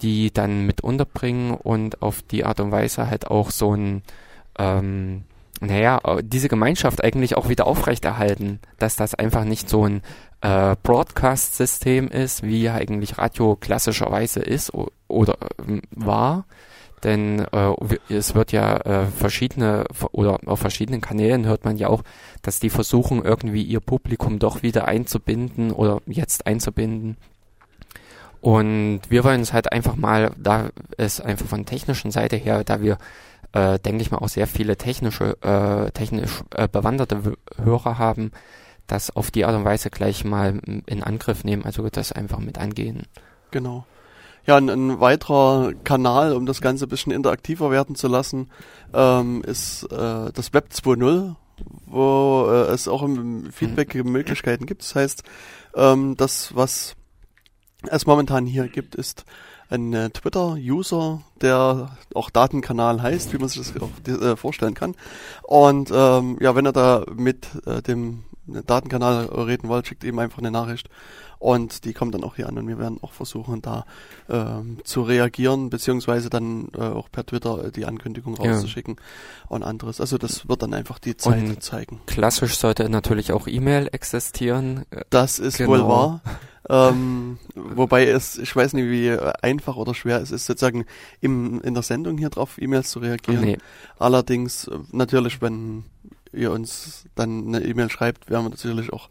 die 0.01 0.31
dann 0.31 0.65
mit 0.65 0.81
unterbringen 0.81 1.53
und 1.53 2.01
auf 2.01 2.21
die 2.21 2.45
Art 2.45 2.59
und 2.59 2.71
Weise 2.71 3.09
halt 3.09 3.27
auch 3.27 3.51
so 3.51 3.75
ein, 3.75 4.03
ähm, 4.57 5.23
naja, 5.61 5.99
äh, 6.03 6.21
diese 6.23 6.49
Gemeinschaft 6.49 7.03
eigentlich 7.03 7.37
auch 7.37 7.49
wieder 7.49 7.67
aufrechterhalten, 7.67 8.59
dass 8.77 8.95
das 8.95 9.15
einfach 9.15 9.45
nicht 9.45 9.69
so 9.69 9.85
ein 9.85 10.01
äh, 10.41 10.75
Broadcast-System 10.83 12.09
ist, 12.09 12.43
wie 12.43 12.69
eigentlich 12.69 13.17
Radio 13.17 13.55
klassischerweise 13.55 14.41
ist 14.41 14.71
oder 15.07 15.37
ähm, 15.59 15.81
war. 15.91 16.45
Denn 17.03 17.45
äh, 17.51 17.73
es 18.09 18.33
wird 18.33 18.51
ja 18.51 18.77
äh, 18.77 19.05
verschiedene 19.05 19.85
oder 20.11 20.39
auf 20.47 20.59
verschiedenen 20.59 21.01
Kanälen 21.01 21.45
hört 21.45 21.63
man 21.63 21.77
ja 21.77 21.87
auch, 21.87 22.03
dass 22.41 22.59
die 22.59 22.71
versuchen 22.71 23.23
irgendwie 23.23 23.61
ihr 23.61 23.79
Publikum 23.79 24.39
doch 24.39 24.63
wieder 24.63 24.87
einzubinden 24.87 25.71
oder 25.71 26.01
jetzt 26.07 26.47
einzubinden. 26.47 27.17
Und 28.45 29.01
wir 29.09 29.23
wollen 29.23 29.41
es 29.41 29.53
halt 29.53 29.71
einfach 29.71 29.95
mal, 29.95 30.31
da 30.37 30.69
es 30.97 31.19
einfach 31.19 31.47
von 31.47 31.65
technischen 31.65 32.11
Seite 32.11 32.35
her, 32.35 32.63
da 32.63 32.79
wir, 32.79 32.99
äh, 33.53 33.79
denke 33.79 34.03
ich 34.03 34.11
mal, 34.11 34.19
auch 34.19 34.29
sehr 34.29 34.45
viele 34.45 34.77
technische, 34.77 35.35
äh, 35.41 35.89
technisch 35.89 36.43
äh, 36.51 36.67
bewanderte 36.67 37.33
Hörer 37.57 37.97
haben, 37.97 38.29
das 38.85 39.09
auf 39.15 39.31
die 39.31 39.45
Art 39.45 39.55
und 39.55 39.65
Weise 39.65 39.89
gleich 39.89 40.25
mal 40.25 40.59
in 40.85 41.01
Angriff 41.01 41.43
nehmen, 41.43 41.65
also 41.65 41.89
das 41.89 42.11
einfach 42.11 42.37
mit 42.37 42.59
angehen. 42.59 43.07
Genau. 43.49 43.87
Ja, 44.45 44.57
ein, 44.57 44.69
ein 44.69 44.99
weiterer 44.99 45.73
Kanal, 45.83 46.33
um 46.33 46.45
das 46.45 46.61
Ganze 46.61 46.85
ein 46.85 46.89
bisschen 46.89 47.13
interaktiver 47.13 47.71
werden 47.71 47.95
zu 47.95 48.07
lassen, 48.07 48.51
ähm, 48.93 49.41
ist 49.41 49.85
äh, 49.91 50.31
das 50.31 50.53
Web 50.53 50.67
2.0, 50.71 51.33
wo 51.87 52.45
äh, 52.47 52.71
es 52.71 52.87
auch 52.87 53.01
im 53.01 53.51
Feedback 53.51 53.95
Möglichkeiten 54.05 54.67
gibt. 54.67 54.83
Das 54.83 54.93
heißt, 54.93 55.23
ähm, 55.75 56.15
das, 56.15 56.55
was 56.55 56.95
es 57.91 58.05
momentan 58.05 58.45
hier 58.45 58.67
gibt, 58.67 58.95
ist 58.95 59.25
ein 59.69 59.93
äh, 59.93 60.09
Twitter-User, 60.11 61.21
der 61.41 61.97
auch 62.13 62.29
Datenkanal 62.29 63.01
heißt, 63.01 63.33
wie 63.33 63.37
man 63.37 63.49
sich 63.49 63.61
das 63.73 63.73
auch 63.81 63.89
äh, 64.21 64.35
vorstellen 64.35 64.75
kann. 64.75 64.95
Und 65.43 65.91
ähm, 65.93 66.37
ja, 66.39 66.55
wenn 66.55 66.65
er 66.67 66.73
da 66.73 67.03
mit 67.15 67.47
äh, 67.65 67.81
dem 67.81 68.23
Datenkanal 68.47 69.25
reden 69.25 69.69
wollt, 69.69 69.87
schickt 69.87 70.03
ihm 70.03 70.19
einfach 70.19 70.37
eine 70.37 70.51
Nachricht 70.51 70.87
und 71.39 71.83
die 71.83 71.93
kommt 71.93 72.13
dann 72.13 72.23
auch 72.23 72.35
hier 72.35 72.47
an 72.47 72.59
und 72.59 72.67
wir 72.67 72.77
werden 72.77 72.99
auch 73.01 73.11
versuchen, 73.11 73.63
da 73.63 73.85
ähm, 74.29 74.77
zu 74.83 75.01
reagieren, 75.01 75.71
beziehungsweise 75.71 76.29
dann 76.29 76.67
äh, 76.77 76.81
auch 76.81 77.09
per 77.11 77.25
Twitter 77.25 77.65
äh, 77.65 77.71
die 77.71 77.85
Ankündigung 77.85 78.35
Ja. 78.39 78.51
rauszuschicken 78.51 78.97
und 79.47 79.63
anderes. 79.63 79.99
Also 79.99 80.19
das 80.19 80.47
wird 80.47 80.61
dann 80.61 80.75
einfach 80.75 80.99
die 80.99 81.17
Zeit 81.17 81.41
Und- 81.43 81.63
zeigen. 81.63 82.01
Klassisch 82.05 82.55
sollte 82.57 82.87
natürlich 82.87 83.31
auch 83.31 83.47
E-Mail 83.47 83.89
existieren. 83.91 84.85
Äh, 84.91 85.01
Das 85.09 85.39
ist 85.39 85.57
Genau. 85.57 85.71
wohl 85.71 85.87
wahr. 85.87 86.21
Ähm, 86.69 87.37
wobei 87.55 88.07
es, 88.07 88.37
ich 88.37 88.55
weiß 88.55 88.73
nicht, 88.73 88.89
wie 88.89 89.11
einfach 89.41 89.75
oder 89.75 89.93
schwer 89.93 90.21
es 90.21 90.31
ist, 90.31 90.45
sozusagen 90.45 90.85
im, 91.21 91.61
in 91.61 91.73
der 91.73 91.83
Sendung 91.83 92.17
hier 92.17 92.29
drauf 92.29 92.57
E-Mails 92.59 92.89
zu 92.89 92.99
reagieren. 92.99 93.43
Nee, 93.43 93.57
Allerdings, 93.99 94.67
äh, 94.67 94.77
natürlich, 94.91 95.41
wenn 95.41 95.85
ihr 96.33 96.51
uns 96.51 97.05
dann 97.15 97.47
eine 97.47 97.65
E-Mail 97.65 97.89
schreibt, 97.89 98.29
werden 98.29 98.45
wir 98.45 98.49
natürlich 98.49 98.91
auch 98.91 99.09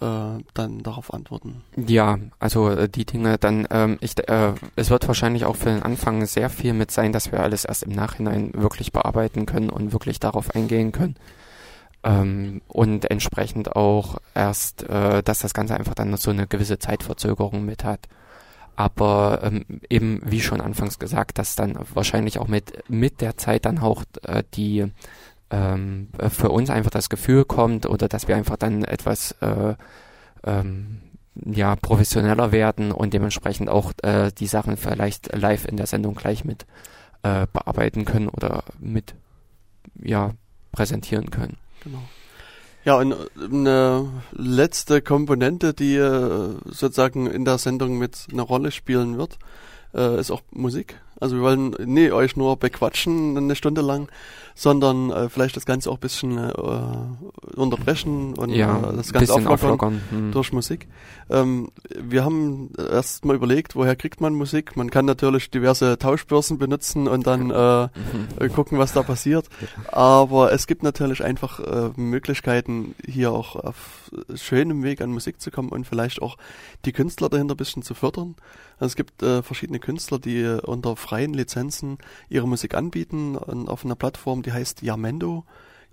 äh, 0.00 0.42
dann 0.54 0.82
darauf 0.82 1.12
antworten. 1.12 1.62
Ja, 1.76 2.18
also 2.38 2.70
äh, 2.70 2.88
die 2.88 3.04
Dinge 3.04 3.38
dann, 3.38 3.66
ähm, 3.70 3.98
ich, 4.00 4.16
äh, 4.28 4.54
es 4.76 4.90
wird 4.90 5.06
wahrscheinlich 5.08 5.44
auch 5.44 5.56
für 5.56 5.70
den 5.70 5.82
Anfang 5.82 6.24
sehr 6.26 6.48
viel 6.48 6.72
mit 6.72 6.90
sein, 6.90 7.12
dass 7.12 7.32
wir 7.32 7.40
alles 7.40 7.64
erst 7.64 7.82
im 7.82 7.92
Nachhinein 7.92 8.52
wirklich 8.54 8.92
bearbeiten 8.92 9.46
können 9.46 9.70
und 9.70 9.92
wirklich 9.92 10.20
darauf 10.20 10.54
eingehen 10.54 10.92
können. 10.92 11.16
Ähm, 12.02 12.62
und 12.68 13.10
entsprechend 13.10 13.76
auch 13.76 14.18
erst, 14.34 14.88
äh, 14.88 15.22
dass 15.22 15.40
das 15.40 15.52
Ganze 15.52 15.74
einfach 15.74 15.94
dann 15.94 16.16
so 16.16 16.30
eine 16.30 16.46
gewisse 16.46 16.78
Zeitverzögerung 16.78 17.64
mit 17.64 17.84
hat. 17.84 18.08
Aber 18.76 19.40
ähm, 19.42 19.66
eben, 19.90 20.22
wie 20.24 20.40
schon 20.40 20.62
anfangs 20.62 20.98
gesagt, 20.98 21.38
dass 21.38 21.56
dann 21.56 21.78
wahrscheinlich 21.92 22.38
auch 22.38 22.48
mit, 22.48 22.88
mit 22.88 23.20
der 23.20 23.36
Zeit 23.36 23.66
dann 23.66 23.78
auch 23.78 24.04
äh, 24.22 24.42
die 24.54 24.86
ähm, 25.50 26.08
äh, 26.16 26.30
für 26.30 26.50
uns 26.50 26.70
einfach 26.70 26.90
das 26.90 27.10
Gefühl 27.10 27.44
kommt 27.44 27.84
oder 27.84 28.08
dass 28.08 28.28
wir 28.28 28.36
einfach 28.36 28.56
dann 28.56 28.84
etwas 28.84 29.32
äh, 29.42 29.74
ähm, 30.44 31.02
ja, 31.34 31.76
professioneller 31.76 32.52
werden 32.52 32.92
und 32.92 33.12
dementsprechend 33.14 33.68
auch 33.68 33.92
äh, 34.02 34.30
die 34.32 34.46
Sachen 34.46 34.76
vielleicht 34.76 35.34
live 35.34 35.66
in 35.66 35.76
der 35.76 35.86
Sendung 35.86 36.14
gleich 36.14 36.44
mit 36.44 36.66
äh, 37.22 37.46
bearbeiten 37.52 38.04
können 38.04 38.28
oder 38.28 38.64
mit 38.78 39.14
ja, 40.02 40.32
präsentieren 40.72 41.30
können. 41.30 41.56
Genau. 41.82 42.02
Ja, 42.84 42.96
und 42.96 43.12
äh, 43.12 43.16
eine 43.42 44.22
letzte 44.32 45.02
Komponente, 45.02 45.74
die 45.74 45.96
äh, 45.96 46.54
sozusagen 46.64 47.26
in 47.26 47.44
der 47.44 47.58
Sendung 47.58 47.98
mit 47.98 48.26
einer 48.32 48.42
Rolle 48.42 48.70
spielen 48.70 49.18
wird, 49.18 49.38
äh, 49.94 50.18
ist 50.18 50.30
auch 50.30 50.42
Musik. 50.50 51.00
Also 51.20 51.36
wir 51.36 51.42
wollen 51.42 51.76
nie 51.84 52.10
euch 52.10 52.36
nur 52.36 52.56
bequatschen 52.56 53.36
eine 53.36 53.54
Stunde 53.54 53.82
lang, 53.82 54.08
sondern 54.54 55.10
äh, 55.10 55.28
vielleicht 55.28 55.56
das 55.56 55.66
Ganze 55.66 55.90
auch 55.90 55.96
ein 55.96 56.00
bisschen 56.00 56.38
äh, 56.38 57.56
unterbrechen 57.56 58.34
und 58.34 58.50
ja, 58.50 58.90
äh, 58.90 58.96
das 58.96 59.12
Ganze 59.12 59.34
auflockern 59.34 59.52
auflockern. 59.52 60.00
Hm. 60.10 60.32
durch 60.32 60.52
Musik. 60.52 60.88
Ähm, 61.28 61.70
wir 61.94 62.24
haben 62.24 62.70
erst 62.76 63.24
mal 63.24 63.36
überlegt, 63.36 63.76
woher 63.76 63.96
kriegt 63.96 64.20
man 64.20 64.34
Musik? 64.34 64.76
Man 64.76 64.90
kann 64.90 65.04
natürlich 65.04 65.50
diverse 65.50 65.98
Tauschbörsen 65.98 66.58
benutzen 66.58 67.06
und 67.06 67.26
dann 67.26 67.50
äh, 68.40 68.48
gucken, 68.48 68.78
was 68.78 68.92
da 68.92 69.02
passiert. 69.02 69.48
Aber 69.88 70.52
es 70.52 70.66
gibt 70.66 70.82
natürlich 70.82 71.22
einfach 71.22 71.60
äh, 71.60 71.90
Möglichkeiten, 71.96 72.94
hier 73.04 73.32
auch 73.32 73.56
auf 73.56 74.10
schönem 74.34 74.82
Weg 74.82 75.00
an 75.00 75.10
Musik 75.10 75.40
zu 75.40 75.50
kommen 75.50 75.68
und 75.68 75.86
vielleicht 75.86 76.22
auch 76.22 76.36
die 76.84 76.92
Künstler 76.92 77.28
dahinter 77.28 77.54
ein 77.54 77.58
bisschen 77.58 77.82
zu 77.82 77.94
fördern. 77.94 78.36
Also 78.78 78.92
es 78.92 78.96
gibt 78.96 79.22
äh, 79.22 79.42
verschiedene 79.42 79.78
Künstler, 79.78 80.18
die 80.18 80.40
äh, 80.40 80.60
unter 80.60 80.96
freien 81.10 81.34
Lizenzen 81.34 81.98
ihre 82.28 82.46
Musik 82.46 82.74
anbieten 82.74 83.36
auf 83.36 83.84
einer 83.84 83.96
Plattform, 83.96 84.42
die 84.42 84.52
heißt 84.52 84.82
Jamendo. 84.82 85.44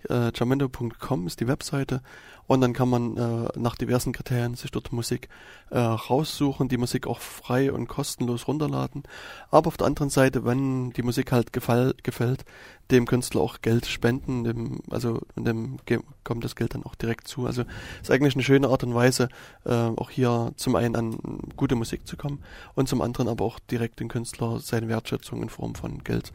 Äh, 0.10 0.32
jamendo.com 0.34 1.28
ist 1.28 1.40
die 1.40 1.48
Webseite 1.48 2.02
und 2.48 2.62
dann 2.62 2.74
kann 2.74 2.90
man 2.90 3.18
äh, 3.18 3.50
nach 3.60 3.76
diversen 3.76 4.14
Kriterien 4.14 4.56
sich 4.56 4.72
dort 4.72 4.94
Musik 4.94 5.28
äh, 5.70 5.78
raussuchen, 5.78 6.70
die 6.70 6.78
Musik 6.78 7.06
auch 7.06 7.20
frei 7.20 7.72
und 7.74 7.88
kostenlos 7.88 8.48
runterladen. 8.48 9.04
Aber 9.52 9.68
auf 9.68 9.78
der 9.78 9.88
anderen 9.88 10.10
Seite, 10.10 10.46
wenn 10.46 10.92
die 10.92 11.04
Musik 11.04 11.34
halt 11.34 11.52
gefall, 11.52 11.94
gefällt, 12.04 12.46
dem 12.90 13.06
Künstler 13.06 13.42
auch 13.42 13.62
Geld 13.62 13.86
spenden, 13.86 14.46
dem, 14.46 14.80
also 14.90 15.20
dem 15.36 15.78
kommt 16.24 16.44
das 16.46 16.56
Geld 16.56 16.74
dann 16.74 16.84
auch 16.84 16.96
direkt 16.96 17.28
zu. 17.28 17.46
Also 17.46 17.64
ist 18.02 18.12
eigentlich 18.12 18.36
eine 18.36 18.44
schöne 18.44 18.70
Art 18.70 18.84
und 18.86 18.96
Weise, 18.96 19.28
äh, 19.66 19.74
auch 19.74 20.10
hier 20.10 20.54
zum 20.56 20.78
einen 20.78 20.96
an 20.96 21.18
gute 21.58 21.76
Musik 21.76 22.08
zu 22.08 22.16
kommen 22.16 22.42
und 22.76 22.88
zum 22.88 23.02
anderen 23.02 23.28
aber 23.28 23.44
auch 23.44 23.60
direkt 23.60 24.00
den 24.00 24.08
Künstler 24.08 24.60
seine 24.62 24.88
Wertschätzung 24.88 25.44
in 25.44 25.50
Form 25.50 25.76
von 25.76 26.02
Geld 26.06 26.32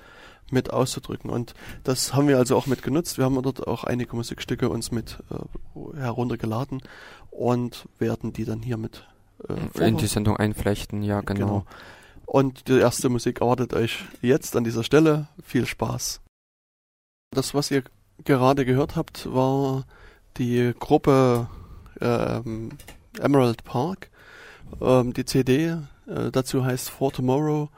mit 0.52 0.72
auszudrücken. 0.72 1.30
Und 1.30 1.54
das 1.84 2.14
haben 2.14 2.28
wir 2.28 2.38
also 2.38 2.56
auch 2.56 2.66
mit 2.66 2.82
genutzt. 2.82 3.18
Wir 3.18 3.24
haben 3.24 3.40
dort 3.42 3.66
auch 3.66 3.84
einige 3.84 4.16
Musikstücke 4.16 4.68
uns 4.68 4.90
mit 4.90 5.18
äh, 5.30 5.96
heruntergeladen 5.98 6.82
und 7.30 7.88
werden 7.98 8.32
die 8.32 8.44
dann 8.44 8.62
hier 8.62 8.76
mit 8.76 9.06
äh, 9.48 9.88
in 9.88 9.96
die 9.96 10.06
Sendung 10.06 10.36
einflechten, 10.36 11.02
ja 11.02 11.20
genau. 11.20 11.46
Genau. 11.46 11.66
Und 12.26 12.68
die 12.68 12.78
erste 12.78 13.08
Musik 13.08 13.40
erwartet 13.40 13.74
euch 13.74 14.04
jetzt 14.22 14.56
an 14.56 14.64
dieser 14.64 14.84
Stelle. 14.84 15.28
Viel 15.42 15.66
Spaß. 15.66 16.20
Das, 17.30 17.54
was 17.54 17.70
ihr 17.70 17.82
gerade 18.24 18.64
gehört 18.64 18.96
habt, 18.96 19.32
war 19.32 19.84
die 20.38 20.72
Gruppe 20.78 21.48
ähm, 22.00 22.70
Emerald 23.20 23.64
Park. 23.64 24.10
Ähm, 24.80 25.12
die 25.12 25.24
CD 25.24 25.76
äh, 26.06 26.30
dazu 26.30 26.64
heißt 26.64 26.90
For 26.90 27.12
Tomorrow 27.12 27.68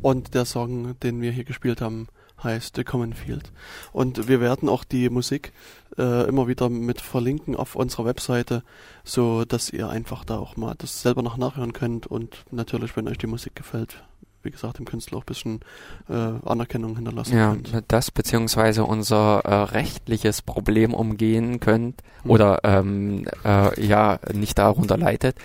und 0.00 0.34
der 0.34 0.44
Song, 0.44 0.98
den 1.00 1.20
wir 1.20 1.32
hier 1.32 1.44
gespielt 1.44 1.80
haben, 1.80 2.08
heißt 2.44 2.76
The 2.76 2.84
Common 2.84 3.14
Field. 3.14 3.50
Und 3.92 4.28
wir 4.28 4.40
werden 4.40 4.68
auch 4.68 4.84
die 4.84 5.10
Musik 5.10 5.52
äh, 5.98 6.28
immer 6.28 6.48
wieder 6.48 6.68
mit 6.68 7.00
verlinken 7.00 7.56
auf 7.56 7.76
unserer 7.76 8.04
Webseite, 8.04 8.62
so 9.04 9.44
dass 9.44 9.70
ihr 9.70 9.88
einfach 9.88 10.24
da 10.24 10.38
auch 10.38 10.56
mal 10.56 10.74
das 10.78 11.02
selber 11.02 11.22
noch 11.22 11.36
nachhören 11.36 11.72
könnt 11.72 12.06
und 12.06 12.44
natürlich, 12.50 12.96
wenn 12.96 13.08
euch 13.08 13.18
die 13.18 13.26
Musik 13.26 13.54
gefällt, 13.54 14.02
wie 14.44 14.50
gesagt, 14.50 14.78
dem 14.78 14.84
Künstler 14.84 15.18
auch 15.18 15.22
ein 15.22 15.26
bisschen 15.26 15.60
äh, 16.08 16.12
Anerkennung 16.44 16.96
hinterlassen 16.96 17.36
ja, 17.36 17.52
könnt. 17.52 17.84
das 17.88 18.10
beziehungsweise 18.10 18.84
unser 18.84 19.40
äh, 19.44 19.54
rechtliches 19.54 20.42
Problem 20.42 20.94
umgehen 20.94 21.60
könnt 21.60 22.02
hm. 22.22 22.30
oder 22.30 22.60
ähm, 22.62 23.24
äh, 23.44 23.84
ja 23.84 24.18
nicht 24.32 24.58
darunter 24.58 24.96
leidet. 24.96 25.36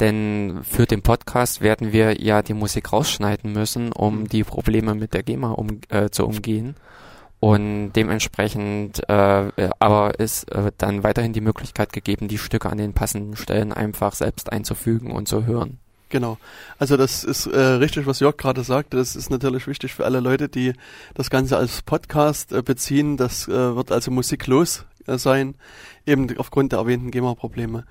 Denn 0.00 0.60
für 0.62 0.86
den 0.86 1.02
Podcast 1.02 1.60
werden 1.60 1.92
wir 1.92 2.20
ja 2.20 2.42
die 2.42 2.54
Musik 2.54 2.92
rausschneiden 2.92 3.52
müssen, 3.52 3.92
um 3.92 4.20
hm. 4.20 4.28
die 4.28 4.44
Probleme 4.44 4.94
mit 4.94 5.14
der 5.14 5.22
GEMA 5.22 5.52
um, 5.52 5.80
äh, 5.88 6.10
zu 6.10 6.26
umgehen. 6.26 6.74
Und 7.40 7.92
dementsprechend 7.92 9.06
äh, 9.08 9.50
aber 9.78 10.18
ist 10.18 10.50
äh, 10.50 10.72
dann 10.78 11.02
weiterhin 11.02 11.34
die 11.34 11.42
Möglichkeit 11.42 11.92
gegeben, 11.92 12.26
die 12.26 12.38
Stücke 12.38 12.70
an 12.70 12.78
den 12.78 12.94
passenden 12.94 13.36
Stellen 13.36 13.72
einfach 13.72 14.14
selbst 14.14 14.50
einzufügen 14.50 15.10
und 15.10 15.28
zu 15.28 15.44
hören. 15.44 15.78
Genau. 16.08 16.38
Also 16.78 16.96
das 16.96 17.24
ist 17.24 17.46
äh, 17.46 17.58
richtig, 17.58 18.06
was 18.06 18.20
Jörg 18.20 18.36
gerade 18.36 18.62
sagte. 18.62 18.96
Das 18.96 19.16
ist 19.16 19.30
natürlich 19.30 19.66
wichtig 19.66 19.94
für 19.94 20.04
alle 20.04 20.20
Leute, 20.20 20.48
die 20.48 20.72
das 21.14 21.28
Ganze 21.28 21.56
als 21.56 21.82
Podcast 21.82 22.52
äh, 22.52 22.62
beziehen. 22.62 23.16
Das 23.16 23.48
äh, 23.48 23.76
wird 23.76 23.90
also 23.90 24.10
musiklos 24.10 24.86
äh, 25.06 25.18
sein, 25.18 25.54
eben 26.06 26.34
aufgrund 26.38 26.72
der 26.72 26.78
erwähnten 26.78 27.10
GEMA-Probleme. 27.10 27.84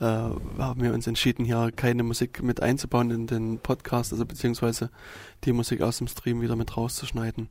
Äh, 0.00 0.04
haben 0.04 0.82
wir 0.82 0.94
uns 0.94 1.06
entschieden, 1.06 1.44
hier 1.44 1.70
keine 1.76 2.02
Musik 2.02 2.42
mit 2.42 2.62
einzubauen 2.62 3.10
in 3.10 3.26
den 3.26 3.58
Podcast, 3.58 4.12
also 4.12 4.24
beziehungsweise 4.24 4.90
die 5.44 5.52
Musik 5.52 5.82
aus 5.82 5.98
dem 5.98 6.08
Stream 6.08 6.40
wieder 6.40 6.56
mit 6.56 6.74
rauszuschneiden. 6.76 7.50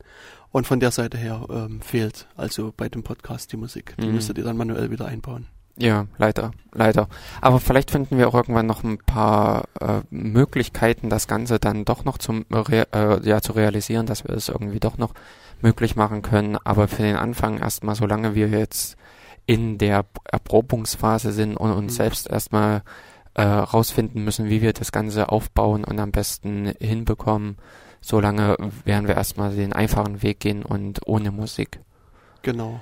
Und 0.51 0.65
von 0.65 0.79
der 0.79 0.89
Seite 0.89 1.17
her 1.17 1.45
ähm, 1.51 1.79
fehlt 1.81 2.27
also 2.35 2.73
bei 2.75 2.89
dem 2.89 3.03
Podcast 3.03 3.51
die 3.51 3.57
Musik. 3.57 3.95
Die 4.01 4.07
mhm. 4.07 4.15
müsstet 4.15 4.39
ihr 4.39 4.43
dann 4.43 4.57
manuell 4.57 4.89
wieder 4.89 5.05
einbauen. 5.05 5.45
Ja, 5.77 6.07
leider, 6.17 6.51
leider. 6.73 7.07
Aber 7.39 7.59
vielleicht 7.59 7.91
finden 7.91 8.17
wir 8.17 8.27
auch 8.27 8.33
irgendwann 8.33 8.65
noch 8.65 8.83
ein 8.83 8.97
paar 8.97 9.65
äh, 9.79 10.01
Möglichkeiten, 10.09 11.09
das 11.09 11.27
Ganze 11.27 11.59
dann 11.59 11.85
doch 11.85 12.03
noch 12.03 12.17
zum 12.17 12.45
äh, 12.51 12.85
ja 13.27 13.41
zu 13.41 13.53
realisieren, 13.53 14.05
dass 14.05 14.25
wir 14.27 14.35
es 14.35 14.49
irgendwie 14.49 14.79
doch 14.79 14.97
noch 14.97 15.13
möglich 15.61 15.95
machen 15.95 16.21
können. 16.23 16.57
Aber 16.63 16.87
für 16.87 17.03
den 17.03 17.15
Anfang 17.15 17.59
erstmal, 17.59 17.95
solange 17.95 18.35
wir 18.35 18.49
jetzt 18.49 18.97
in 19.49 19.79
der 19.79 20.05
Erprobungsphase 20.25 21.31
sind 21.31 21.57
und 21.57 21.71
uns 21.71 21.93
mhm. 21.93 21.97
selbst 21.97 22.29
erstmal 22.29 22.83
äh, 23.33 23.41
rausfinden 23.41 24.23
müssen, 24.23 24.47
wie 24.47 24.61
wir 24.61 24.73
das 24.73 24.91
Ganze 24.91 25.29
aufbauen 25.29 25.83
und 25.83 25.97
am 25.97 26.11
besten 26.11 26.71
hinbekommen, 26.79 27.57
solange 27.99 28.57
werden 28.85 29.07
wir 29.07 29.15
erstmal 29.15 29.55
den 29.55 29.73
einfachen 29.73 30.21
Weg 30.21 30.39
gehen 30.39 30.61
und 30.61 30.99
ohne 31.07 31.31
Musik. 31.31 31.79
Genau. 32.43 32.79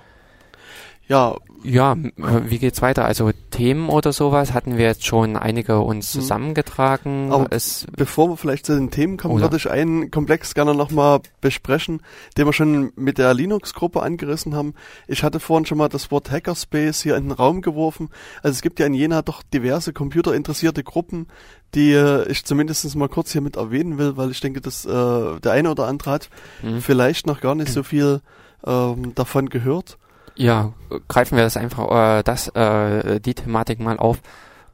Ja. 1.07 1.35
Ja, 1.63 1.97
wie 1.97 2.59
geht's 2.59 2.81
weiter? 2.81 3.03
Also 3.03 3.31
Themen 3.51 3.89
oder 3.89 4.13
sowas 4.13 4.53
hatten 4.53 4.77
wir 4.77 4.85
jetzt 4.85 5.05
schon 5.05 5.35
einige 5.35 5.79
uns 5.79 6.13
mhm. 6.13 6.19
zusammengetragen. 6.21 7.31
Aber 7.31 7.47
es 7.49 7.87
bevor 7.93 8.29
wir 8.29 8.37
vielleicht 8.37 8.65
zu 8.67 8.75
den 8.75 8.91
Themen 8.91 9.17
kommen, 9.17 9.41
würde 9.41 9.57
ich 9.57 9.69
einen 9.69 10.11
Komplex 10.11 10.53
gerne 10.53 10.75
nochmal 10.75 11.19
besprechen, 11.41 12.01
den 12.37 12.45
wir 12.45 12.53
schon 12.53 12.93
mit 12.95 13.17
der 13.17 13.33
Linux-Gruppe 13.33 14.01
angerissen 14.01 14.55
haben. 14.55 14.75
Ich 15.07 15.23
hatte 15.23 15.39
vorhin 15.39 15.65
schon 15.65 15.79
mal 15.79 15.89
das 15.89 16.09
Wort 16.11 16.31
Hackerspace 16.31 17.01
hier 17.01 17.17
in 17.17 17.25
den 17.25 17.31
Raum 17.31 17.61
geworfen. 17.61 18.09
Also 18.43 18.53
es 18.55 18.61
gibt 18.61 18.79
ja 18.79 18.85
in 18.85 18.93
Jena 18.93 19.21
doch 19.21 19.43
diverse 19.43 19.91
computerinteressierte 19.91 20.83
Gruppen, 20.83 21.27
die 21.73 21.91
äh, 21.91 22.29
ich 22.29 22.45
zumindest 22.45 22.95
mal 22.95 23.09
kurz 23.09 23.31
hier 23.31 23.41
mit 23.41 23.57
erwähnen 23.57 23.97
will, 23.97 24.15
weil 24.15 24.31
ich 24.31 24.39
denke, 24.39 24.61
dass 24.61 24.85
äh, 24.85 25.39
der 25.39 25.51
eine 25.51 25.71
oder 25.71 25.87
andere 25.87 26.11
hat 26.11 26.29
mhm. 26.61 26.81
vielleicht 26.81 27.27
noch 27.27 27.41
gar 27.41 27.55
nicht 27.55 27.73
so 27.73 27.83
viel 27.83 28.21
ähm, 28.65 29.13
davon 29.15 29.49
gehört. 29.49 29.97
Ja, 30.37 30.73
greifen 31.07 31.35
wir 31.35 31.43
das 31.43 31.57
einfach, 31.57 32.19
äh, 32.19 32.23
das, 32.23 32.47
äh, 32.49 33.19
die 33.19 33.33
Thematik 33.33 33.79
mal 33.79 33.97
auf. 33.97 34.21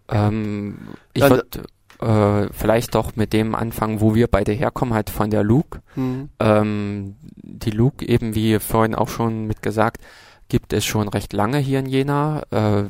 Ähm, 0.10 0.78
ich 1.13 1.23
würde 1.23 1.63
äh, 2.02 2.49
vielleicht 2.52 2.95
doch 2.95 3.15
mit 3.15 3.34
dem 3.34 3.56
anfangen, 3.56 4.02
wo 4.02 4.13
wir 4.13 4.28
beide 4.28 4.52
herkommen, 4.52 4.93
halt 4.93 5.10
von 5.10 5.30
der 5.30 5.43
Luke. 5.43 5.82
Mhm. 5.95 6.30
Ähm, 6.39 7.15
die 7.36 7.71
Luke, 7.71 8.08
eben 8.08 8.36
wie 8.36 8.60
vorhin 8.60 8.95
auch 8.95 9.10
schon 9.10 9.47
mit 9.47 9.62
gesagt, 9.62 10.02
gibt 10.49 10.73
es 10.73 10.86
schon 10.86 11.08
recht 11.08 11.34
lange 11.34 11.58
hier 11.60 11.80
in 11.80 11.86
Jena. 11.86 12.43
Äh, 12.52 12.84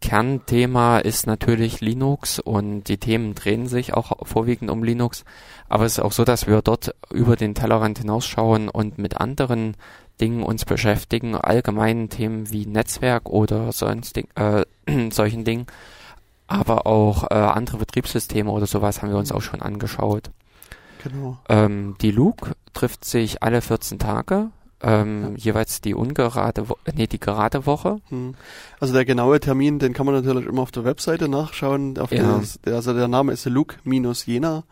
Kernthema 0.00 0.98
ist 0.98 1.26
natürlich 1.26 1.80
Linux 1.80 2.38
und 2.38 2.84
die 2.84 2.98
Themen 2.98 3.34
drehen 3.34 3.66
sich 3.66 3.94
auch 3.94 4.26
vorwiegend 4.26 4.70
um 4.70 4.82
Linux. 4.84 5.24
Aber 5.68 5.84
es 5.84 5.92
ist 5.92 6.00
auch 6.00 6.12
so, 6.12 6.24
dass 6.24 6.46
wir 6.46 6.60
dort 6.62 6.94
über 7.12 7.36
den 7.36 7.54
Tellerrand 7.54 7.98
hinausschauen 7.98 8.68
und 8.68 8.98
mit 8.98 9.20
anderen 9.20 9.76
Dingen 10.20 10.42
uns 10.42 10.64
beschäftigen, 10.64 11.34
allgemeinen 11.34 12.08
Themen 12.08 12.50
wie 12.50 12.66
Netzwerk 12.66 13.28
oder 13.28 13.72
sonst, 13.72 14.16
äh, 14.16 14.64
solchen 15.10 15.44
Dingen, 15.44 15.66
aber 16.46 16.86
auch 16.86 17.24
äh, 17.30 17.34
andere 17.34 17.78
Betriebssysteme 17.78 18.50
oder 18.50 18.66
sowas 18.66 19.02
haben 19.02 19.10
wir 19.10 19.18
uns 19.18 19.32
auch 19.32 19.42
schon 19.42 19.62
angeschaut. 19.62 20.30
Genau. 21.02 21.38
Ähm, 21.48 21.96
die 22.00 22.10
Luke 22.10 22.52
trifft 22.72 23.04
sich 23.04 23.42
alle 23.42 23.60
14 23.60 23.98
Tage, 23.98 24.50
ähm, 24.82 25.22
ja. 25.22 25.30
jeweils 25.36 25.80
die 25.80 25.94
ungerade, 25.94 26.68
Wo 26.68 26.76
nee, 26.94 27.06
die 27.06 27.20
gerade 27.20 27.66
Woche. 27.66 28.00
Hm. 28.08 28.34
Also 28.80 28.92
der 28.94 29.04
genaue 29.04 29.40
Termin, 29.40 29.78
den 29.78 29.92
kann 29.92 30.06
man 30.06 30.14
natürlich 30.14 30.46
immer 30.46 30.62
auf 30.62 30.70
der 30.70 30.84
Webseite 30.84 31.28
nachschauen. 31.28 31.98
Auf 31.98 32.12
ja. 32.12 32.40
der, 32.64 32.74
also 32.74 32.92
der 32.92 33.08
Name 33.08 33.32
ist 33.32 33.44
luke-jena.de 33.46 34.62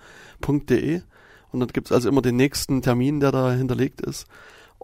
und 1.52 1.60
dann 1.60 1.68
gibt 1.68 1.86
es 1.88 1.92
also 1.92 2.08
immer 2.08 2.22
den 2.22 2.36
nächsten 2.36 2.82
Termin, 2.82 3.20
der 3.20 3.32
da 3.32 3.52
hinterlegt 3.52 4.00
ist. 4.00 4.26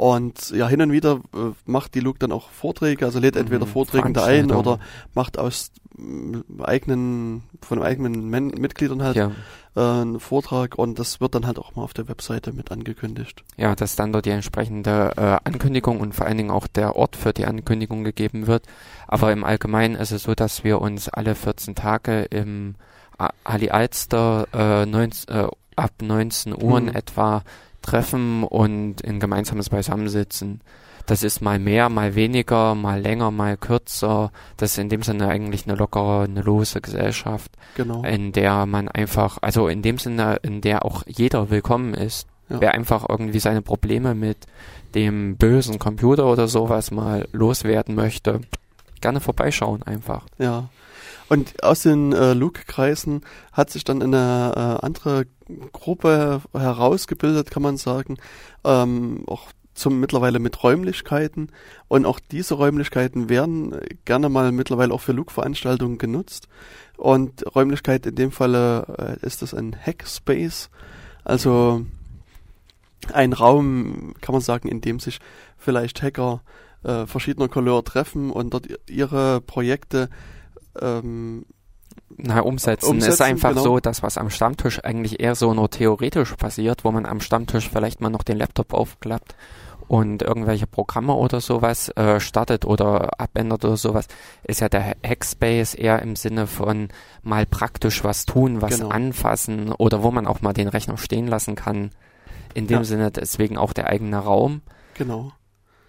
Und 0.01 0.49
ja, 0.53 0.67
hin 0.67 0.81
und 0.81 0.93
wieder 0.93 1.21
äh, 1.35 1.53
macht 1.67 1.95
die 1.95 2.01
Luke 2.01 2.19
dann 2.19 2.33
auch 2.33 2.49
Vorträge, 2.49 3.05
also 3.05 3.19
lädt 3.19 3.37
entweder 3.37 3.67
mhm, 3.67 3.71
Vorträge 3.71 4.25
ein 4.25 4.51
oder 4.51 4.79
macht 5.13 5.39
aus 5.39 5.73
äh, 5.99 6.63
eigenen, 6.63 7.43
von 7.61 7.83
eigenen 7.83 8.31
Men 8.31 8.47
Mitgliedern 8.47 9.03
halt 9.03 9.17
ja. 9.17 9.31
äh, 9.77 9.81
einen 9.81 10.19
Vortrag 10.19 10.79
und 10.79 10.99
das 10.99 11.21
wird 11.21 11.35
dann 11.35 11.47
halt 11.47 11.59
auch 11.59 11.77
mal 11.77 11.83
auf 11.83 11.93
der 11.93 12.09
Webseite 12.09 12.55
mit 12.55 12.73
angekündigt. 12.73 13.45
Ja, 13.59 13.75
dass 13.75 13.95
dann 13.95 14.11
dort 14.11 14.25
die 14.25 14.31
entsprechende 14.31 15.13
äh, 15.19 15.37
Ankündigung 15.47 16.01
und 16.01 16.15
vor 16.15 16.25
allen 16.25 16.39
Dingen 16.39 16.51
auch 16.51 16.67
der 16.67 16.97
Ort 16.97 17.15
für 17.15 17.35
die 17.35 17.45
Ankündigung 17.45 18.03
gegeben 18.03 18.47
wird. 18.47 18.65
Aber 19.07 19.31
im 19.33 19.45
Allgemeinen 19.45 19.97
ist 19.97 20.13
es 20.13 20.23
so, 20.23 20.35
dass 20.35 20.65
wir 20.65 20.81
uns 20.81 21.11
alle 21.11 21.35
14 21.35 21.75
Tage 21.75 22.23
im 22.23 22.77
Ali 23.45 23.69
Alster 23.69 24.47
äh, 24.55 24.87
19, 24.87 25.35
äh, 25.35 25.49
ab 25.77 25.93
19 26.01 26.55
Uhr 26.55 26.81
mhm. 26.81 26.89
etwa 26.89 27.43
treffen 27.83 28.45
und 28.45 29.01
in 29.01 29.21
gemeinsames 29.21 29.69
Beisammensitzen. 29.71 30.61
Das 31.07 31.23
ist 31.23 31.41
mal 31.41 31.59
mehr, 31.59 31.89
mal 31.89 32.15
weniger, 32.15 32.75
mal 32.75 33.01
länger, 33.01 33.31
mal 33.31 33.57
kürzer. 33.57 34.31
Das 34.57 34.73
ist 34.73 34.79
in 34.79 34.89
dem 34.89 35.03
Sinne 35.03 35.29
eigentlich 35.29 35.67
eine 35.67 35.77
lockere, 35.77 36.25
eine 36.25 36.43
lose 36.43 36.81
Gesellschaft, 36.81 37.51
genau. 37.75 38.05
in 38.05 38.33
der 38.33 38.67
man 38.67 38.89
einfach, 38.89 39.39
also 39.41 39.69
in 39.69 39.83
dem 39.83 39.99
Sinne, 39.99 40.39
in 40.43 40.61
der 40.61 40.85
auch 40.85 41.03
jeder 41.07 41.51
willkommen 41.51 41.95
ist. 41.95 42.29
Ja. 42.49 42.61
Wer 42.61 42.75
einfach 42.75 43.09
irgendwie 43.09 43.39
seine 43.39 43.63
Probleme 43.63 44.15
mit 44.15 44.47
dem 44.95 45.37
bösen 45.37 45.79
Computer 45.79 46.27
oder 46.27 46.49
sowas 46.49 46.91
mal 46.91 47.29
loswerden 47.33 47.95
möchte, 47.95 48.41
gerne 49.01 49.21
vorbeischauen 49.21 49.83
einfach. 49.83 50.27
Ja. 50.39 50.69
Und 51.29 51.63
aus 51.63 51.83
den 51.83 52.13
äh, 52.13 52.35
Luke-Kreisen 52.35 53.23
hat 53.53 53.71
sich 53.71 53.85
dann 53.85 54.03
eine 54.03 54.53
äh, 54.57 54.85
andere 54.85 55.27
Gruppe 55.73 56.43
herausgebildet, 56.53 57.51
kann 57.51 57.63
man 57.63 57.77
sagen, 57.77 58.17
ähm, 58.65 59.25
auch 59.27 59.49
zum 59.75 59.99
mittlerweile 59.99 60.39
mit 60.39 60.63
Räumlichkeiten. 60.63 61.51
Und 61.89 62.05
auch 62.07 62.21
diese 62.21 62.55
Räumlichkeiten 62.55 63.29
werden 63.29 63.75
gerne 64.05 64.29
mal 64.29 64.53
mittlerweile 64.53 64.93
auch 64.93 65.01
für 65.01 65.13
Luke-Veranstaltungen 65.13 65.99
genutzt. 65.99 66.49
Und 66.97 67.45
Räumlichkeit 67.55 68.07
in 68.07 68.15
dem 68.15 68.31
Falle 68.31 69.19
äh, 69.23 69.27
ist 69.27 69.43
das 69.43 69.55
ein 69.55 69.75
Hackspace, 69.75 70.71
also 71.25 71.87
ein 73.13 73.33
Raum, 73.33 74.15
kann 74.21 74.35
man 74.35 74.43
sagen, 74.43 74.69
in 74.69 74.83
dem 74.83 75.01
sich 75.01 75.19
vielleicht 75.57 76.03
Hacker 76.03 76.43
äh, 76.83 77.07
verschiedener 77.07 77.49
Couleur 77.49 77.83
treffen 77.85 78.31
und 78.31 78.53
dort 78.53 78.69
ihre 78.89 79.41
Projekte 79.41 80.11
ähm, 80.81 81.47
na, 82.17 82.41
umsetzen. 82.41 82.91
umsetzen 82.91 83.13
ist 83.13 83.21
einfach 83.23 83.51
genau. 83.51 83.63
so, 83.63 83.81
dass 83.81 84.03
was 84.03 84.19
am 84.19 84.31
Stammtisch 84.31 84.83
eigentlich 84.85 85.21
eher 85.21 85.35
so 85.35 85.55
nur 85.55 85.71
theoretisch 85.71 86.35
passiert, 86.35 86.85
wo 86.85 86.91
man 86.91 87.07
am 87.07 87.21
Stammtisch 87.21 87.69
vielleicht 87.69 88.01
mal 88.01 88.11
noch 88.11 88.23
den 88.23 88.37
Laptop 88.39 88.75
aufklappt 88.75 89.35
und 89.91 90.23
irgendwelche 90.23 90.69
Programme 90.69 91.15
oder 91.15 91.41
sowas 91.41 91.89
äh, 91.97 92.21
startet 92.21 92.65
oder 92.65 93.21
abändert 93.21 93.65
oder 93.65 93.77
sowas, 93.77 94.07
ist 94.45 94.61
ja 94.61 94.69
der 94.69 94.95
Hackspace 95.05 95.75
eher 95.75 96.01
im 96.03 96.15
Sinne 96.15 96.47
von 96.47 96.91
mal 97.23 97.45
praktisch 97.45 98.05
was 98.05 98.25
tun, 98.25 98.63
was 98.63 98.77
genau. 98.79 98.91
anfassen 98.91 99.73
oder 99.73 100.05
wo 100.05 100.13
man 100.13 100.29
auch 100.29 100.43
mal 100.43 100.53
den 100.53 100.69
Rechner 100.69 100.97
stehen 100.97 101.27
lassen 101.27 101.57
kann. 101.57 101.91
In 102.55 102.69
dem 102.69 102.79
ja. 102.79 102.85
Sinne 102.85 103.11
deswegen 103.11 103.59
auch 103.59 103.73
der 103.73 103.89
eigene 103.89 104.19
Raum. 104.19 104.63
Genau. 104.95 105.33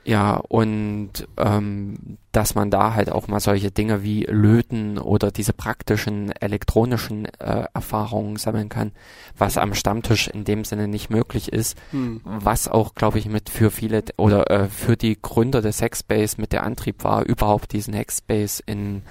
Ja, 0.04 0.38
und 0.38 1.28
ähm, 1.38 2.18
dass 2.32 2.56
man 2.56 2.72
da 2.72 2.96
halt 2.96 3.12
auch 3.12 3.28
mal 3.28 3.40
solche 3.40 3.70
Dinge 3.70 4.02
wie 4.02 4.24
Löten 4.24 4.98
oder 4.98 5.32
diese 5.32 5.54
praktischen 5.54 6.32
elektronischen 6.32 7.26
äh, 7.26 7.66
Erfahrungen 7.74 8.38
sammeln 8.38 8.70
kann, 8.70 8.94
was 9.38 9.58
am 9.58 9.76
Stammtisch 9.76 10.28
in 10.28 10.44
dem 10.44 10.66
Sinne 10.66 10.88
nicht 10.88 11.12
möglich 11.12 11.52
ist, 11.54 11.78
hm. 11.92 12.22
was 12.24 12.68
auch, 12.68 12.96
glaube 12.96 13.20
ich, 13.20 13.28
mit 13.28 13.50
für 13.50 13.70
viele 13.70 14.04
oder 14.18 14.50
äh, 14.50 14.70
für 14.70 14.98
die 14.98 15.22
Gründer 15.22 15.62
des 15.62 15.82
Hackspace 15.82 16.40
mit 16.40 16.52
der 16.52 16.64
Antrieb 16.64 17.04
war, 17.04 17.24
überhaupt 17.24 17.72
diesen 17.72 17.94
Hackspace 17.94 18.64
in, 18.66 19.04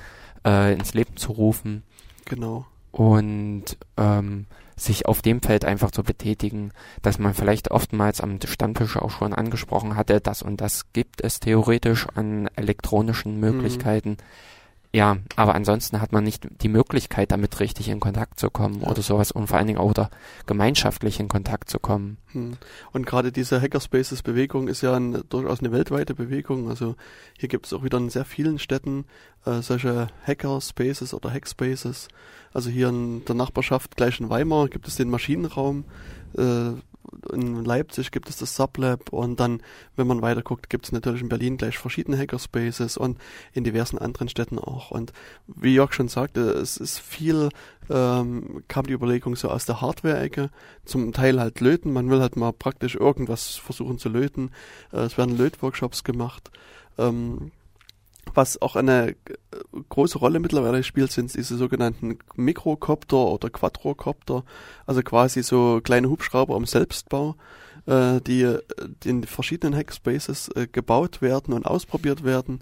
äh, 0.45 0.73
ins 0.73 0.95
Leben 0.95 1.17
zu 1.17 1.33
rufen. 1.33 1.85
Genau. 2.25 2.67
Und 2.91 3.77
ähm, 3.97 4.47
sich 4.81 5.07
auf 5.07 5.23
dem 5.23 5.43
Feld 5.43 5.65
einfach 5.65 5.91
zu 5.91 6.03
betätigen, 6.03 6.73
dass 7.03 7.19
man 7.19 7.35
vielleicht 7.35 7.71
oftmals 7.71 8.21
am 8.21 8.39
Stammtisch 8.45 8.97
auch 8.97 9.11
schon 9.11 9.35
angesprochen 9.35 9.97
hatte, 9.97 10.21
das 10.21 10.43
und 10.43 10.61
das 10.61 10.93
gibt 10.93 11.23
es 11.23 11.41
theoretisch 11.41 12.07
an 12.15 12.49
elektronischen 12.57 13.35
mhm. 13.35 13.41
Möglichkeiten. 13.41 14.11
Mhm. 14.11 14.17
Ja, 14.93 15.19
aber 15.37 15.55
ansonsten 15.55 16.01
hat 16.01 16.11
man 16.11 16.25
nicht 16.25 16.49
die 16.63 16.69
Möglichkeit, 16.69 17.31
damit 17.31 17.61
richtig 17.61 17.89
in 17.89 18.01
Kontakt 18.01 18.41
zu 18.41 18.51
kommen 18.51 18.81
ja. 18.81 18.89
oder 18.89 19.03
sowas 19.03 19.31
und 19.31 19.47
vor 19.47 19.57
allen 19.57 19.69
Dingen 19.69 19.79
auch 19.79 19.95
da 19.95 20.11
gemeinschaftlich 20.47 21.21
in 21.21 21.29
Kontakt 21.29 21.71
zu 21.71 21.79
kommen. 21.79 22.17
Hm. 22.33 22.57
Und 22.93 23.07
gerade 23.07 23.31
diese 23.31 23.61
Hackerspaces-Bewegung 23.61 24.67
ist 24.67 24.81
ja 24.81 24.97
ein, 24.97 25.23
durchaus 25.29 25.61
eine 25.61 25.71
weltweite 25.71 26.15
Bewegung. 26.17 26.69
Also 26.69 26.97
hier 27.39 27.49
gibt 27.49 27.67
es 27.67 27.73
auch 27.73 27.85
wieder 27.85 27.99
in 27.99 28.11
sehr 28.11 28.25
vielen 28.25 28.59
Städten 28.59 29.05
äh, 29.47 29.63
solche 29.63 30.09
Hackerspaces 30.27 31.15
oder 31.15 31.31
Hackspaces. 31.31 32.09
Also 32.53 32.69
hier 32.69 32.89
in 32.89 33.25
der 33.27 33.37
Nachbarschaft 33.37 33.97
gleich 33.97 34.19
in 34.19 34.29
Weimar 34.29 34.69
gibt 34.69 34.89
es 34.89 34.97
den 34.97 35.09
Maschinenraum. 35.09 35.85
Äh, 36.37 36.73
in 37.33 37.65
Leipzig 37.65 38.11
gibt 38.11 38.29
es 38.29 38.37
das 38.37 38.55
Sublab 38.57 39.13
und 39.13 39.41
dann, 39.41 39.63
wenn 39.97 40.07
man 40.07 40.23
weiter 40.23 40.43
guckt, 40.43 40.71
gibt 40.71 40.87
es 40.87 40.93
natürlich 40.93 41.23
in 41.23 41.29
Berlin 41.29 41.57
gleich 41.57 41.79
verschiedene 41.79 42.19
Hackerspaces 42.19 42.97
und 42.97 43.19
in 43.53 43.65
diversen 43.65 43.99
anderen 43.99 44.29
Städten 44.29 44.59
auch. 44.59 44.91
Und 44.91 45.13
wie 45.47 45.75
Jörg 45.75 45.93
schon 45.93 46.09
sagte, 46.09 46.41
es 46.41 46.77
ist 46.77 46.99
viel, 46.99 47.49
ähm, 47.89 48.63
kam 48.69 48.87
die 48.87 48.93
Überlegung 48.93 49.37
so 49.37 49.49
aus 49.49 49.67
der 49.67 49.81
Hardware-Ecke, 49.81 50.51
zum 50.85 51.13
Teil 51.13 51.41
halt 51.41 51.61
löten, 51.61 51.93
man 51.93 52.11
will 52.11 52.21
halt 52.21 52.37
mal 52.37 52.53
praktisch 52.53 52.95
irgendwas 52.95 53.57
versuchen 53.57 53.99
zu 53.99 54.09
löten. 54.09 54.51
Äh, 54.93 55.01
es 55.01 55.19
werden 55.19 55.37
Lötworkshops 55.37 56.05
gemacht. 56.05 56.51
Ähm, 56.99 57.51
was 58.35 58.61
auch 58.61 58.77
eine 58.77 59.11
äh, 59.11 59.15
große 59.89 60.19
Rolle 60.19 60.41
mittlerweile 60.41 60.83
spielt, 60.83 61.13
sind 61.13 61.35
diese 61.35 61.57
sogenannten 61.57 62.19
Mikrocopter 62.35 63.17
oder 63.17 63.51
Quadrocopter, 63.51 64.45
also 64.87 65.03
quasi 65.03 65.43
so 65.43 65.81
kleine 65.83 66.09
Hubschrauber 66.09 66.57
im 66.57 66.67
Selbstbau, 66.67 67.37
äh, 67.87 68.21
die 68.21 68.43
äh, 68.43 68.61
in 69.05 69.25
verschiedenen 69.25 69.77
Hackspaces 69.77 70.49
äh, 70.55 70.67
gebaut 70.67 71.23
werden 71.23 71.55
und 71.55 71.67
ausprobiert 71.67 72.25
werden. 72.25 72.61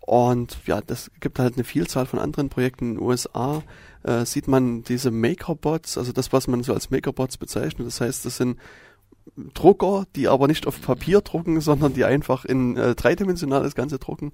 Und 0.00 0.58
ja, 0.66 0.82
das 0.82 1.10
gibt 1.20 1.38
halt 1.38 1.54
eine 1.54 1.64
Vielzahl 1.64 2.04
von 2.04 2.18
anderen 2.18 2.50
Projekten 2.50 2.90
in 2.90 2.94
den 2.96 3.02
USA. 3.02 3.62
Äh, 4.02 4.26
sieht 4.26 4.48
man 4.48 4.82
diese 4.82 5.10
Makerbots, 5.10 5.96
also 5.96 6.12
das, 6.12 6.30
was 6.30 6.46
man 6.46 6.62
so 6.62 6.74
als 6.74 6.90
Makerbots 6.90 7.38
bezeichnet. 7.38 7.86
Das 7.86 8.02
heißt, 8.02 8.26
das 8.26 8.36
sind 8.36 8.58
Drucker, 9.54 10.04
die 10.14 10.28
aber 10.28 10.46
nicht 10.46 10.66
auf 10.66 10.80
Papier 10.80 11.20
drucken, 11.20 11.60
sondern 11.60 11.94
die 11.94 12.04
einfach 12.04 12.44
in 12.44 12.76
äh, 12.76 12.94
dreidimensional 12.94 13.62
das 13.62 13.74
Ganze 13.74 13.98
drucken 13.98 14.32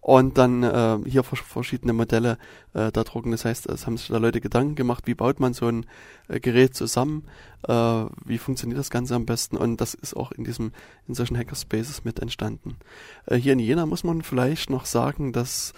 und 0.00 0.38
dann 0.38 0.62
äh, 0.62 0.98
hier 1.06 1.22
verschiedene 1.22 1.92
Modelle 1.92 2.38
äh, 2.72 2.90
da 2.90 3.04
drucken. 3.04 3.30
Das 3.30 3.44
heißt, 3.44 3.66
es 3.66 3.86
haben 3.86 3.96
sich 3.96 4.08
da 4.08 4.16
Leute 4.16 4.40
Gedanken 4.40 4.74
gemacht, 4.74 5.06
wie 5.06 5.14
baut 5.14 5.40
man 5.40 5.52
so 5.52 5.66
ein 5.66 5.86
äh, 6.28 6.40
Gerät 6.40 6.74
zusammen, 6.74 7.24
äh, 7.68 7.72
wie 8.24 8.38
funktioniert 8.38 8.78
das 8.78 8.90
Ganze 8.90 9.14
am 9.14 9.26
besten 9.26 9.56
und 9.56 9.80
das 9.80 9.94
ist 9.94 10.16
auch 10.16 10.32
in 10.32 10.44
diesem 10.44 10.72
in 11.06 11.14
solchen 11.14 11.36
Hackerspaces 11.36 12.04
mit 12.04 12.18
entstanden. 12.18 12.76
Äh, 13.26 13.36
hier 13.36 13.52
in 13.52 13.60
Jena 13.60 13.86
muss 13.86 14.04
man 14.04 14.22
vielleicht 14.22 14.70
noch 14.70 14.86
sagen, 14.86 15.32
dass 15.32 15.74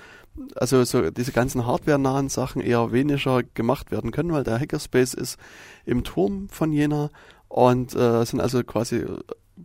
also 0.55 0.83
so 0.85 1.11
diese 1.11 1.33
ganzen 1.33 1.67
hardware-nahen 1.67 2.29
Sachen 2.29 2.63
eher 2.63 2.93
weniger 2.93 3.43
gemacht 3.43 3.91
werden 3.91 4.13
können, 4.13 4.33
weil 4.33 4.45
der 4.45 4.59
Hackerspace 4.59 5.15
ist 5.15 5.39
im 5.85 6.05
Turm 6.05 6.49
von 6.49 6.73
Jena 6.73 7.11
und 7.53 7.95
äh, 7.95 8.25
sind 8.25 8.41
also 8.41 8.65
quasi 8.65 9.05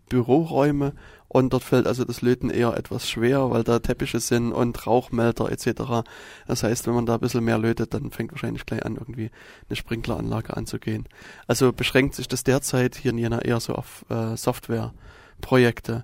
Büroräume 0.09 0.91
und 1.29 1.53
dort 1.53 1.63
fällt 1.63 1.87
also 1.87 2.03
das 2.03 2.21
Löten 2.21 2.49
eher 2.49 2.75
etwas 2.75 3.09
schwer, 3.09 3.49
weil 3.49 3.63
da 3.63 3.79
Teppiche 3.79 4.19
sind 4.19 4.51
und 4.51 4.85
Rauchmelder 4.85 5.49
etc. 5.49 6.03
Das 6.47 6.63
heißt, 6.63 6.85
wenn 6.85 6.95
man 6.95 7.05
da 7.05 7.13
ein 7.13 7.21
bisschen 7.21 7.45
mehr 7.45 7.57
lötet, 7.57 7.93
dann 7.93 8.11
fängt 8.11 8.33
wahrscheinlich 8.33 8.65
gleich 8.65 8.85
an, 8.85 8.95
irgendwie 8.95 9.31
eine 9.69 9.77
Sprinkleranlage 9.77 10.57
anzugehen. 10.57 11.07
Also 11.47 11.71
beschränkt 11.71 12.15
sich 12.15 12.27
das 12.27 12.43
derzeit 12.43 12.97
hier 12.97 13.11
in 13.11 13.19
Jena 13.19 13.39
eher 13.39 13.61
so 13.61 13.73
auf 13.73 14.03
äh, 14.09 14.35
Softwareprojekte. 14.35 16.03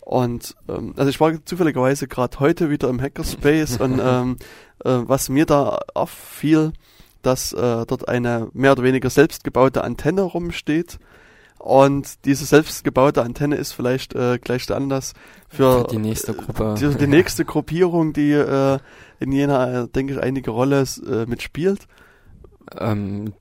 Und 0.00 0.56
ähm, 0.66 0.94
also 0.96 1.10
ich 1.10 1.20
war 1.20 1.44
zufälligerweise 1.44 2.08
gerade 2.08 2.40
heute 2.40 2.70
wieder 2.70 2.88
im 2.88 3.02
Hackerspace 3.02 3.76
und 3.76 4.00
ähm, 4.02 4.38
äh, 4.82 5.02
was 5.04 5.28
mir 5.28 5.44
da 5.44 5.78
auffiel, 5.92 6.72
dass 7.22 7.52
äh, 7.52 7.86
dort 7.86 8.08
eine 8.08 8.48
mehr 8.52 8.72
oder 8.72 8.82
weniger 8.82 9.10
selbstgebaute 9.10 9.82
Antenne 9.84 10.22
rumsteht. 10.22 10.98
Und 11.58 12.24
diese 12.24 12.44
selbstgebaute 12.44 13.22
Antenne 13.22 13.54
ist 13.54 13.72
vielleicht 13.72 14.16
äh, 14.16 14.38
gleich 14.38 14.66
der 14.66 14.76
Anlass 14.76 15.14
für, 15.48 15.82
für 15.82 15.86
die 15.92 15.98
nächste 15.98 16.34
Gruppe. 16.34 16.74
Die, 16.78 16.88
die 16.96 17.06
nächste 17.06 17.44
Gruppierung, 17.44 18.12
die 18.12 18.32
äh, 18.32 18.78
in 19.20 19.30
Jena, 19.30 19.82
äh, 19.82 19.88
denke 19.88 20.14
ich, 20.14 20.20
einige 20.20 20.50
Rolle 20.50 20.84
äh, 21.08 21.24
mitspielt. 21.26 21.86
Ähm, 22.78 23.32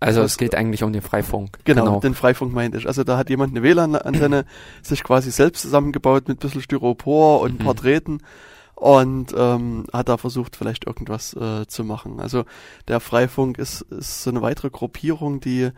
also 0.00 0.22
es 0.22 0.36
geht 0.36 0.54
eigentlich 0.54 0.82
um 0.82 0.92
den 0.92 1.00
Freifunk. 1.02 1.58
Genau, 1.64 1.84
genau, 1.84 2.00
den 2.00 2.14
Freifunk 2.14 2.52
meinte 2.52 2.76
ich. 2.76 2.86
Also 2.86 3.04
da 3.04 3.16
hat 3.16 3.30
jemand 3.30 3.56
eine 3.56 3.62
WLAN-Antenne 3.62 4.44
sich 4.82 5.02
quasi 5.02 5.30
selbst 5.30 5.62
zusammengebaut 5.62 6.28
mit 6.28 6.38
ein 6.38 6.40
bisschen 6.40 6.60
Styropor 6.60 7.40
und 7.40 7.52
ein 7.52 7.58
paar 7.58 7.74
mhm. 7.74 7.78
Und 8.82 9.32
ähm, 9.36 9.84
hat 9.92 10.08
da 10.08 10.16
versucht, 10.16 10.56
vielleicht 10.56 10.88
irgendwas 10.88 11.34
äh, 11.34 11.68
zu 11.68 11.84
machen. 11.84 12.18
Also 12.18 12.44
der 12.88 12.98
Freifunk 12.98 13.56
ist, 13.58 13.82
ist 13.82 14.24
so 14.24 14.30
eine 14.30 14.42
weitere 14.42 14.70
Gruppierung, 14.70 15.38
die 15.38 15.70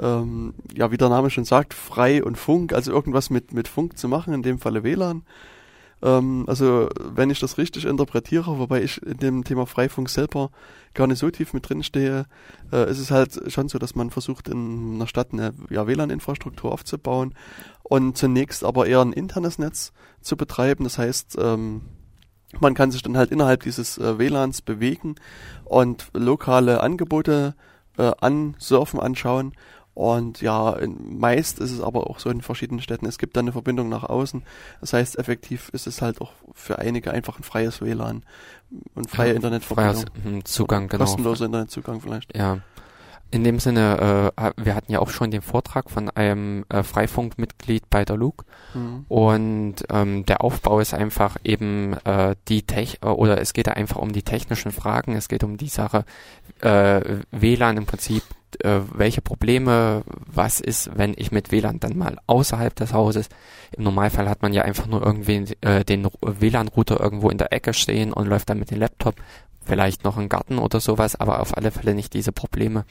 ähm, 0.00 0.54
ja, 0.74 0.90
wie 0.90 0.96
der 0.96 1.10
Name 1.10 1.30
schon 1.30 1.44
sagt, 1.44 1.74
frei 1.74 2.24
und 2.24 2.36
Funk, 2.36 2.72
also 2.72 2.90
irgendwas 2.90 3.30
mit, 3.30 3.52
mit 3.52 3.68
Funk 3.68 3.96
zu 3.96 4.08
machen, 4.08 4.34
in 4.34 4.42
dem 4.42 4.58
Falle 4.58 4.82
WLAN. 4.82 5.22
Ähm, 6.02 6.42
also 6.48 6.88
wenn 6.98 7.30
ich 7.30 7.38
das 7.38 7.56
richtig 7.56 7.84
interpretiere, 7.84 8.58
wobei 8.58 8.82
ich 8.82 9.00
in 9.00 9.18
dem 9.18 9.44
Thema 9.44 9.64
Freifunk 9.64 10.10
selber 10.10 10.50
gar 10.92 11.06
nicht 11.06 11.20
so 11.20 11.30
tief 11.30 11.52
mit 11.52 11.68
drin 11.68 11.84
stehe, 11.84 12.26
äh, 12.72 12.90
ist 12.90 12.98
es 12.98 13.12
halt 13.12 13.52
schon 13.52 13.68
so, 13.68 13.78
dass 13.78 13.94
man 13.94 14.10
versucht, 14.10 14.48
in 14.48 14.96
einer 14.96 15.06
Stadt 15.06 15.28
eine 15.32 15.54
ja, 15.70 15.86
WLAN-Infrastruktur 15.86 16.72
aufzubauen 16.72 17.32
und 17.84 18.18
zunächst 18.18 18.64
aber 18.64 18.88
eher 18.88 19.02
ein 19.02 19.12
internes 19.12 19.60
Netz 19.60 19.92
zu 20.20 20.36
betreiben. 20.36 20.82
Das 20.82 20.98
heißt, 20.98 21.38
ähm, 21.40 21.82
man 22.58 22.74
kann 22.74 22.90
sich 22.90 23.02
dann 23.02 23.16
halt 23.16 23.30
innerhalb 23.30 23.62
dieses 23.62 23.98
äh, 23.98 24.18
WLANs 24.18 24.62
bewegen 24.62 25.14
und 25.64 26.08
lokale 26.12 26.80
Angebote 26.80 27.54
äh, 27.96 28.12
ansurfen, 28.20 28.98
anschauen. 28.98 29.52
Und 29.94 30.40
ja, 30.40 30.78
meist 30.86 31.58
ist 31.58 31.72
es 31.72 31.80
aber 31.80 32.08
auch 32.08 32.20
so 32.20 32.30
in 32.30 32.40
verschiedenen 32.40 32.80
Städten. 32.80 33.06
Es 33.06 33.18
gibt 33.18 33.36
dann 33.36 33.44
eine 33.44 33.52
Verbindung 33.52 33.88
nach 33.88 34.04
außen. 34.04 34.42
Das 34.80 34.92
heißt, 34.92 35.18
effektiv 35.18 35.68
ist 35.70 35.86
es 35.86 36.00
halt 36.00 36.20
auch 36.20 36.32
für 36.54 36.78
einige 36.78 37.10
einfach 37.10 37.38
ein 37.38 37.42
freies 37.42 37.82
WLAN 37.82 38.22
und 38.94 39.10
freie 39.10 39.30
ja, 39.30 39.36
Internetverbindung. 39.36 40.04
Freier 40.22 40.44
Zugang, 40.44 40.88
genau. 40.88 41.04
Kostenloser 41.04 41.46
Internetzugang 41.46 42.00
vielleicht. 42.00 42.34
Ja. 42.36 42.60
In 43.32 43.44
dem 43.44 43.60
Sinne, 43.60 44.32
äh, 44.36 44.50
wir 44.56 44.74
hatten 44.74 44.90
ja 44.90 44.98
auch 44.98 45.10
schon 45.10 45.30
den 45.30 45.42
Vortrag 45.42 45.88
von 45.88 46.10
einem 46.10 46.64
äh, 46.68 46.82
Freifunkmitglied 46.82 47.88
bei 47.88 48.04
der 48.04 48.16
LUG 48.16 48.44
mhm. 48.74 49.04
und 49.08 49.76
ähm, 49.88 50.26
der 50.26 50.42
Aufbau 50.42 50.80
ist 50.80 50.94
einfach 50.94 51.36
eben 51.44 51.94
äh, 52.04 52.34
die 52.48 52.62
Tech 52.62 52.98
äh, 53.02 53.06
oder 53.06 53.40
es 53.40 53.52
geht 53.52 53.68
da 53.68 53.72
einfach 53.72 53.98
um 53.98 54.12
die 54.12 54.24
technischen 54.24 54.72
Fragen, 54.72 55.14
es 55.14 55.28
geht 55.28 55.44
um 55.44 55.58
die 55.58 55.68
Sache 55.68 56.04
äh, 56.60 57.20
WLAN 57.30 57.76
im 57.76 57.86
Prinzip, 57.86 58.24
äh, 58.64 58.80
welche 58.92 59.22
Probleme, 59.22 60.02
was 60.26 60.58
ist, 60.58 60.90
wenn 60.96 61.14
ich 61.16 61.30
mit 61.30 61.52
WLAN 61.52 61.78
dann 61.78 61.96
mal 61.96 62.18
außerhalb 62.26 62.74
des 62.74 62.92
Hauses, 62.92 63.28
im 63.76 63.84
Normalfall 63.84 64.28
hat 64.28 64.42
man 64.42 64.52
ja 64.52 64.62
einfach 64.62 64.88
nur 64.88 65.06
irgendwie 65.06 65.44
äh, 65.60 65.84
den 65.84 66.08
WLAN-Router 66.20 66.98
irgendwo 66.98 67.30
in 67.30 67.38
der 67.38 67.52
Ecke 67.52 67.74
stehen 67.74 68.12
und 68.12 68.26
läuft 68.26 68.50
dann 68.50 68.58
mit 68.58 68.72
dem 68.72 68.80
Laptop, 68.80 69.14
vielleicht 69.64 70.02
noch 70.02 70.16
einen 70.16 70.28
Garten 70.28 70.58
oder 70.58 70.80
sowas, 70.80 71.14
aber 71.14 71.38
auf 71.38 71.56
alle 71.56 71.70
Fälle 71.70 71.94
nicht 71.94 72.12
diese 72.12 72.32
Probleme 72.32 72.84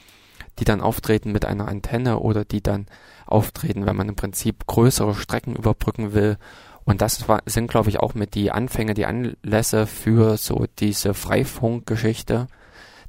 die 0.58 0.64
dann 0.64 0.80
auftreten 0.80 1.32
mit 1.32 1.44
einer 1.44 1.68
Antenne 1.68 2.18
oder 2.18 2.44
die 2.44 2.62
dann 2.62 2.86
auftreten, 3.26 3.86
wenn 3.86 3.96
man 3.96 4.08
im 4.08 4.16
Prinzip 4.16 4.66
größere 4.66 5.14
Strecken 5.14 5.56
überbrücken 5.56 6.12
will. 6.12 6.36
Und 6.84 7.00
das 7.00 7.28
war, 7.28 7.40
sind, 7.46 7.70
glaube 7.70 7.88
ich, 7.88 8.00
auch 8.00 8.14
mit 8.14 8.34
die 8.34 8.50
Anfänge, 8.50 8.94
die 8.94 9.06
Anlässe 9.06 9.86
für 9.86 10.36
so 10.36 10.66
diese 10.78 11.14
Freifunkgeschichte, 11.14 12.48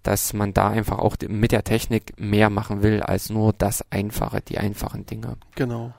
dass 0.03 0.33
man 0.33 0.53
da 0.53 0.69
einfach 0.69 0.99
auch 0.99 1.15
mit 1.27 1.51
der 1.51 1.63
Technik 1.63 2.19
mehr 2.19 2.49
machen 2.49 2.83
will 2.83 3.01
als 3.01 3.29
nur 3.29 3.53
das 3.53 3.85
Einfache, 3.91 4.41
die 4.41 4.57
einfachen 4.57 5.05
Dinge. 5.05 5.37
Genau. 5.55 5.93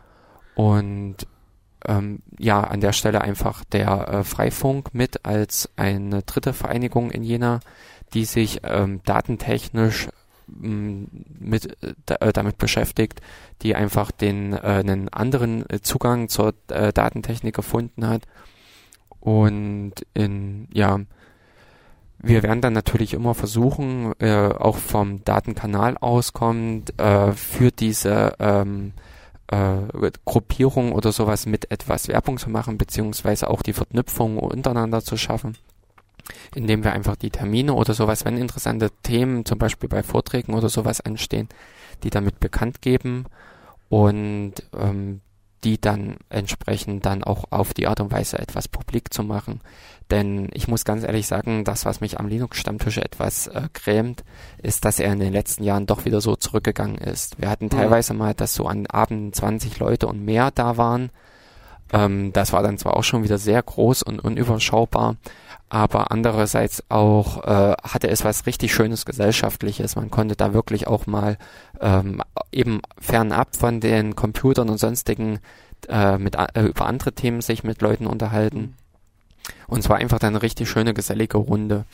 Und 0.55 1.27
ähm, 1.87 2.23
ja, 2.39 2.63
an 2.63 2.81
der 2.81 2.93
Stelle 2.93 3.21
einfach 3.21 3.65
der 3.65 4.09
äh, 4.09 4.25
Freifunk 4.25 4.95
mit 4.95 5.25
als 5.25 5.71
eine 5.77 6.23
dritte 6.23 6.53
Vereinigung 6.53 7.11
in 7.11 7.23
Jena, 7.23 7.61
die 8.15 8.25
sich 8.25 8.61
ähm, 8.65 9.01
datentechnisch 9.05 10.09
mit 10.47 11.77
äh, 11.83 12.33
damit 12.33 12.59
beschäftigt, 12.59 13.21
die 13.63 13.75
einfach 13.75 14.11
den 14.11 14.53
äh, 14.53 14.59
einen 14.59 15.09
anderen 15.09 15.65
Zugang 15.83 16.29
zur 16.29 16.55
äh, 16.69 16.93
Datentechnik 16.93 17.55
gefunden 17.55 18.07
hat. 18.07 18.23
Und 19.21 19.95
in 20.15 20.69
ja 20.73 21.01
wir 22.23 22.43
werden 22.45 22.61
dann 22.61 22.73
natürlich 22.73 23.15
immer 23.15 23.35
versuchen, 23.35 24.13
äh, 24.21 24.47
auch 24.47 24.77
vom 24.77 25.25
Datenkanal 25.25 25.97
auskommt, 25.99 26.99
äh, 26.99 27.33
für 27.33 27.73
diese 27.73 28.35
ähm, 28.39 28.93
äh, 29.49 30.11
Gruppierung 30.25 30.93
oder 30.93 31.11
sowas 31.11 31.47
mit 31.47 31.71
etwas 31.73 32.07
Werbung 32.09 32.39
zu 32.39 32.49
machen, 32.49 32.79
beziehungsweise 32.79 33.51
auch 33.51 33.63
die 33.63 33.73
Verknüpfung 33.73 34.39
untereinander 34.39 35.03
zu 35.03 35.17
schaffen, 35.17 35.57
indem 36.55 36.85
wir 36.85 36.93
einfach 36.93 37.17
die 37.17 37.31
Termine 37.31 37.75
oder 37.75 37.95
sowas, 37.95 38.25
wenn 38.25 38.37
interessante 38.37 38.91
Themen 39.03 39.45
zum 39.45 39.59
Beispiel 39.59 39.89
bei 39.89 40.03
Vorträgen 40.03 40.55
oder 40.55 40.69
sowas 40.69 41.01
anstehen, 41.01 41.49
die 42.03 42.11
damit 42.11 42.41
bekannt 42.41 42.83
geben 42.83 43.27
und 43.89 44.55
ähm, 44.79 45.21
die 45.65 45.81
dann 45.81 46.17
entsprechend 46.29 47.07
dann 47.07 47.23
auch 47.23 47.45
auf 47.51 47.73
die 47.73 47.87
Art 47.87 48.01
und 48.01 48.11
Weise 48.11 48.39
etwas 48.39 48.67
publik 48.67 49.13
zu 49.13 49.23
machen. 49.23 49.61
Denn 50.11 50.49
ich 50.53 50.67
muss 50.67 50.85
ganz 50.85 51.05
ehrlich 51.05 51.27
sagen, 51.27 51.65
das, 51.65 51.85
was 51.85 52.01
mich 52.01 52.19
am 52.19 52.27
Linux-Stammtisch 52.27 52.99
etwas 52.99 53.47
äh, 53.47 53.69
grämt, 53.73 54.25
ist, 54.61 54.85
dass 54.85 54.99
er 54.99 55.13
in 55.13 55.21
den 55.21 55.33
letzten 55.33 55.63
Jahren 55.63 55.87
doch 55.87 56.05
wieder 56.05 56.21
so 56.21 56.37
zurückgegangen 56.37 56.99
ist. 56.99 57.41
Wir 57.41 57.49
hatten 57.49 57.67
mhm. 57.67 57.71
teilweise 57.71 58.13
mal, 58.13 58.35
dass 58.35 58.55
so 58.55 58.67
an 58.67 58.87
Abend 58.87 59.35
20 59.35 59.79
Leute 59.79 60.09
und 60.09 60.25
mehr 60.25 60.51
da 60.51 60.77
waren. 60.77 61.11
Ähm, 61.93 62.33
das 62.33 62.53
war 62.53 62.63
dann 62.63 62.79
zwar 62.79 62.97
auch 62.97 63.05
schon 63.05 63.23
wieder 63.23 63.39
sehr 63.39 63.63
groß 63.63 64.03
und 64.03 64.21
unüberschaubar, 64.21 65.17
aber 65.73 66.11
andererseits 66.11 66.85
auch 66.91 67.45
äh, 67.45 67.73
hatte 67.83 68.11
es 68.11 68.27
was 68.27 68.45
richtig 68.45 68.75
Schönes 68.75 69.07
Gesellschaftliches. 69.07 69.97
Man 69.97 70.11
konnte 70.11 70.37
da 70.37 70.53
wirklich 70.53 70.87
auch 70.87 71.07
mal 71.07 71.39
ähm, 71.81 72.21
eben 72.53 72.83
fernab 73.01 73.57
von 73.57 73.81
den 73.81 74.15
Computern 74.15 74.69
und 74.69 74.77
sonstigen 74.77 75.39
äh, 75.89 76.19
mit, 76.19 76.37
äh, 76.37 76.61
über 76.61 76.85
andere 76.85 77.15
Themen 77.15 77.41
sich 77.41 77.65
mit 77.65 77.81
Leuten 77.81 78.07
unterhalten. 78.07 78.75
Und 79.67 79.79
es 79.79 79.89
war 79.89 79.97
einfach 79.97 80.19
dann 80.19 80.35
eine 80.35 80.43
richtig 80.43 80.69
schöne, 80.69 80.93
gesellige 80.93 81.39
Runde, 81.39 81.87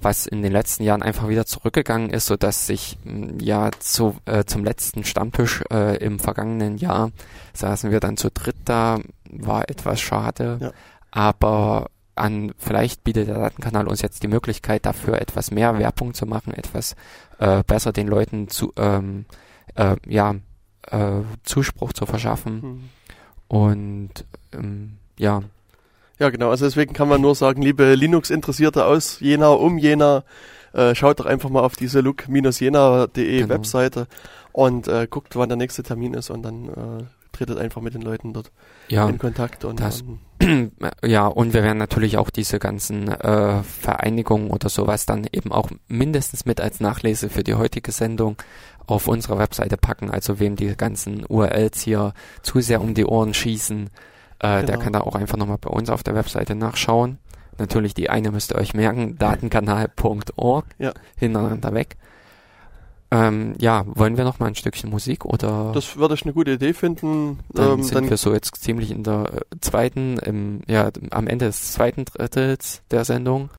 was 0.00 0.26
in 0.26 0.40
den 0.40 0.52
letzten 0.52 0.84
Jahren 0.84 1.02
einfach 1.02 1.28
wieder 1.28 1.44
zurückgegangen 1.44 2.08
ist, 2.08 2.24
so 2.24 2.36
dass 2.36 2.66
sich 2.66 2.96
hm, 3.04 3.40
ja 3.40 3.68
zu, 3.78 4.16
äh, 4.24 4.44
zum 4.44 4.64
letzten 4.64 5.04
Stammtisch 5.04 5.62
äh, 5.70 5.98
im 5.98 6.18
vergangenen 6.18 6.78
Jahr 6.78 7.10
saßen 7.52 7.90
wir 7.90 8.00
dann 8.00 8.16
zu 8.16 8.30
dritt 8.30 8.56
da, 8.64 9.00
war 9.30 9.68
etwas 9.68 10.00
schade, 10.00 10.56
ja. 10.62 10.72
aber 11.10 11.90
an, 12.20 12.52
vielleicht 12.58 13.04
bietet 13.04 13.28
der 13.28 13.38
Datenkanal 13.38 13.88
uns 13.88 14.02
jetzt 14.02 14.22
die 14.22 14.28
Möglichkeit 14.28 14.86
dafür 14.86 15.20
etwas 15.20 15.50
mehr 15.50 15.78
Werbung 15.78 16.14
zu 16.14 16.26
machen, 16.26 16.52
etwas 16.52 16.96
äh, 17.38 17.62
besser 17.64 17.92
den 17.92 18.08
Leuten 18.08 18.48
zu, 18.48 18.72
ähm, 18.76 19.24
äh, 19.74 19.96
ja, 20.06 20.34
äh, 20.90 21.22
Zuspruch 21.42 21.92
zu 21.92 22.06
verschaffen. 22.06 22.60
Mhm. 22.60 22.88
Und 23.48 24.24
ähm, 24.52 24.98
ja. 25.18 25.42
Ja, 26.18 26.30
genau. 26.30 26.50
Also 26.50 26.64
deswegen 26.64 26.92
kann 26.92 27.08
man 27.08 27.20
nur 27.20 27.34
sagen, 27.34 27.62
liebe 27.62 27.94
Linux-Interessierte 27.94 28.84
aus 28.84 29.20
Jena, 29.20 29.48
um 29.48 29.78
Jena, 29.78 30.24
äh, 30.72 30.94
schaut 30.94 31.20
doch 31.20 31.26
einfach 31.26 31.48
mal 31.48 31.62
auf 31.62 31.76
diese 31.76 32.00
look-jena.de 32.00 33.40
genau. 33.40 33.48
Webseite 33.48 34.06
und 34.52 34.88
äh, 34.88 35.06
guckt, 35.08 35.36
wann 35.36 35.48
der 35.48 35.56
nächste 35.56 35.82
Termin 35.82 36.14
ist 36.14 36.30
und 36.30 36.42
dann 36.42 36.68
äh, 36.68 37.04
tretet 37.32 37.58
einfach 37.58 37.80
mit 37.80 37.94
den 37.94 38.02
Leuten 38.02 38.32
dort 38.32 38.50
ja, 38.88 39.08
in 39.08 39.18
Kontakt. 39.18 39.64
Und, 39.64 39.80
das, 39.80 40.02
und 40.02 40.18
ja, 41.04 41.26
und 41.26 41.52
wir 41.52 41.62
werden 41.62 41.78
natürlich 41.78 42.16
auch 42.16 42.30
diese 42.30 42.58
ganzen 42.58 43.08
äh, 43.08 43.62
Vereinigungen 43.62 44.50
oder 44.50 44.68
sowas 44.68 45.06
dann 45.06 45.26
eben 45.32 45.52
auch 45.52 45.70
mindestens 45.88 46.46
mit 46.46 46.60
als 46.60 46.80
Nachlese 46.80 47.28
für 47.28 47.42
die 47.42 47.54
heutige 47.54 47.92
Sendung 47.92 48.36
auf 48.86 49.08
unserer 49.08 49.38
Webseite 49.38 49.76
packen. 49.76 50.10
Also 50.10 50.38
wem 50.38 50.56
die 50.56 50.76
ganzen 50.76 51.24
URLs 51.26 51.80
hier 51.80 52.12
zu 52.42 52.60
sehr 52.60 52.80
um 52.80 52.94
die 52.94 53.04
Ohren 53.04 53.34
schießen, 53.34 53.90
äh, 54.38 54.48
genau. 54.48 54.66
der 54.66 54.78
kann 54.78 54.92
da 54.92 55.00
auch 55.00 55.14
einfach 55.14 55.36
nochmal 55.36 55.58
bei 55.58 55.70
uns 55.70 55.90
auf 55.90 56.02
der 56.02 56.14
Webseite 56.14 56.54
nachschauen. 56.54 57.18
Natürlich 57.58 57.94
die 57.94 58.08
eine 58.08 58.30
müsst 58.30 58.52
ihr 58.52 58.58
euch 58.58 58.72
merken, 58.74 59.18
datenkanal.org, 59.18 60.66
ja. 60.78 60.92
hintereinander 61.16 61.74
weg. 61.74 61.96
Ähm, 63.10 63.54
ja, 63.58 63.84
wollen 63.86 64.18
wir 64.18 64.24
noch 64.24 64.38
mal 64.38 64.46
ein 64.46 64.54
Stückchen 64.54 64.90
Musik 64.90 65.24
oder? 65.24 65.72
Das 65.74 65.96
würde 65.96 66.14
ich 66.14 66.24
eine 66.24 66.34
gute 66.34 66.52
Idee 66.52 66.74
finden. 66.74 67.38
Dann 67.54 67.78
ähm, 67.78 67.82
sind 67.82 67.94
dann 67.94 68.10
wir 68.10 68.18
so 68.18 68.34
jetzt 68.34 68.54
ziemlich 68.56 68.90
in 68.90 69.02
der 69.02 69.32
äh, 69.32 69.60
zweiten, 69.60 70.18
im, 70.18 70.60
ja, 70.68 70.90
am 71.10 71.26
Ende 71.26 71.46
des 71.46 71.72
zweiten 71.72 72.04
Drittels 72.04 72.82
der 72.90 73.04
Sendung. 73.04 73.50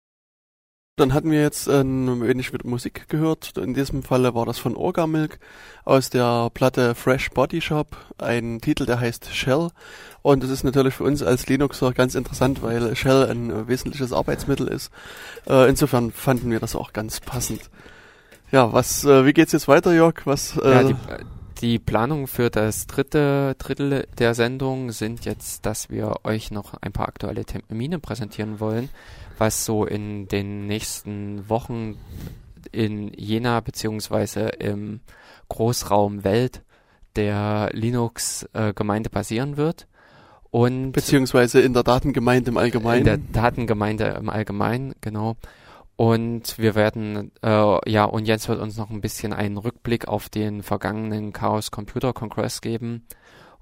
Dann 0.97 1.13
hatten 1.13 1.31
wir 1.31 1.41
jetzt 1.41 1.69
ein 1.69 2.21
wenig 2.21 2.51
mit 2.51 2.65
Musik 2.65 3.07
gehört. 3.07 3.57
In 3.57 3.73
diesem 3.73 4.03
Falle 4.03 4.35
war 4.35 4.45
das 4.45 4.59
von 4.59 4.75
Orgamilk 4.75 5.39
aus 5.85 6.09
der 6.09 6.49
Platte 6.53 6.93
Fresh 6.93 7.29
Body 7.29 7.61
Shop. 7.61 7.95
Ein 8.17 8.59
Titel, 8.59 8.85
der 8.85 8.99
heißt 8.99 9.33
Shell. 9.33 9.69
Und 10.21 10.43
das 10.43 10.49
ist 10.49 10.65
natürlich 10.65 10.95
für 10.95 11.05
uns 11.05 11.23
als 11.23 11.47
Linuxer 11.47 11.93
ganz 11.93 12.15
interessant, 12.15 12.61
weil 12.61 12.97
Shell 12.97 13.27
ein 13.27 13.69
wesentliches 13.69 14.11
Arbeitsmittel 14.11 14.67
ist. 14.67 14.91
Äh, 15.47 15.69
insofern 15.69 16.11
fanden 16.11 16.51
wir 16.51 16.59
das 16.59 16.75
auch 16.75 16.91
ganz 16.91 17.21
passend. 17.21 17.61
Ja, 18.51 18.73
was, 18.73 19.03
äh, 19.05 19.25
wie 19.25 19.33
geht's 19.33 19.51
jetzt 19.51 19.67
weiter, 19.67 19.93
Jörg? 19.93 20.25
Was, 20.25 20.57
äh 20.57 20.71
ja, 20.71 20.83
die, 20.83 20.95
die 21.61 21.79
Planung 21.79 22.27
für 22.27 22.49
das 22.49 22.87
dritte 22.87 23.55
Drittel 23.59 24.07
der 24.17 24.33
Sendung 24.33 24.91
sind 24.91 25.25
jetzt, 25.25 25.65
dass 25.65 25.89
wir 25.89 26.15
euch 26.23 26.51
noch 26.51 26.73
ein 26.81 26.91
paar 26.91 27.07
aktuelle 27.07 27.45
Termine 27.45 27.99
präsentieren 27.99 28.59
wollen, 28.59 28.89
was 29.37 29.65
so 29.65 29.85
in 29.85 30.27
den 30.27 30.67
nächsten 30.67 31.47
Wochen 31.49 31.97
in 32.71 33.11
Jena 33.13 33.59
beziehungsweise 33.59 34.49
im 34.49 35.01
Großraum 35.49 36.23
Welt 36.23 36.61
der 37.15 37.69
Linux-Gemeinde 37.73 39.09
passieren 39.09 39.57
wird. 39.57 39.87
Und 40.51 40.93
beziehungsweise 40.93 41.61
in 41.61 41.73
der 41.73 41.83
Datengemeinde 41.83 42.49
im 42.49 42.57
Allgemeinen. 42.57 42.99
In 42.99 43.05
der 43.05 43.17
Datengemeinde 43.17 44.15
im 44.19 44.29
Allgemeinen, 44.29 44.93
genau. 45.01 45.35
Und 45.99 46.57
wir 46.57 46.75
werden, 46.75 47.29
äh, 47.41 47.91
ja, 47.91 48.05
und 48.05 48.25
Jens 48.25 48.47
wird 48.47 48.61
uns 48.61 48.77
noch 48.77 48.89
ein 48.89 49.01
bisschen 49.01 49.33
einen 49.33 49.57
Rückblick 49.57 50.07
auf 50.07 50.29
den 50.29 50.63
vergangenen 50.63 51.33
Chaos 51.33 51.71
Computer 51.71 52.13
Congress 52.13 52.61
geben 52.61 53.05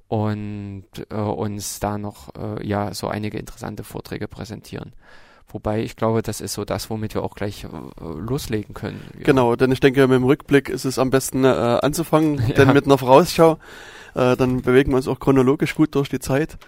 und 0.07 0.85
äh, 1.09 1.15
uns 1.15 1.79
da 1.79 1.97
noch, 1.97 2.29
äh, 2.35 2.63
ja, 2.63 2.93
so 2.93 3.07
einige 3.07 3.39
interessante 3.39 3.83
Vorträge 3.83 4.27
präsentieren. 4.27 4.93
Wobei 5.47 5.81
ich 5.81 5.95
glaube, 5.95 6.21
das 6.21 6.39
ist 6.39 6.53
so 6.53 6.63
das, 6.63 6.91
womit 6.91 7.15
wir 7.15 7.23
auch 7.23 7.33
gleich 7.33 7.63
äh, 7.63 7.69
loslegen 7.99 8.75
können. 8.75 9.01
Ja. 9.17 9.23
Genau, 9.23 9.55
denn 9.55 9.71
ich 9.71 9.79
denke, 9.79 10.07
mit 10.07 10.17
dem 10.17 10.25
Rückblick 10.25 10.69
ist 10.69 10.85
es 10.85 10.99
am 10.99 11.09
besten 11.09 11.43
äh, 11.43 11.47
anzufangen, 11.47 12.35
ja. 12.49 12.53
denn 12.53 12.71
mit 12.71 12.85
einer 12.85 12.99
Vorausschau, 12.99 13.57
äh, 14.13 14.37
dann 14.37 14.61
bewegen 14.61 14.91
wir 14.91 14.97
uns 14.97 15.07
auch 15.07 15.19
chronologisch 15.19 15.73
gut 15.73 15.95
durch 15.95 16.09
die 16.09 16.19
Zeit. 16.19 16.59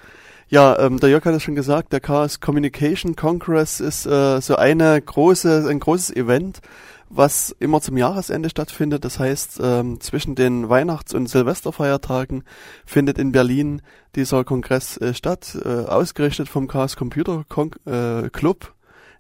Ja, 0.52 0.80
ähm, 0.80 1.00
der 1.00 1.10
Jörg 1.12 1.24
hat 1.26 1.36
es 1.36 1.44
schon 1.44 1.54
gesagt, 1.54 1.94
der 1.94 2.00
Chaos 2.00 2.40
Communication 2.40 3.16
Congress 3.16 3.80
ist 3.80 4.08
äh, 4.08 4.42
so 4.42 4.56
eine 4.56 5.00
große, 5.00 5.68
ein 5.70 5.80
großes 5.80 6.16
Event, 6.16 6.62
was 7.08 7.56
immer 7.60 7.82
zum 7.82 7.98
Jahresende 7.98 8.50
stattfindet. 8.50 9.06
Das 9.06 9.20
heißt, 9.20 9.60
ähm, 9.62 10.02
zwischen 10.02 10.34
den 10.34 10.68
Weihnachts- 10.68 11.14
und 11.14 11.28
Silvesterfeiertagen 11.28 12.46
findet 12.84 13.20
in 13.20 13.32
Berlin 13.32 13.84
dieser 14.16 14.44
Kongress 14.44 14.98
äh, 14.98 15.14
statt, 15.14 15.56
äh, 15.64 15.86
ausgerichtet 15.86 16.50
vom 16.50 16.68
Chaos 16.68 16.96
Computer 16.96 17.46
Con 17.48 17.70
äh, 17.86 18.32
Club. 18.32 18.74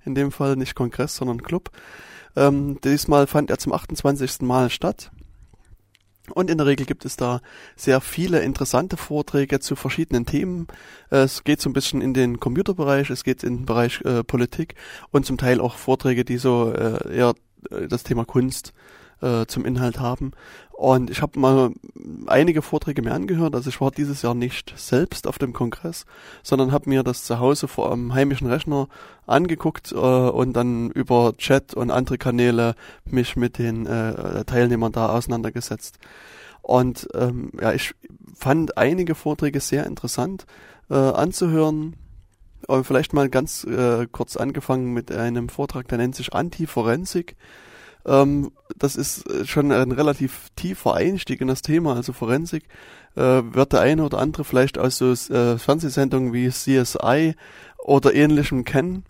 In 0.05 0.15
dem 0.15 0.31
Fall 0.31 0.55
nicht 0.55 0.73
Kongress, 0.73 1.15
sondern 1.15 1.43
Club. 1.43 1.69
Ähm, 2.35 2.81
diesmal 2.83 3.27
fand 3.27 3.51
er 3.51 3.59
zum 3.59 3.73
28. 3.73 4.41
Mal 4.41 4.71
statt. 4.71 5.11
Und 6.31 6.49
in 6.49 6.57
der 6.57 6.67
Regel 6.67 6.85
gibt 6.85 7.05
es 7.05 7.15
da 7.15 7.41
sehr 7.75 8.01
viele 8.01 8.39
interessante 8.41 8.97
Vorträge 8.97 9.59
zu 9.59 9.75
verschiedenen 9.75 10.25
Themen. 10.25 10.67
Es 11.09 11.43
geht 11.43 11.61
so 11.61 11.69
ein 11.69 11.73
bisschen 11.73 12.01
in 12.01 12.13
den 12.13 12.39
Computerbereich, 12.39 13.09
es 13.09 13.23
geht 13.23 13.43
in 13.43 13.57
den 13.57 13.65
Bereich 13.65 14.01
äh, 14.01 14.23
Politik 14.23 14.75
und 15.11 15.25
zum 15.25 15.37
Teil 15.37 15.61
auch 15.61 15.75
Vorträge, 15.75 16.25
die 16.25 16.37
so 16.37 16.71
äh, 16.71 17.15
eher 17.15 17.33
äh, 17.71 17.87
das 17.87 18.03
Thema 18.03 18.25
Kunst 18.25 18.73
äh, 19.21 19.45
zum 19.45 19.65
Inhalt 19.65 19.99
haben. 19.99 20.31
Und 20.71 21.09
ich 21.09 21.21
habe 21.21 21.37
mal 21.37 21.71
einige 22.27 22.61
Vorträge 22.61 23.01
mir 23.01 23.13
angehört. 23.13 23.53
Also 23.53 23.69
ich 23.69 23.81
war 23.81 23.91
dieses 23.91 24.21
Jahr 24.21 24.33
nicht 24.33 24.73
selbst 24.77 25.27
auf 25.27 25.37
dem 25.37 25.51
Kongress, 25.51 26.05
sondern 26.41 26.71
habe 26.71 26.89
mir 26.89 27.03
das 27.03 27.25
zu 27.25 27.39
Hause 27.39 27.67
vor 27.67 27.91
einem 27.91 28.13
heimischen 28.13 28.47
Rechner 28.47 28.87
angeguckt 29.27 29.91
äh, 29.91 29.95
und 29.95 30.53
dann 30.53 30.89
über 30.91 31.33
Chat 31.37 31.73
und 31.73 31.91
andere 31.91 32.17
Kanäle 32.17 32.75
mich 33.03 33.35
mit 33.35 33.57
den 33.57 33.87
äh, 33.87 34.45
Teilnehmern 34.45 34.93
da 34.93 35.09
auseinandergesetzt. 35.09 35.99
Und 36.61 37.09
ähm, 37.13 37.51
ja, 37.59 37.73
ich 37.73 37.93
fand 38.33 38.77
einige 38.77 39.15
Vorträge 39.15 39.59
sehr 39.59 39.85
interessant 39.85 40.45
äh, 40.89 40.93
anzuhören. 40.93 41.95
Und 42.67 42.85
vielleicht 42.85 43.13
mal 43.13 43.29
ganz 43.29 43.63
äh, 43.63 44.07
kurz 44.11 44.37
angefangen 44.37 44.93
mit 44.93 45.11
einem 45.11 45.49
Vortrag, 45.49 45.87
der 45.87 45.97
nennt 45.97 46.15
sich 46.15 46.33
Antiforensik. 46.33 47.35
Ähm, 48.05 48.51
das 48.77 48.95
ist 48.95 49.25
schon 49.47 49.71
ein 49.71 49.91
relativ 49.91 50.49
tiefer 50.55 50.93
Einstieg 50.93 51.41
in 51.41 51.47
das 51.47 51.61
Thema, 51.61 51.95
also 51.95 52.13
Forensik. 52.13 52.63
Äh, 53.15 53.41
wird 53.53 53.73
der 53.73 53.81
eine 53.81 54.03
oder 54.03 54.19
andere 54.19 54.43
vielleicht 54.43 54.77
aus 54.77 54.97
so 54.97 55.11
äh, 55.11 55.57
Fernsehsendungen 55.57 56.31
wie 56.33 56.49
CSI 56.49 57.35
oder 57.77 58.13
ähnlichem 58.13 58.63
kennen. 58.65 59.03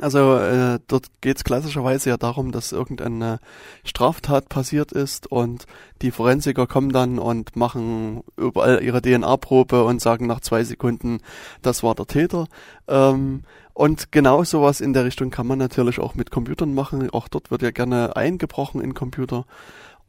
Also 0.00 0.36
äh, 0.38 0.80
dort 0.88 1.06
geht 1.20 1.36
es 1.36 1.44
klassischerweise 1.44 2.10
ja 2.10 2.16
darum, 2.16 2.50
dass 2.50 2.72
irgendeine 2.72 3.38
Straftat 3.84 4.48
passiert 4.48 4.90
ist 4.90 5.30
und 5.30 5.66
die 6.02 6.10
Forensiker 6.10 6.66
kommen 6.66 6.90
dann 6.90 7.20
und 7.20 7.54
machen 7.54 8.24
überall 8.36 8.82
ihre 8.82 9.00
DNA-Probe 9.00 9.84
und 9.84 10.00
sagen 10.00 10.26
nach 10.26 10.40
zwei 10.40 10.64
Sekunden, 10.64 11.20
das 11.62 11.84
war 11.84 11.94
der 11.94 12.06
Täter. 12.06 12.48
Ähm, 12.88 13.44
und 13.74 14.12
genau 14.12 14.44
sowas 14.44 14.80
in 14.80 14.92
der 14.92 15.04
Richtung 15.04 15.30
kann 15.30 15.48
man 15.48 15.58
natürlich 15.58 15.98
auch 15.98 16.14
mit 16.14 16.30
Computern 16.30 16.74
machen. 16.74 17.10
Auch 17.10 17.26
dort 17.26 17.50
wird 17.50 17.62
ja 17.62 17.72
gerne 17.72 18.14
eingebrochen 18.14 18.80
in 18.80 18.94
Computer. 18.94 19.46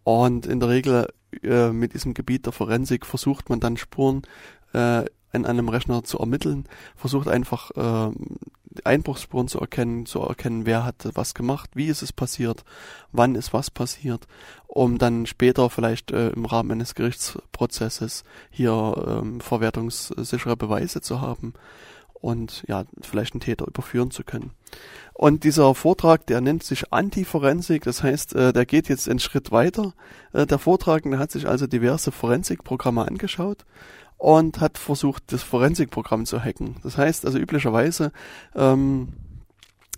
Und 0.03 0.45
in 0.45 0.59
der 0.59 0.69
Regel 0.69 1.07
äh, 1.41 1.71
mit 1.71 1.95
diesem 1.95 2.13
Gebiet 2.13 2.45
der 2.45 2.53
Forensik 2.53 3.07
versucht 3.07 3.49
man 3.49 3.59
dann 3.59 3.75
Spuren 3.75 4.21
äh, 4.73 5.05
in 5.33 5.47
einem 5.47 5.67
Rechner 5.67 6.03
zu 6.03 6.19
ermitteln, 6.19 6.65
versucht 6.95 7.27
einfach 7.27 7.71
äh, 7.71 8.11
Einbruchsspuren 8.83 9.47
zu 9.47 9.59
erkennen, 9.59 10.05
zu 10.05 10.19
erkennen, 10.19 10.67
wer 10.67 10.85
hat 10.85 11.09
was 11.15 11.33
gemacht, 11.33 11.71
wie 11.73 11.87
ist 11.87 12.03
es 12.03 12.13
passiert, 12.13 12.63
wann 13.11 13.33
ist 13.33 13.51
was 13.51 13.71
passiert, 13.71 14.27
um 14.67 14.99
dann 14.99 15.25
später 15.25 15.71
vielleicht 15.71 16.11
äh, 16.11 16.29
im 16.29 16.45
Rahmen 16.45 16.71
eines 16.71 16.93
Gerichtsprozesses 16.93 18.23
hier 18.51 19.21
ähm, 19.23 19.41
verwertungssichere 19.41 20.55
Beweise 20.55 21.01
zu 21.01 21.19
haben 21.19 21.53
und 22.25 22.63
ja, 22.67 22.85
vielleicht 23.01 23.35
einen 23.35 23.41
Täter 23.41 23.67
überführen 23.67 24.09
zu 24.09 24.23
können. 24.23 24.49
Und 25.13 25.43
dieser 25.43 25.75
Vortrag, 25.75 26.25
der 26.25 26.41
nennt 26.41 26.63
sich 26.63 26.91
Antiforensik, 26.91 27.83
das 27.83 28.01
heißt, 28.01 28.33
äh, 28.33 28.51
der 28.51 28.65
geht 28.65 28.89
jetzt 28.89 29.07
einen 29.07 29.19
Schritt 29.19 29.51
weiter. 29.51 29.93
Äh, 30.33 30.47
der 30.47 30.57
Vortragende 30.57 31.19
hat 31.19 31.29
sich 31.29 31.47
also 31.47 31.67
diverse 31.67 32.11
Forensikprogramme 32.11 33.07
angeschaut 33.07 33.63
und 34.17 34.59
hat 34.59 34.79
versucht, 34.79 35.31
das 35.31 35.43
Forensikprogramm 35.43 36.25
zu 36.25 36.43
hacken. 36.43 36.77
Das 36.81 36.97
heißt 36.97 37.27
also 37.27 37.37
üblicherweise 37.37 38.11
ähm, 38.55 39.09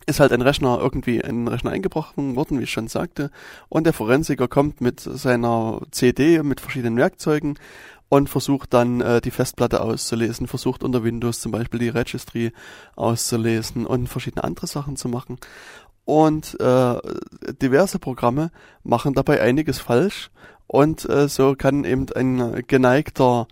ist 0.05 0.19
halt 0.19 0.33
ein 0.33 0.41
Rechner 0.41 0.79
irgendwie 0.81 1.17
in 1.17 1.45
den 1.45 1.47
Rechner 1.47 1.71
eingebrochen 1.71 2.35
worden, 2.35 2.59
wie 2.59 2.63
ich 2.63 2.71
schon 2.71 2.87
sagte, 2.89 3.31
und 3.69 3.85
der 3.85 3.93
Forensiker 3.93 4.47
kommt 4.47 4.81
mit 4.81 4.99
seiner 4.99 5.81
CD 5.91 6.43
mit 6.43 6.59
verschiedenen 6.59 6.97
Werkzeugen 6.97 7.57
und 8.09 8.29
versucht 8.29 8.73
dann 8.73 9.01
äh, 9.01 9.21
die 9.21 9.31
Festplatte 9.31 9.81
auszulesen, 9.81 10.47
versucht 10.47 10.83
unter 10.83 11.03
Windows 11.03 11.41
zum 11.41 11.51
Beispiel 11.51 11.79
die 11.79 11.89
Registry 11.89 12.53
auszulesen 12.95 13.85
und 13.85 14.07
verschiedene 14.07 14.43
andere 14.43 14.67
Sachen 14.67 14.95
zu 14.95 15.09
machen. 15.09 15.37
Und 16.05 16.57
äh, 16.61 16.95
diverse 17.61 17.99
Programme 17.99 18.51
machen 18.83 19.13
dabei 19.13 19.41
einiges 19.41 19.79
falsch 19.79 20.31
und 20.67 21.09
äh, 21.09 21.27
so 21.27 21.55
kann 21.55 21.83
eben 21.83 22.05
ein 22.15 22.63
geneigter 22.67 23.47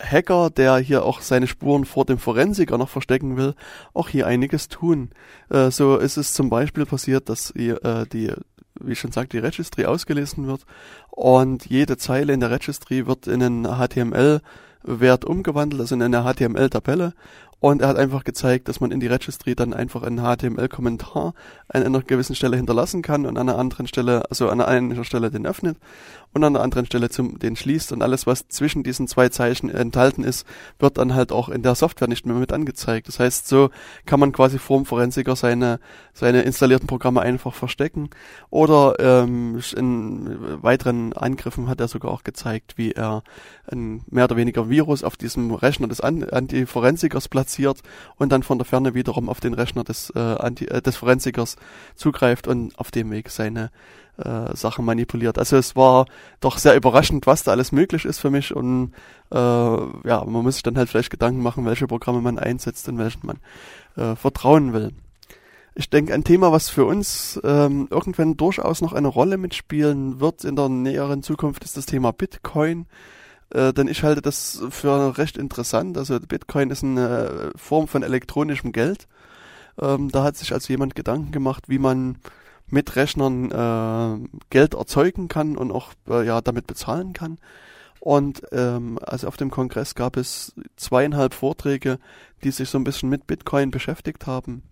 Hacker, 0.00 0.50
der 0.50 0.76
hier 0.76 1.04
auch 1.04 1.20
seine 1.20 1.46
Spuren 1.46 1.84
vor 1.84 2.04
dem 2.04 2.18
Forensiker 2.18 2.76
noch 2.76 2.90
verstecken 2.90 3.36
will, 3.36 3.54
auch 3.94 4.08
hier 4.08 4.26
einiges 4.26 4.68
tun. 4.68 5.10
Äh, 5.48 5.70
so 5.70 5.96
ist 5.96 6.16
es 6.16 6.32
zum 6.32 6.50
Beispiel 6.50 6.86
passiert, 6.86 7.28
dass 7.28 7.50
äh, 7.52 8.06
die, 8.12 8.32
wie 8.80 8.94
schon 8.94 9.12
sagte, 9.12 9.36
die 9.36 9.44
Registry 9.44 9.86
ausgelesen 9.86 10.46
wird. 10.46 10.62
Und 11.10 11.66
jede 11.66 11.96
Zeile 11.96 12.32
in 12.32 12.40
der 12.40 12.50
Registry 12.50 13.06
wird 13.06 13.26
in 13.26 13.42
einen 13.42 13.64
HTML-Wert 13.66 15.24
umgewandelt, 15.24 15.80
also 15.80 15.94
in 15.94 16.02
eine 16.02 16.22
HTML-Tabelle 16.22 17.14
und 17.58 17.80
er 17.80 17.88
hat 17.88 17.96
einfach 17.96 18.24
gezeigt, 18.24 18.68
dass 18.68 18.80
man 18.80 18.90
in 18.90 19.00
die 19.00 19.06
Registry 19.06 19.54
dann 19.54 19.72
einfach 19.72 20.02
einen 20.02 20.18
HTML-Kommentar 20.18 21.32
an 21.68 21.82
einer 21.82 22.02
gewissen 22.02 22.36
Stelle 22.36 22.56
hinterlassen 22.56 23.00
kann 23.00 23.24
und 23.24 23.38
an 23.38 23.48
einer 23.48 23.58
anderen 23.58 23.86
Stelle, 23.86 24.24
also 24.28 24.50
an 24.50 24.60
einer 24.60 25.04
Stelle 25.04 25.30
den 25.30 25.46
öffnet 25.46 25.78
und 26.34 26.44
an 26.44 26.54
einer 26.54 26.62
anderen 26.62 26.84
Stelle 26.84 27.08
zum, 27.08 27.38
den 27.38 27.56
schließt 27.56 27.92
und 27.92 28.02
alles, 28.02 28.26
was 28.26 28.48
zwischen 28.48 28.82
diesen 28.82 29.08
zwei 29.08 29.30
Zeichen 29.30 29.70
enthalten 29.70 30.22
ist, 30.22 30.46
wird 30.78 30.98
dann 30.98 31.14
halt 31.14 31.32
auch 31.32 31.48
in 31.48 31.62
der 31.62 31.74
Software 31.74 32.08
nicht 32.08 32.26
mehr 32.26 32.36
mit 32.36 32.52
angezeigt. 32.52 33.08
Das 33.08 33.18
heißt, 33.18 33.48
so 33.48 33.70
kann 34.04 34.20
man 34.20 34.32
quasi 34.32 34.58
vorm 34.58 34.84
Forensiker 34.84 35.34
seine, 35.34 35.80
seine 36.12 36.42
installierten 36.42 36.86
Programme 36.86 37.22
einfach 37.22 37.54
verstecken 37.54 38.10
oder 38.50 38.96
ähm, 38.98 39.62
in 39.74 40.62
weiteren 40.62 41.14
Angriffen 41.14 41.70
hat 41.70 41.80
er 41.80 41.88
sogar 41.88 42.12
auch 42.12 42.22
gezeigt, 42.22 42.76
wie 42.76 42.92
er 42.92 43.22
ein 43.72 44.04
mehr 44.10 44.24
oder 44.24 44.36
weniger 44.36 44.68
Virus 44.68 45.02
auf 45.02 45.16
diesem 45.16 45.52
Rechner 45.54 45.88
des 45.88 46.02
Antiforensikers 46.02 47.28
platziert 47.28 47.45
und 48.16 48.32
dann 48.32 48.42
von 48.42 48.58
der 48.58 48.64
Ferne 48.64 48.94
wiederum 48.94 49.28
auf 49.28 49.40
den 49.40 49.54
Rechner 49.54 49.84
des, 49.84 50.10
äh, 50.14 50.18
Anti, 50.18 50.66
äh, 50.66 50.82
des 50.82 50.96
Forensikers 50.96 51.56
zugreift 51.94 52.46
und 52.46 52.78
auf 52.78 52.90
dem 52.90 53.10
Weg 53.10 53.30
seine 53.30 53.70
äh, 54.18 54.56
Sachen 54.56 54.84
manipuliert. 54.84 55.38
Also 55.38 55.56
es 55.56 55.76
war 55.76 56.06
doch 56.40 56.58
sehr 56.58 56.76
überraschend, 56.76 57.26
was 57.26 57.42
da 57.42 57.52
alles 57.52 57.72
möglich 57.72 58.04
ist 58.04 58.18
für 58.18 58.30
mich 58.30 58.54
und 58.54 58.92
äh, 59.30 59.36
ja, 59.36 60.24
man 60.24 60.42
muss 60.42 60.54
sich 60.54 60.62
dann 60.62 60.78
halt 60.78 60.88
vielleicht 60.88 61.10
Gedanken 61.10 61.42
machen, 61.42 61.66
welche 61.66 61.86
Programme 61.86 62.20
man 62.20 62.38
einsetzt 62.38 62.88
und 62.88 62.98
welchen 62.98 63.26
man 63.26 63.38
äh, 63.96 64.16
vertrauen 64.16 64.72
will. 64.72 64.92
Ich 65.78 65.90
denke, 65.90 66.14
ein 66.14 66.24
Thema, 66.24 66.52
was 66.52 66.70
für 66.70 66.86
uns 66.86 67.38
ähm, 67.44 67.86
irgendwann 67.90 68.38
durchaus 68.38 68.80
noch 68.80 68.94
eine 68.94 69.08
Rolle 69.08 69.36
mitspielen 69.36 70.20
wird 70.20 70.42
in 70.44 70.56
der 70.56 70.70
näheren 70.70 71.22
Zukunft, 71.22 71.64
ist 71.64 71.76
das 71.76 71.84
Thema 71.84 72.12
Bitcoin. 72.12 72.86
Äh, 73.50 73.72
denn 73.72 73.88
ich 73.88 74.02
halte 74.02 74.22
das 74.22 74.62
für 74.70 75.18
recht 75.18 75.36
interessant. 75.36 75.98
Also 75.98 76.18
Bitcoin 76.20 76.70
ist 76.70 76.82
eine 76.82 77.52
Form 77.56 77.88
von 77.88 78.02
elektronischem 78.02 78.72
Geld. 78.72 79.06
Ähm, 79.80 80.10
da 80.10 80.24
hat 80.24 80.36
sich 80.36 80.52
also 80.52 80.72
jemand 80.72 80.94
Gedanken 80.94 81.32
gemacht, 81.32 81.64
wie 81.68 81.78
man 81.78 82.18
mit 82.68 82.96
Rechnern 82.96 83.50
äh, 83.50 84.28
Geld 84.50 84.74
erzeugen 84.74 85.28
kann 85.28 85.56
und 85.56 85.70
auch 85.70 85.92
äh, 86.08 86.26
ja 86.26 86.40
damit 86.40 86.66
bezahlen 86.66 87.12
kann. 87.12 87.38
Und 88.00 88.42
ähm, 88.52 88.98
also 89.02 89.28
auf 89.28 89.36
dem 89.36 89.50
Kongress 89.50 89.94
gab 89.94 90.16
es 90.16 90.54
zweieinhalb 90.76 91.34
Vorträge, 91.34 91.98
die 92.44 92.50
sich 92.50 92.68
so 92.68 92.78
ein 92.78 92.84
bisschen 92.84 93.08
mit 93.08 93.26
Bitcoin 93.26 93.70
beschäftigt 93.70 94.26
haben. 94.26 94.62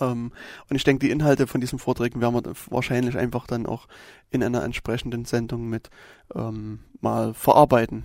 Ähm, 0.00 0.32
und 0.68 0.76
ich 0.76 0.84
denke, 0.84 1.06
die 1.06 1.12
Inhalte 1.12 1.46
von 1.46 1.60
diesen 1.60 1.78
Vorträgen 1.78 2.20
werden 2.20 2.34
wir 2.34 2.52
wahrscheinlich 2.70 3.16
einfach 3.16 3.46
dann 3.46 3.66
auch 3.66 3.86
in 4.30 4.42
einer 4.42 4.62
entsprechenden 4.62 5.24
Sendung 5.24 5.68
mit 5.68 5.90
ähm, 6.34 6.80
mal 7.00 7.34
verarbeiten. 7.34 8.04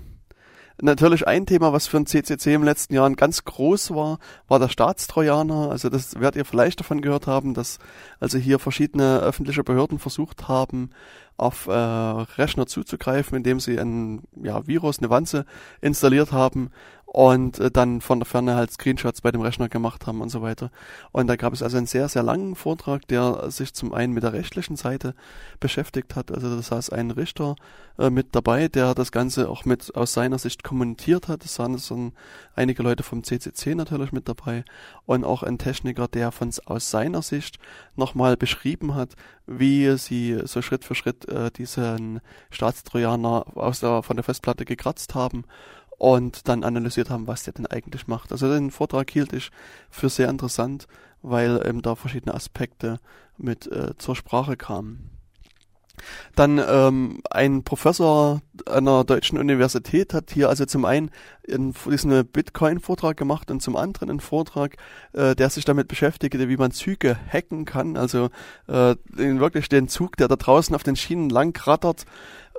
Natürlich 0.81 1.25
ein 1.25 1.45
Thema, 1.45 1.71
was 1.71 1.87
für 1.87 1.95
ein 1.95 2.05
CCC 2.05 2.53
im 2.53 2.63
letzten 2.63 2.95
Jahr 2.95 3.09
ganz 3.11 3.45
groß 3.45 3.91
war, 3.91 4.19
war 4.49 4.59
der 4.59 4.67
Staatstrojaner. 4.67 5.71
Also 5.71 5.87
das 5.87 6.19
werdet 6.19 6.35
ihr 6.35 6.43
vielleicht 6.43 6.81
davon 6.81 6.99
gehört 6.99 7.27
haben, 7.27 7.53
dass 7.53 7.79
also 8.19 8.37
hier 8.37 8.59
verschiedene 8.59 9.19
öffentliche 9.19 9.63
Behörden 9.63 9.99
versucht 9.99 10.49
haben, 10.49 10.89
auf 11.37 11.67
äh, 11.67 11.71
Rechner 11.71 12.67
zuzugreifen, 12.67 13.37
indem 13.37 13.61
sie 13.61 13.79
ein 13.79 14.23
ja, 14.35 14.67
Virus, 14.67 14.99
eine 14.99 15.09
Wanze 15.09 15.45
installiert 15.79 16.33
haben 16.33 16.71
und 17.15 17.59
äh, 17.59 17.71
dann 17.71 18.01
von 18.01 18.19
der 18.19 18.25
Ferne 18.25 18.55
halt 18.55 18.71
Screenshots 18.71 19.21
bei 19.21 19.31
dem 19.31 19.39
Rechner 19.39 19.69
gemacht 19.69 20.05
haben 20.05 20.19
und 20.19 20.27
so 20.27 20.41
weiter. 20.41 20.69
Und 21.13 21.27
da 21.27 21.37
gab 21.37 21.53
es 21.53 21.63
also 21.63 21.77
einen 21.77 21.85
sehr, 21.85 22.09
sehr 22.09 22.23
langen 22.23 22.55
Vortrag, 22.55 23.07
der 23.07 23.49
sich 23.51 23.73
zum 23.73 23.93
einen 23.93 24.11
mit 24.11 24.23
der 24.23 24.33
rechtlichen 24.33 24.75
Seite 24.75 25.15
beschäftigt 25.61 26.17
hat. 26.17 26.29
Also 26.29 26.53
da 26.53 26.61
saß 26.61 26.89
ein 26.89 27.11
Richter 27.11 27.55
äh, 27.97 28.09
mit 28.09 28.35
dabei, 28.35 28.67
der 28.67 28.93
das 28.95 29.13
Ganze 29.13 29.47
auch 29.47 29.63
mit 29.63 29.95
aus 29.95 30.11
seiner 30.11 30.39
Sicht 30.39 30.65
kommentiert 30.65 31.29
hat. 31.29 31.45
Es 31.45 31.57
waren 31.57 31.77
so 31.77 32.11
einige 32.53 32.83
Leute 32.83 33.03
vom 33.03 33.23
CCC 33.23 33.75
natürlich 33.75 34.11
mit 34.11 34.27
dabei 34.27 34.65
und 35.05 35.23
auch 35.23 35.41
ein 35.41 35.57
Techniker, 35.57 36.09
der 36.09 36.33
von 36.33 36.51
aus 36.65 36.91
seiner 36.91 37.21
Sicht 37.21 37.59
nochmal 37.95 38.35
beschrieben 38.35 38.93
hat, 38.93 39.13
wie 39.47 39.97
sie 39.97 40.41
so 40.43 40.61
Schritt 40.61 40.83
für 40.83 40.95
Schritt 40.95 41.29
äh, 41.29 41.49
diesen 41.49 42.19
Staatstrojaner 42.49 43.55
aus 43.55 43.79
der, 43.79 44.03
von 44.03 44.17
der 44.17 44.25
Festplatte 44.25 44.65
gekratzt 44.65 45.15
haben 45.15 45.45
und 45.97 46.47
dann 46.47 46.63
analysiert 46.63 47.09
haben, 47.09 47.27
was 47.27 47.43
der 47.43 47.53
denn 47.53 47.65
eigentlich 47.67 48.07
macht. 48.07 48.31
Also 48.31 48.51
den 48.51 48.71
Vortrag 48.71 49.09
hielt 49.11 49.33
ich 49.33 49.51
für 49.89 50.09
sehr 50.09 50.29
interessant, 50.29 50.87
weil 51.21 51.65
eben 51.65 51.81
da 51.81 51.95
verschiedene 51.95 52.33
Aspekte 52.33 52.99
mit 53.37 53.67
äh, 53.71 53.97
zur 53.97 54.15
Sprache 54.15 54.57
kamen. 54.57 55.14
Dann 56.35 56.61
ähm, 56.67 57.21
ein 57.29 57.63
Professor 57.63 58.41
einer 58.65 59.03
deutschen 59.03 59.37
Universität 59.37 60.13
hat 60.13 60.31
hier 60.31 60.49
also 60.49 60.65
zum 60.65 60.85
einen 60.85 61.11
in, 61.43 61.73
diesen 61.89 62.25
Bitcoin-Vortrag 62.25 63.17
gemacht 63.17 63.51
und 63.51 63.61
zum 63.61 63.75
anderen 63.75 64.09
einen 64.09 64.19
Vortrag, 64.19 64.77
äh, 65.13 65.35
der 65.35 65.49
sich 65.49 65.65
damit 65.65 65.87
beschäftigte, 65.87 66.49
wie 66.49 66.57
man 66.57 66.71
Züge 66.71 67.17
hacken 67.31 67.65
kann. 67.65 67.97
Also 67.97 68.29
äh, 68.67 68.95
wirklich 69.15 69.69
den 69.69 69.87
Zug, 69.87 70.17
der 70.17 70.27
da 70.27 70.35
draußen 70.35 70.75
auf 70.75 70.83
den 70.83 70.95
Schienen 70.95 71.29
lang 71.29 71.55
rattert. 71.65 72.05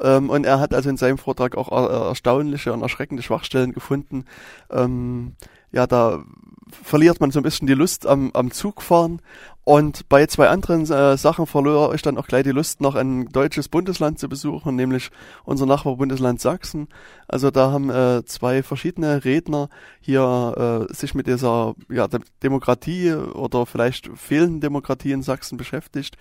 Ähm, 0.01 0.31
und 0.31 0.45
er 0.45 0.61
hat 0.61 0.75
also 0.75 0.89
in 0.91 0.97
seinem 0.97 1.19
Vortrag 1.19 1.57
auch 1.57 1.73
er 1.73 2.09
erstaunliche 2.09 2.73
und 2.73 2.83
erschreckende 2.83 3.23
Schwachstellen 3.23 3.73
gefunden. 3.73 4.25
Ähm, 4.71 5.35
ja, 5.73 5.87
da 5.87 6.25
verliert 6.71 7.21
man 7.21 7.31
so 7.31 7.41
ein 7.41 7.43
bisschen 7.43 7.67
die 7.67 7.75
Lust 7.75 8.07
am, 8.07 8.31
am 8.33 8.51
Zugfahren 8.51 9.21
Und 9.69 10.09
bei 10.09 10.25
zwei 10.27 10.49
anderen 10.49 10.83
äh, 10.83 11.17
Sachen 11.17 11.49
verlor 11.49 11.93
ich 11.93 12.01
dann 12.01 12.19
auch 12.19 12.29
gleich 12.29 12.45
die 12.45 12.53
Lust, 12.53 12.81
noch 12.81 12.95
ein 12.95 13.27
deutsches 13.31 13.69
Bundesland 13.69 14.21
zu 14.21 14.29
besuchen, 14.29 14.77
nämlich 14.77 15.11
unser 15.43 15.67
Nachbarbundesland 15.67 16.41
Sachsen. 16.41 16.87
Also 17.27 17.51
da 17.51 17.73
haben 17.73 17.91
äh, 17.91 18.25
zwei 18.27 18.63
verschiedene 18.63 19.25
Redner 19.25 19.69
hier 20.01 20.87
äh, 20.89 20.95
sich 20.95 21.17
mit 21.17 21.27
dieser 21.27 21.75
ja, 21.91 22.07
Demokratie 22.45 23.13
oder 23.13 23.67
vielleicht 23.67 24.09
fehlenden 24.15 24.61
Demokratie 24.61 25.11
in 25.11 25.23
Sachsen 25.23 25.59
beschäftigt. 25.59 26.17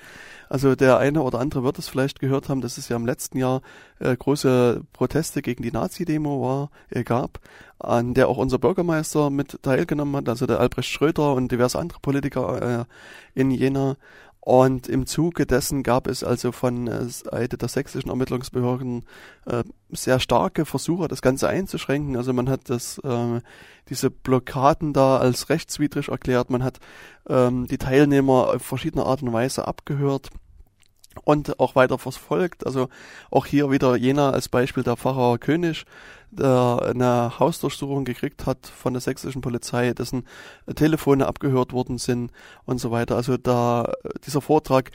Also 0.50 0.74
der 0.76 0.98
eine 0.98 1.22
oder 1.22 1.38
andere 1.38 1.64
wird 1.64 1.78
es 1.78 1.88
vielleicht 1.88 2.20
gehört 2.20 2.50
haben, 2.50 2.62
dass 2.62 2.80
es 2.80 2.90
ja 2.90 2.96
im 2.96 3.06
letzten 3.06 3.38
Jahr 3.38 3.62
äh, 4.00 4.18
große 4.18 4.82
Proteste 4.92 5.44
gegen 5.44 5.62
die 5.62 5.72
Nazi-Demo 5.72 6.42
war, 6.42 6.72
äh, 6.90 7.04
gab, 7.04 7.40
an 7.80 8.14
der 8.14 8.28
auch 8.30 8.38
unser 8.38 8.60
Bürgermeister 8.60 9.30
mit 9.30 9.62
teilgenommen 9.64 10.16
hat, 10.16 10.30
also 10.30 10.46
der 10.46 10.60
Albrecht 10.60 10.90
Schröder 10.90 11.34
und 11.34 11.52
diverse 11.52 11.78
andere 11.78 12.00
Politiker 12.00 12.82
äh, 12.82 12.86
in 13.40 13.52
Jena. 13.52 13.98
Und 14.46 14.88
im 14.88 15.08
Zuge 15.08 15.48
dessen 15.48 15.82
gab 15.82 16.06
es 16.06 16.24
also 16.24 16.52
von 16.52 16.88
äh, 16.88 17.10
Seite 17.10 17.58
der 17.58 17.68
sächsischen 17.68 18.12
Ermittlungsbehörden 18.12 19.04
äh, 19.48 19.64
sehr 19.90 20.20
starke 20.20 20.66
Versuche, 20.66 21.08
das 21.08 21.24
Ganze 21.24 21.50
einzuschränken. 21.50 22.16
Also 22.16 22.32
man 22.32 22.48
hat 22.48 22.70
das, 22.70 23.00
äh, 23.00 23.42
diese 23.90 24.12
Blockaden 24.12 24.94
da 24.94 25.18
als 25.18 25.50
rechtswidrig 25.50 26.10
erklärt, 26.10 26.52
man 26.52 26.64
hat 26.64 26.80
ähm, 27.28 27.66
die 27.66 27.80
Teilnehmer 27.80 28.54
auf 28.54 28.62
verschiedene 28.62 29.04
Art 29.04 29.24
und 29.24 29.34
Weise 29.34 29.68
abgehört 29.68 30.30
und 31.24 31.60
auch 31.60 31.76
weiter 31.76 31.98
verfolgt. 31.98 32.68
Also 32.68 32.90
auch 33.32 33.48
hier 33.48 33.72
wieder 33.72 33.96
Jena 33.96 34.30
als 34.30 34.50
Beispiel 34.50 34.84
der 34.84 34.98
Pfarrer 34.98 35.40
König, 35.40 35.86
eine 36.42 37.40
Hausdurchsuchung 37.40 38.06
gekriegt 38.06 38.46
hat 38.46 38.68
von 38.68 38.94
der 38.94 39.02
sächsischen 39.02 39.42
Polizei, 39.42 39.94
dessen 39.94 40.26
Telefone 40.76 41.28
abgehört 41.28 41.74
worden 41.74 41.98
sind 41.98 42.32
und 42.66 42.80
so 42.80 42.92
weiter. 42.92 43.16
Also 43.16 43.38
da 43.38 43.92
dieser 44.26 44.42
Vortrag 44.42 44.92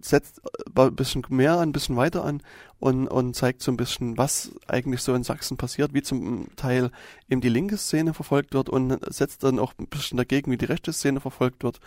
setzt 0.00 0.40
ein 0.76 0.94
bisschen 0.94 1.24
mehr, 1.28 1.58
ein 1.60 1.72
bisschen 1.72 1.96
weiter 1.96 2.24
an 2.24 2.42
und, 2.78 3.08
und 3.08 3.34
zeigt 3.34 3.62
so 3.62 3.70
ein 3.72 3.76
bisschen, 3.76 4.16
was 4.16 4.52
eigentlich 4.66 5.02
so 5.02 5.14
in 5.14 5.24
Sachsen 5.24 5.56
passiert, 5.56 5.94
wie 5.94 6.02
zum 6.02 6.46
Teil 6.56 6.90
eben 7.28 7.40
die 7.40 7.48
linke 7.48 7.76
Szene 7.76 8.14
verfolgt 8.14 8.54
wird 8.54 8.68
und 8.68 8.98
setzt 9.12 9.44
dann 9.44 9.58
auch 9.58 9.74
ein 9.78 9.86
bisschen 9.86 10.18
dagegen, 10.18 10.50
wie 10.50 10.58
die 10.58 10.64
rechte 10.64 10.92
Szene 10.92 11.20
verfolgt 11.20 11.64
wird. 11.64 11.80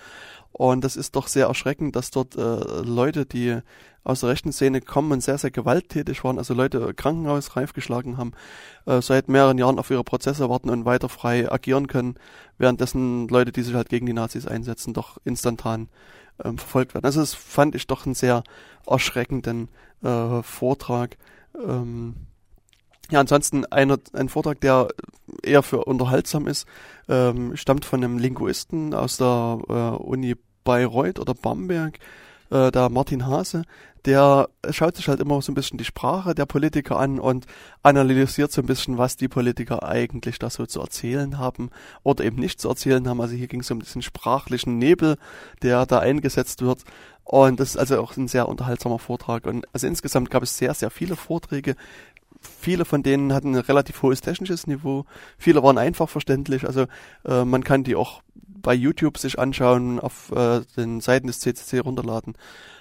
Und 0.52 0.84
das 0.84 0.96
ist 0.96 1.16
doch 1.16 1.28
sehr 1.28 1.48
erschreckend, 1.48 1.96
dass 1.96 2.12
dort 2.12 2.36
äh, 2.36 2.82
Leute, 2.82 3.26
die 3.26 3.60
aus 4.06 4.22
der 4.22 4.30
rechten 4.30 4.54
Szene 4.54 4.80
kommen 4.80 5.12
und 5.12 5.22
sehr, 5.22 5.38
sehr 5.38 5.52
gewalttätig 5.52 6.24
waren, 6.24 6.38
also 6.38 6.54
Leute 6.54 6.94
krankenhausreif 6.94 7.74
geschlagen 7.74 8.18
haben, 8.18 8.32
äh, 8.86 9.02
seit 9.02 9.28
mehreren 9.28 9.58
Jahren 9.58 9.80
auf 9.80 9.90
ihre 9.90 10.04
Prozesse 10.04 10.50
warten 10.50 10.70
und 10.70 10.86
weiter 10.86 11.10
frei 11.10 11.52
agieren 11.52 11.88
können, 11.88 12.16
währenddessen 12.58 13.28
Leute, 13.28 13.52
die 13.52 13.64
sich 13.64 13.74
halt 13.74 13.90
gegen 13.90 14.06
die 14.06 14.14
Nazis 14.14 14.48
einsetzen, 14.48 14.94
doch 14.94 15.18
instantan 15.26 15.90
ähm, 16.44 16.58
verfolgt 16.58 16.94
werden. 16.94 17.06
Also 17.06 17.20
das 17.20 17.34
fand 17.34 17.76
ich 17.76 17.88
doch 17.88 18.06
einen 18.06 18.16
sehr 18.16 18.44
erschreckenden 18.86 19.70
äh, 20.04 20.44
Vortrag. 20.44 21.18
Ähm, 21.68 22.16
ja, 23.10 23.20
ansonsten 23.20 23.66
einer, 23.66 23.98
ein 24.14 24.30
Vortrag, 24.30 24.62
der 24.62 24.88
eher 25.42 25.64
für 25.64 25.84
unterhaltsam 25.86 26.48
ist, 26.48 26.68
ähm, 27.10 27.58
stammt 27.58 27.86
von 27.86 28.04
einem 28.04 28.20
Linguisten 28.20 28.94
aus 28.94 29.18
der 29.18 29.60
äh, 29.68 30.04
Uni 30.04 30.36
Bayreuth 30.64 31.20
oder 31.20 31.34
Bamberg, 31.34 32.00
äh, 32.50 32.72
der 32.72 32.90
Martin 32.90 33.26
Hase, 33.26 33.64
der 34.06 34.50
schaut 34.70 34.96
sich 34.96 35.08
halt 35.08 35.20
immer 35.20 35.42
so 35.42 35.52
ein 35.52 35.56
bisschen 35.56 35.80
die 35.80 35.86
Sprache 35.86 36.36
der 36.36 36.46
Politiker 36.46 37.00
an 37.00 37.20
und 37.20 37.48
analysiert 37.82 38.52
so 38.52 38.62
ein 38.62 38.68
bisschen, 38.68 38.98
was 39.00 39.16
die 39.16 39.28
Politiker 39.28 39.84
eigentlich 39.84 40.38
da 40.38 40.50
so 40.50 40.66
zu 40.68 40.80
erzählen 40.80 41.40
haben 41.40 41.72
oder 42.04 42.24
eben 42.24 42.38
nicht 42.38 42.62
zu 42.62 42.70
erzählen 42.70 43.08
haben. 43.10 43.20
Also 43.20 43.34
hier 43.34 43.48
ging 43.48 43.62
es 43.62 43.72
um 43.72 43.80
diesen 43.80 44.04
sprachlichen 44.04 44.78
Nebel, 44.78 45.18
der 45.64 45.86
da 45.88 46.00
eingesetzt 46.00 46.62
wird. 46.62 46.84
Und 47.24 47.60
das 47.60 47.70
ist 47.70 47.78
also 47.78 48.00
auch 48.00 48.16
ein 48.16 48.28
sehr 48.28 48.48
unterhaltsamer 48.48 49.00
Vortrag. 49.00 49.48
Und 49.48 49.66
also 49.74 49.88
insgesamt 49.88 50.30
gab 50.30 50.44
es 50.44 50.56
sehr, 50.58 50.76
sehr 50.76 50.92
viele 50.92 51.16
Vorträge. 51.16 51.76
Viele 52.40 52.86
von 52.86 53.02
denen 53.02 53.34
hatten 53.34 53.56
ein 53.56 53.62
relativ 53.62 54.04
hohes 54.04 54.22
technisches 54.22 54.68
Niveau. 54.68 55.06
Viele 55.40 55.64
waren 55.64 55.80
einfach 55.80 56.10
verständlich. 56.10 56.68
Also 56.68 56.86
äh, 57.26 57.44
man 57.44 57.64
kann 57.64 57.84
die 57.84 57.96
auch 57.96 58.22
bei 58.66 58.74
YouTube 58.74 59.20
sich 59.20 59.38
anschauen, 59.38 60.00
auf 60.00 60.32
äh, 60.32 60.62
den 60.76 61.00
Seiten 61.00 61.28
des 61.28 61.40
CCC 61.40 61.80
runterladen. 61.80 62.34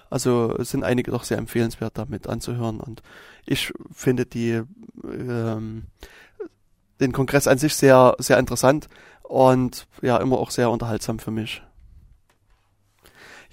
Also 0.09 0.57
sind 0.63 0.83
einige 0.83 1.11
doch 1.11 1.25
sehr 1.25 1.37
empfehlenswert 1.37 1.99
damit 1.99 2.27
anzuhören 2.27 2.81
und 2.81 3.03
ich 3.47 3.73
finde 3.93 4.25
die 4.27 4.63
ähm, 5.05 5.85
den 7.01 7.13
Kongress 7.13 7.47
an 7.47 7.59
sich 7.59 7.75
sehr 7.75 8.15
sehr 8.19 8.39
interessant 8.39 8.89
und 9.23 9.87
ja 10.03 10.17
immer 10.17 10.39
auch 10.39 10.51
sehr 10.51 10.71
unterhaltsam 10.71 11.19
für 11.19 11.31
mich. 11.31 11.63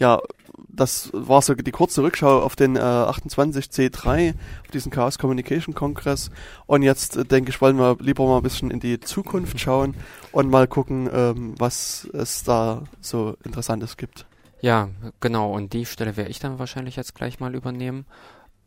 Ja, 0.02 0.20
das 0.68 1.12
war 1.14 1.44
so 1.44 1.54
die 1.54 1.70
kurze 1.70 2.02
Rückschau 2.02 2.42
auf 2.42 2.56
den 2.56 2.76
äh, 2.76 2.80
28C3, 2.80 4.34
auf 4.64 4.72
diesen 4.74 4.92
Chaos 4.92 5.20
Communication 5.20 5.76
Kongress. 5.76 6.32
Und 6.66 6.82
jetzt 6.82 7.18
äh, 7.18 7.24
denke 7.24 7.52
ich, 7.52 7.62
wollen 7.62 7.78
wir 7.78 7.98
lieber 8.00 8.26
mal 8.26 8.38
ein 8.38 8.42
bisschen 8.42 8.72
in 8.72 8.80
die 8.80 9.00
Zukunft 9.00 9.60
schauen 9.60 9.94
und 10.32 10.50
mal 10.50 10.68
gucken, 10.68 11.08
ähm, 11.14 11.54
was 11.60 12.10
es 12.14 12.44
da 12.44 12.86
so 13.00 13.38
Interessantes 13.44 13.96
gibt. 13.96 14.26
Ja, 14.62 14.90
genau. 15.20 15.54
Und 15.54 15.72
die 15.74 15.86
Stelle 15.86 16.18
werde 16.18 16.32
ich 16.32 16.40
dann 16.40 16.58
wahrscheinlich 16.58 16.96
jetzt 16.96 17.14
gleich 17.14 17.40
mal 17.40 17.54
übernehmen 17.54 18.08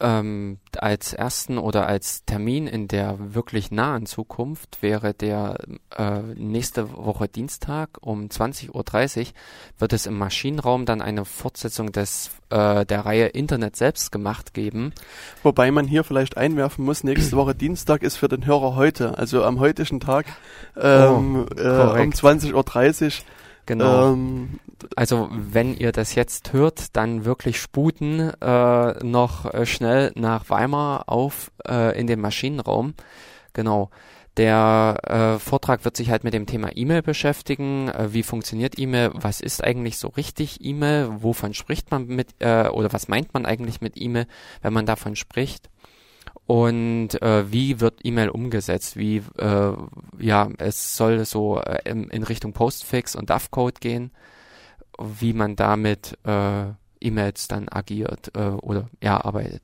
ähm, 0.01 0.59
als 0.77 1.13
ersten 1.13 1.59
oder 1.59 1.87
als 1.87 2.25
Termin 2.25 2.67
in 2.67 2.89
der 2.89 3.35
wirklich 3.35 3.71
nahen 3.71 4.07
Zukunft 4.07 4.83
wäre 4.83 5.15
der 5.15 5.59
äh, 5.97 6.21
nächste 6.35 6.93
Woche 6.97 7.29
Dienstag 7.29 7.91
um 8.01 8.27
20.30 8.27 8.71
Uhr 8.73 9.27
wird 9.79 9.93
es 9.93 10.07
im 10.07 10.19
Maschinenraum 10.19 10.85
dann 10.85 11.01
eine 11.01 11.25
Fortsetzung 11.25 11.93
des 11.93 12.31
äh, 12.51 12.85
der 12.85 13.07
Reihe 13.07 13.27
Internet 13.27 13.77
selbst 13.77 14.11
gemacht 14.13 14.53
geben. 14.53 14.93
Wobei 15.43 15.71
man 15.71 15.87
hier 15.87 16.05
vielleicht 16.05 16.37
einwerfen 16.37 16.85
muss, 16.85 17.05
nächste 17.05 17.37
Woche 17.37 17.55
Dienstag 17.55 18.03
ist 18.03 18.17
für 18.17 18.29
den 18.29 18.47
Hörer 18.47 18.75
heute, 18.75 19.17
also 19.17 19.45
am 19.45 19.61
heutigen 19.61 20.01
Tag 20.01 20.27
ähm, 20.77 21.47
oh, 21.51 21.61
äh, 21.61 22.03
um 22.03 22.11
20.30 22.11 22.53
Uhr 22.55 22.65
Genau. 23.67 24.13
Ähm, 24.13 24.61
also 24.97 25.29
wenn 25.31 25.77
ihr 25.77 25.93
das 25.93 26.15
jetzt 26.15 26.53
hört, 26.53 26.97
dann 26.97 27.25
wirklich 27.25 27.61
sputen 27.61 28.33
äh, 28.41 29.05
noch 29.05 29.53
äh, 29.53 29.67
schnell 29.67 30.13
nach 30.15 30.51
Weimar 30.51 31.09
auf 31.09 31.51
äh, 31.67 31.99
in 31.99 32.07
den 32.07 32.21
Maschinenraum. 32.21 32.95
Genau. 33.53 33.91
Der 34.37 34.99
äh, 35.05 35.39
Vortrag 35.39 35.85
wird 35.85 35.97
sich 35.97 36.11
halt 36.11 36.25
mit 36.25 36.35
dem 36.35 36.47
Thema 36.47 36.71
E-Mail 36.75 37.03
beschäftigen. 37.03 37.89
Äh, 37.89 38.13
wie 38.13 38.25
funktioniert 38.25 38.79
E-Mail? 38.79 39.13
Was 39.15 39.41
ist 39.41 39.63
eigentlich 39.63 39.99
so 39.99 40.09
richtig 40.09 40.65
E-Mail? 40.65 41.23
Wovon 41.23 41.55
spricht 41.55 41.91
man 41.93 42.07
mit 42.07 42.35
äh, 42.41 42.69
oder 42.69 42.93
was 42.93 43.07
meint 43.07 43.33
man 43.33 43.47
eigentlich 43.47 43.81
mit 43.81 43.95
E-Mail, 43.97 44.27
wenn 44.61 44.73
man 44.73 44.87
davon 44.87 45.15
spricht? 45.15 45.71
Und 46.47 47.21
äh, 47.23 47.51
wie 47.51 47.81
wird 47.81 48.01
E-Mail 48.05 48.29
umgesetzt? 48.29 48.97
Wie 48.97 49.23
äh, 49.39 49.73
ja, 50.19 50.51
es 50.59 50.97
soll 50.97 51.25
so 51.25 51.61
äh, 51.61 51.89
in, 51.89 52.05
in 52.11 52.23
Richtung 52.23 52.53
Postfix 52.53 53.17
und 53.17 53.31
DAF-Code 53.31 53.81
gehen, 53.81 54.11
wie 54.99 55.33
man 55.33 55.57
damit 55.57 56.19
äh, 56.25 56.67
E-Mails 57.01 57.49
dann 57.49 57.69
agiert 57.71 58.31
äh, 58.37 58.49
oder 58.49 58.89
ja 59.03 59.25
arbeitet. 59.25 59.63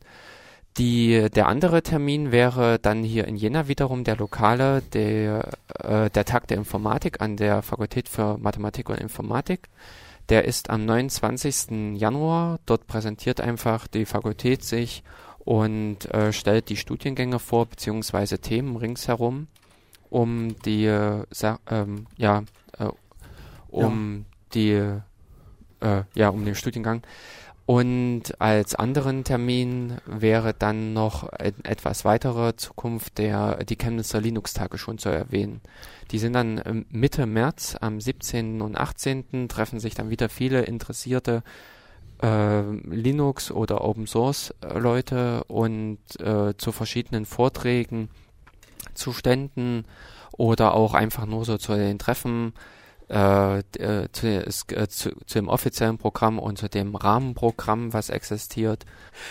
Die, 0.79 1.29
der 1.31 1.49
andere 1.49 1.83
Termin 1.83 2.33
wäre 2.33 2.79
dann 2.79 3.03
hier 3.03 3.27
in 3.27 3.37
Jena 3.37 3.69
wiederum 3.69 4.05
der 4.05 4.17
lokale, 4.17 4.83
der, 4.95 5.51
äh, 5.81 6.09
der 6.11 6.25
Tag 6.25 6.47
der 6.47 6.57
Informatik 6.57 7.21
an 7.21 7.37
der 7.37 7.61
Fakultät 7.61 8.09
für 8.09 8.39
Mathematik 8.39 8.89
und 8.89 9.01
Informatik. 9.01 9.69
Der 10.31 10.45
ist 10.45 10.71
am 10.71 10.87
29. 10.87 11.99
Januar. 12.01 12.61
Dort 12.65 12.87
präsentiert 12.87 13.41
einfach 13.41 13.89
die 13.89 14.07
Fakultät 14.07 14.63
sich 14.63 15.03
und 15.45 16.13
äh, 16.13 16.33
stellt 16.33 16.69
die 16.69 16.77
Studiengänge 16.77 17.39
vor, 17.39 17.67
beziehungsweise 17.67 18.39
Themen 18.39 18.77
ringsherum, 18.77 19.49
um 20.11 20.55
die, 20.65 20.87
äh, 20.87 21.25
ähm, 21.69 22.07
ja, 22.17 22.43
äh, 22.79 22.89
um 23.69 24.19
ja. 24.19 24.25
die, 24.55 24.71
äh, 25.81 26.03
ja, 26.15 26.29
um 26.29 26.45
den 26.45 26.55
Studiengang. 26.55 27.03
Und 27.67 28.41
als 28.41 28.75
anderen 28.75 29.23
Termin 29.23 29.99
wäre 30.05 30.53
dann 30.53 30.93
noch 30.93 31.33
in 31.39 31.65
etwas 31.65 32.05
weiterer 32.05 32.57
Zukunft 32.57 33.19
der, 33.19 33.63
die 33.63 33.77
Chemnitzer 33.77 34.21
Linux-Tage 34.21 34.77
schon 34.77 34.99
zu 34.99 35.09
erwähnen. 35.09 35.61
Die 36.11 36.19
sind 36.19 36.33
dann 36.33 36.85
Mitte 36.91 37.27
März, 37.27 37.77
am 37.81 38.01
17. 38.01 38.61
und 38.61 38.77
18. 38.77 39.49
treffen 39.49 39.79
sich 39.79 39.95
dann 39.95 40.11
wieder 40.11 40.29
viele 40.29 40.63
interessierte 40.63 41.45
äh, 42.23 42.63
Linux 42.63 43.51
oder 43.51 43.83
Open 43.85 44.07
Source 44.07 44.55
äh, 44.63 44.79
Leute 44.79 45.45
und 45.45 45.99
äh, 46.19 46.57
zu 46.57 46.73
verschiedenen 46.73 47.27
Vorträgen, 47.27 48.09
zu 48.95 49.13
Ständen 49.13 49.85
oder 50.33 50.75
auch 50.75 50.95
einfach 50.95 51.27
nur 51.27 51.45
so 51.45 51.59
zu 51.59 51.75
den 51.75 51.99
Treffen 51.99 52.53
äh, 53.11 53.59
äh, 53.59 54.09
zu, 54.13 54.27
äh, 54.29 54.89
zu, 54.89 55.11
zu 55.27 55.39
dem 55.39 55.49
offiziellen 55.49 55.99
Programm 55.99 56.39
und 56.39 56.59
zu 56.59 56.69
dem 56.69 56.95
Rahmenprogramm, 56.95 57.93
was 57.93 58.09
existiert. 58.09 58.87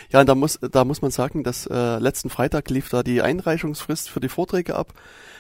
Ja, 0.10 0.24
da 0.24 0.36
muss, 0.36 0.60
da 0.60 0.84
muss 0.84 1.02
man 1.02 1.12
sagen, 1.12 1.44
dass 1.44 1.66
äh, 1.66 1.98
letzten 2.00 2.30
Freitag 2.30 2.70
lief 2.70 2.90
da 2.90 3.04
die 3.04 3.22
Einreichungsfrist 3.22 4.10
für 4.10 4.20
die 4.20 4.30
Vorträge 4.30 4.76
ab. 4.76 4.94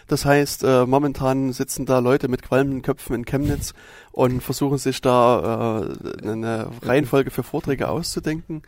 Das 0.07 0.25
heißt, 0.25 0.63
äh, 0.63 0.85
momentan 0.85 1.53
sitzen 1.53 1.85
da 1.85 1.99
Leute 1.99 2.29
mit 2.29 2.41
qualmenden 2.41 2.81
Köpfen 2.81 3.15
in 3.15 3.25
Chemnitz 3.25 3.73
und 4.11 4.41
versuchen 4.41 4.77
sich 4.77 5.01
da 5.01 5.83
äh, 5.83 6.27
eine 6.27 6.71
Reihenfolge 6.81 7.31
für 7.31 7.43
Vorträge 7.43 7.89
auszudenken. 7.89 8.63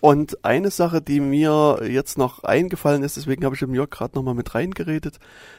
Und 0.00 0.44
eine 0.44 0.70
Sache, 0.70 1.00
die 1.00 1.20
mir 1.20 1.80
jetzt 1.88 2.18
noch 2.18 2.44
eingefallen 2.44 3.02
ist, 3.02 3.16
deswegen 3.16 3.44
habe 3.44 3.54
ich 3.54 3.62
im 3.62 3.74
Jörg 3.74 3.90
gerade 3.90 4.14
nochmal 4.14 4.34
mit 4.34 4.54
reingeredet, 4.54 5.18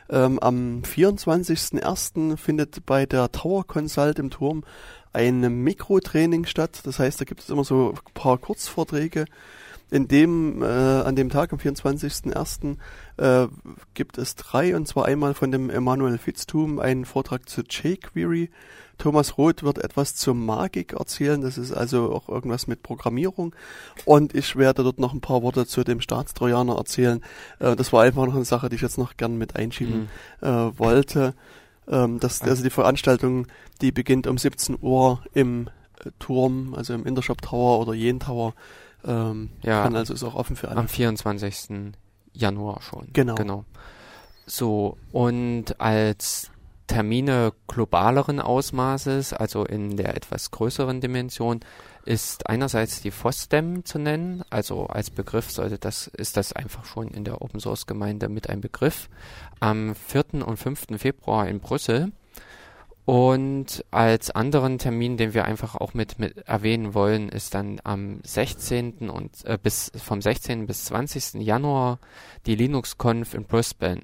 ähm, 0.09 0.39
am 0.39 0.83
24.01. 0.83 2.37
findet 2.37 2.85
bei 2.85 3.05
der 3.05 3.31
Tower 3.31 3.65
Consult 3.65 4.19
im 4.19 4.29
Turm 4.29 4.63
ein 5.11 5.63
Mikrotraining 5.63 6.45
statt. 6.45 6.81
Das 6.83 6.99
heißt, 6.99 7.19
da 7.19 7.25
gibt 7.25 7.41
es 7.41 7.49
immer 7.49 7.63
so 7.63 7.93
ein 7.93 8.13
paar 8.13 8.37
Kurzvorträge. 8.37 9.25
In 9.89 10.07
dem, 10.07 10.61
äh, 10.61 10.65
an 10.65 11.15
dem 11.15 11.29
Tag, 11.29 11.53
am 11.53 11.59
24.01., 11.59 12.77
äh, 13.17 13.47
gibt 13.93 14.17
es 14.17 14.35
drei, 14.35 14.75
und 14.75 14.87
zwar 14.87 15.05
einmal 15.05 15.33
von 15.33 15.51
dem 15.51 15.69
Emanuel 15.69 16.17
Fitztum 16.17 16.79
einen 16.79 17.05
Vortrag 17.05 17.47
zu 17.47 17.61
jQuery, 17.61 18.49
Thomas 18.97 19.37
Roth 19.37 19.63
wird 19.63 19.77
etwas 19.77 20.15
zur 20.15 20.33
Magik 20.33 20.93
erzählen. 20.93 21.41
Das 21.41 21.57
ist 21.57 21.71
also 21.71 22.11
auch 22.11 22.29
irgendwas 22.29 22.67
mit 22.67 22.83
Programmierung. 22.83 23.55
Und 24.05 24.33
ich 24.35 24.55
werde 24.55 24.83
dort 24.83 24.99
noch 24.99 25.13
ein 25.13 25.21
paar 25.21 25.43
Worte 25.43 25.65
zu 25.67 25.83
dem 25.83 26.01
Staatstrojaner 26.01 26.75
erzählen. 26.75 27.21
Äh, 27.59 27.75
das 27.75 27.93
war 27.93 28.03
einfach 28.03 28.25
noch 28.25 28.35
eine 28.35 28.45
Sache, 28.45 28.69
die 28.69 28.75
ich 28.75 28.81
jetzt 28.81 28.97
noch 28.97 29.17
gern 29.17 29.37
mit 29.37 29.55
einschieben 29.55 30.09
mhm. 30.41 30.47
äh, 30.47 30.79
wollte. 30.79 31.33
Ähm, 31.87 32.19
das, 32.19 32.41
also 32.41 32.63
die 32.63 32.69
Veranstaltung, 32.69 33.47
die 33.81 33.91
beginnt 33.91 34.27
um 34.27 34.37
17 34.37 34.77
Uhr 34.81 35.21
im 35.33 35.69
äh, 36.03 36.09
Turm, 36.19 36.73
also 36.75 36.93
im 36.93 37.05
Intershop 37.05 37.41
Tower 37.41 37.79
oder 37.79 37.93
Jen 37.93 38.19
Tower. 38.19 38.53
Ähm, 39.07 39.49
ja, 39.63 39.83
kann 39.83 39.95
also 39.95 40.13
ist 40.13 40.23
auch 40.23 40.35
offen 40.35 40.55
für 40.55 40.67
alle. 40.69 40.77
Am 40.77 40.87
24. 40.87 41.93
Januar 42.33 42.81
schon. 42.81 43.07
Genau. 43.13 43.35
genau. 43.35 43.65
So, 44.45 44.97
und 45.11 45.79
als 45.79 46.51
Termine 46.87 47.51
globaleren 47.67 48.39
Ausmaßes, 48.39 49.33
also 49.33 49.65
in 49.65 49.97
der 49.97 50.15
etwas 50.15 50.51
größeren 50.51 51.01
Dimension, 51.01 51.59
ist 52.05 52.49
einerseits 52.49 53.01
die 53.01 53.11
FOSDEM 53.11 53.83
zu 53.83 53.99
nennen, 53.99 54.43
also 54.49 54.87
als 54.87 55.09
Begriff 55.09 55.51
sollte 55.51 55.77
das, 55.77 56.07
ist 56.07 56.37
das 56.37 56.53
einfach 56.53 56.85
schon 56.85 57.09
in 57.09 57.25
der 57.25 57.41
Open 57.41 57.59
Source 57.59 57.85
Gemeinde 57.85 58.29
mit 58.29 58.49
ein 58.49 58.61
Begriff, 58.61 59.09
am 59.59 59.93
4. 59.95 60.45
und 60.45 60.57
5. 60.57 60.97
Februar 60.97 61.47
in 61.49 61.59
Brüssel. 61.59 62.13
Und 63.07 63.85
als 63.89 64.31
anderen 64.31 64.79
Termin, 64.79 65.15
den 65.15 65.33
wir 65.33 65.45
einfach 65.45 65.75
auch 65.75 65.93
mit, 65.93 66.19
mit 66.19 66.39
erwähnen 66.39 66.93
wollen, 66.93 67.29
ist 67.29 67.53
dann 67.53 67.79
am 67.85 68.19
16. 68.23 69.09
und 69.09 69.45
äh, 69.45 69.57
bis 69.57 69.93
vom 69.95 70.21
16. 70.21 70.67
bis 70.67 70.83
20. 70.83 71.35
Januar 71.35 71.99
die 72.45 72.55
LinuxConf 72.55 73.33
in 73.33 73.45
Brisbane 73.45 74.01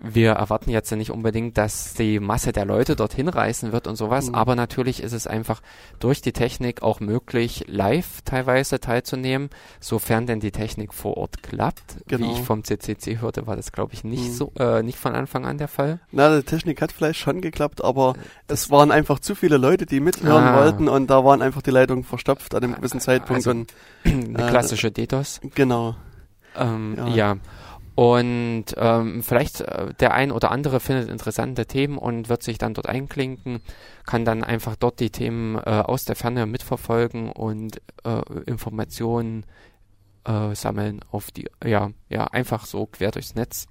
wir 0.00 0.32
erwarten 0.32 0.70
jetzt 0.70 0.92
nicht 0.92 1.10
unbedingt, 1.10 1.58
dass 1.58 1.94
die 1.94 2.20
Masse 2.20 2.52
der 2.52 2.64
Leute 2.64 2.94
dorthin 2.94 3.28
reisen 3.28 3.72
wird 3.72 3.86
und 3.86 3.96
sowas, 3.96 4.28
mhm. 4.28 4.34
aber 4.34 4.54
natürlich 4.54 5.02
ist 5.02 5.12
es 5.12 5.26
einfach 5.26 5.60
durch 5.98 6.20
die 6.20 6.32
Technik 6.32 6.82
auch 6.82 7.00
möglich, 7.00 7.64
live 7.66 8.22
teilweise 8.24 8.78
teilzunehmen, 8.78 9.50
sofern 9.80 10.26
denn 10.26 10.40
die 10.40 10.52
Technik 10.52 10.94
vor 10.94 11.16
Ort 11.16 11.42
klappt. 11.42 11.96
Genau. 12.06 12.28
Wie 12.28 12.32
ich 12.32 12.42
vom 12.42 12.64
CCC 12.64 13.20
hörte, 13.20 13.46
war 13.46 13.56
das 13.56 13.72
glaube 13.72 13.94
ich 13.94 14.04
nicht 14.04 14.28
mhm. 14.28 14.32
so, 14.32 14.52
äh, 14.58 14.82
nicht 14.82 14.98
von 14.98 15.14
Anfang 15.14 15.46
an 15.46 15.58
der 15.58 15.68
Fall. 15.68 16.00
Na, 16.12 16.36
die 16.36 16.44
Technik 16.44 16.82
hat 16.82 16.92
vielleicht 16.92 17.18
schon 17.18 17.40
geklappt, 17.40 17.82
aber 17.82 18.14
das 18.46 18.58
es 18.58 18.70
waren 18.70 18.90
einfach 18.90 19.20
zu 19.20 19.34
viele 19.34 19.56
Leute, 19.56 19.86
die 19.86 20.00
mithören 20.00 20.44
ah. 20.44 20.60
wollten 20.60 20.88
und 20.88 21.08
da 21.08 21.24
waren 21.24 21.42
einfach 21.42 21.62
die 21.62 21.70
Leitungen 21.70 22.04
verstopft 22.04 22.54
an 22.54 22.64
einem 22.64 22.74
gewissen 22.74 23.00
Zeitpunkt. 23.00 23.46
Also, 23.46 23.50
und, 23.50 23.72
eine 24.04 24.46
äh, 24.46 24.50
klassische 24.50 24.90
DDoS. 24.90 25.40
Genau. 25.54 25.94
Ähm, 26.56 26.96
ja. 26.96 27.08
ja. 27.08 27.36
Und 27.98 28.66
ähm, 28.76 29.24
vielleicht 29.24 29.62
äh, 29.62 29.92
der 29.94 30.14
ein 30.14 30.30
oder 30.30 30.52
andere 30.52 30.78
findet 30.78 31.08
interessante 31.08 31.66
Themen 31.66 31.98
und 31.98 32.28
wird 32.28 32.44
sich 32.44 32.56
dann 32.56 32.72
dort 32.72 32.88
einklinken, 32.88 33.58
kann 34.06 34.24
dann 34.24 34.44
einfach 34.44 34.76
dort 34.76 35.00
die 35.00 35.10
Themen 35.10 35.56
äh, 35.56 35.62
aus 35.62 36.04
der 36.04 36.14
Ferne 36.14 36.46
mitverfolgen 36.46 37.32
und 37.32 37.82
äh, 38.04 38.22
Informationen 38.46 39.44
äh, 40.24 40.54
sammeln 40.54 41.00
auf 41.10 41.32
die, 41.32 41.48
ja, 41.64 41.90
ja, 42.08 42.26
einfach 42.26 42.66
so 42.66 42.86
quer 42.86 43.10
durchs 43.10 43.34
Netz. 43.34 43.66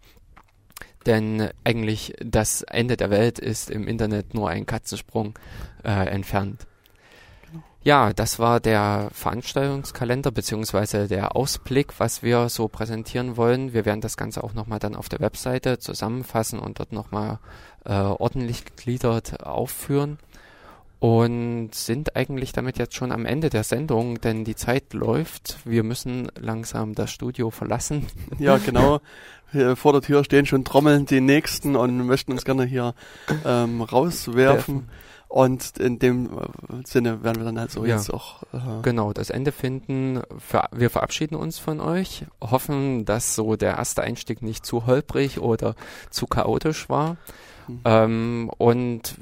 Denn 1.06 1.48
eigentlich 1.64 2.14
das 2.20 2.64
Ende 2.64 2.98
der 2.98 3.10
Welt 3.10 3.40
ist 3.40 3.70
im 3.70 3.88
Internet 3.88 4.34
nur 4.34 4.50
ein 4.50 4.66
Katzensprung 4.66 5.40
äh, 5.86 6.06
entfernt. 6.10 6.68
Ja, 7.84 8.12
das 8.12 8.38
war 8.38 8.60
der 8.60 9.10
Veranstaltungskalender 9.14 10.32
beziehungsweise 10.32 11.08
der 11.08 11.36
Ausblick, 11.36 12.00
was 12.00 12.22
wir 12.22 12.50
so 12.50 12.68
präsentieren 12.68 13.38
wollen. 13.38 13.72
Wir 13.72 13.86
werden 13.86 14.02
das 14.02 14.18
Ganze 14.18 14.44
auch 14.44 14.54
nochmal 14.54 14.80
dann 14.80 14.96
auf 14.96 15.08
der 15.10 15.20
Webseite 15.20 15.80
zusammenfassen 15.80 16.60
und 16.60 16.80
dort 16.80 16.92
nochmal 16.92 17.40
äh, 17.86 17.94
ordentlich 17.94 18.66
gegliedert 18.66 19.46
aufführen. 19.46 20.20
Und 21.00 21.76
sind 21.76 22.16
eigentlich 22.16 22.54
damit 22.54 22.80
jetzt 22.80 22.96
schon 22.96 23.12
am 23.12 23.26
Ende 23.26 23.52
der 23.52 23.64
Sendung, 23.64 24.20
denn 24.20 24.44
die 24.44 24.56
Zeit 24.56 24.94
läuft. 24.94 25.60
Wir 25.64 25.84
müssen 25.84 26.28
langsam 26.40 26.96
das 26.96 27.12
Studio 27.12 27.52
verlassen. 27.52 28.08
Ja, 28.40 28.58
genau. 28.58 29.00
Hier 29.52 29.76
vor 29.76 29.94
der 29.94 30.02
Tür 30.02 30.24
stehen 30.24 30.46
schon 30.46 30.66
trommeln 30.66 31.06
die 31.06 31.22
Nächsten 31.22 31.76
und 31.76 32.06
möchten 32.06 32.32
uns 32.32 32.44
gerne 32.44 32.66
hier 32.66 32.96
ähm, 33.46 33.82
rauswerfen. 33.82 34.90
Und 35.28 35.78
in 35.78 36.00
dem 36.00 36.28
äh, 36.28 36.86
Sinne 36.86 37.24
werden 37.24 37.38
wir 37.38 37.46
dann 37.46 37.60
halt 37.60 37.72
so 37.72 37.86
ja. 37.86 37.96
jetzt 37.96 38.14
auch. 38.14 38.44
Äh 38.54 38.82
genau, 38.82 39.12
das 39.12 39.30
Ende 39.30 39.52
finden. 39.52 40.22
Wir 40.72 40.90
verabschieden 40.90 41.36
uns 41.36 41.60
von 41.60 41.82
euch, 41.82 42.26
hoffen, 42.42 43.06
dass 43.06 43.36
so 43.36 43.56
der 43.56 43.78
erste 43.78 44.04
Einstieg 44.04 44.42
nicht 44.42 44.66
zu 44.66 44.86
holprig 44.86 45.40
oder 45.40 45.76
zu 46.10 46.28
chaotisch 46.28 46.90
war. 46.90 47.18
Mhm. 47.68 47.82
Ähm, 47.84 48.52
und 48.58 49.16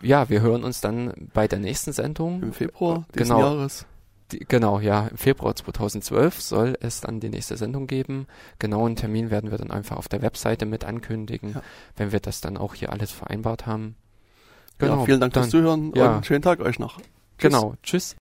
ja, 0.00 0.28
wir 0.28 0.40
hören 0.40 0.62
uns 0.62 0.80
dann 0.80 1.12
bei 1.34 1.48
der 1.48 1.58
nächsten 1.58 1.92
Sendung. 1.92 2.42
Im 2.42 2.52
Februar 2.52 3.04
diesen 3.14 3.34
genau, 3.34 3.40
Jahres. 3.40 3.86
Die, 4.30 4.40
genau, 4.40 4.78
ja, 4.78 5.08
im 5.08 5.16
Februar 5.16 5.56
2012 5.56 6.40
soll 6.40 6.76
es 6.80 7.00
dann 7.00 7.18
die 7.18 7.30
nächste 7.30 7.56
Sendung 7.56 7.86
geben. 7.86 8.26
Genauen 8.58 8.94
Termin 8.94 9.30
werden 9.30 9.50
wir 9.50 9.58
dann 9.58 9.70
einfach 9.70 9.96
auf 9.96 10.08
der 10.08 10.22
Webseite 10.22 10.66
mit 10.66 10.84
ankündigen, 10.84 11.54
ja. 11.54 11.62
wenn 11.96 12.12
wir 12.12 12.20
das 12.20 12.40
dann 12.40 12.56
auch 12.56 12.74
hier 12.74 12.92
alles 12.92 13.10
vereinbart 13.10 13.66
haben. 13.66 13.96
Genau. 14.78 15.00
Ja, 15.00 15.04
vielen 15.04 15.20
Dank 15.20 15.32
fürs 15.32 15.50
Zuhören 15.50 15.92
ja. 15.94 16.16
und 16.16 16.26
schönen 16.26 16.42
Tag 16.42 16.60
euch 16.60 16.78
noch. 16.78 16.98
Tschüss. 16.98 17.06
Genau. 17.38 17.74
Tschüss. 17.82 18.16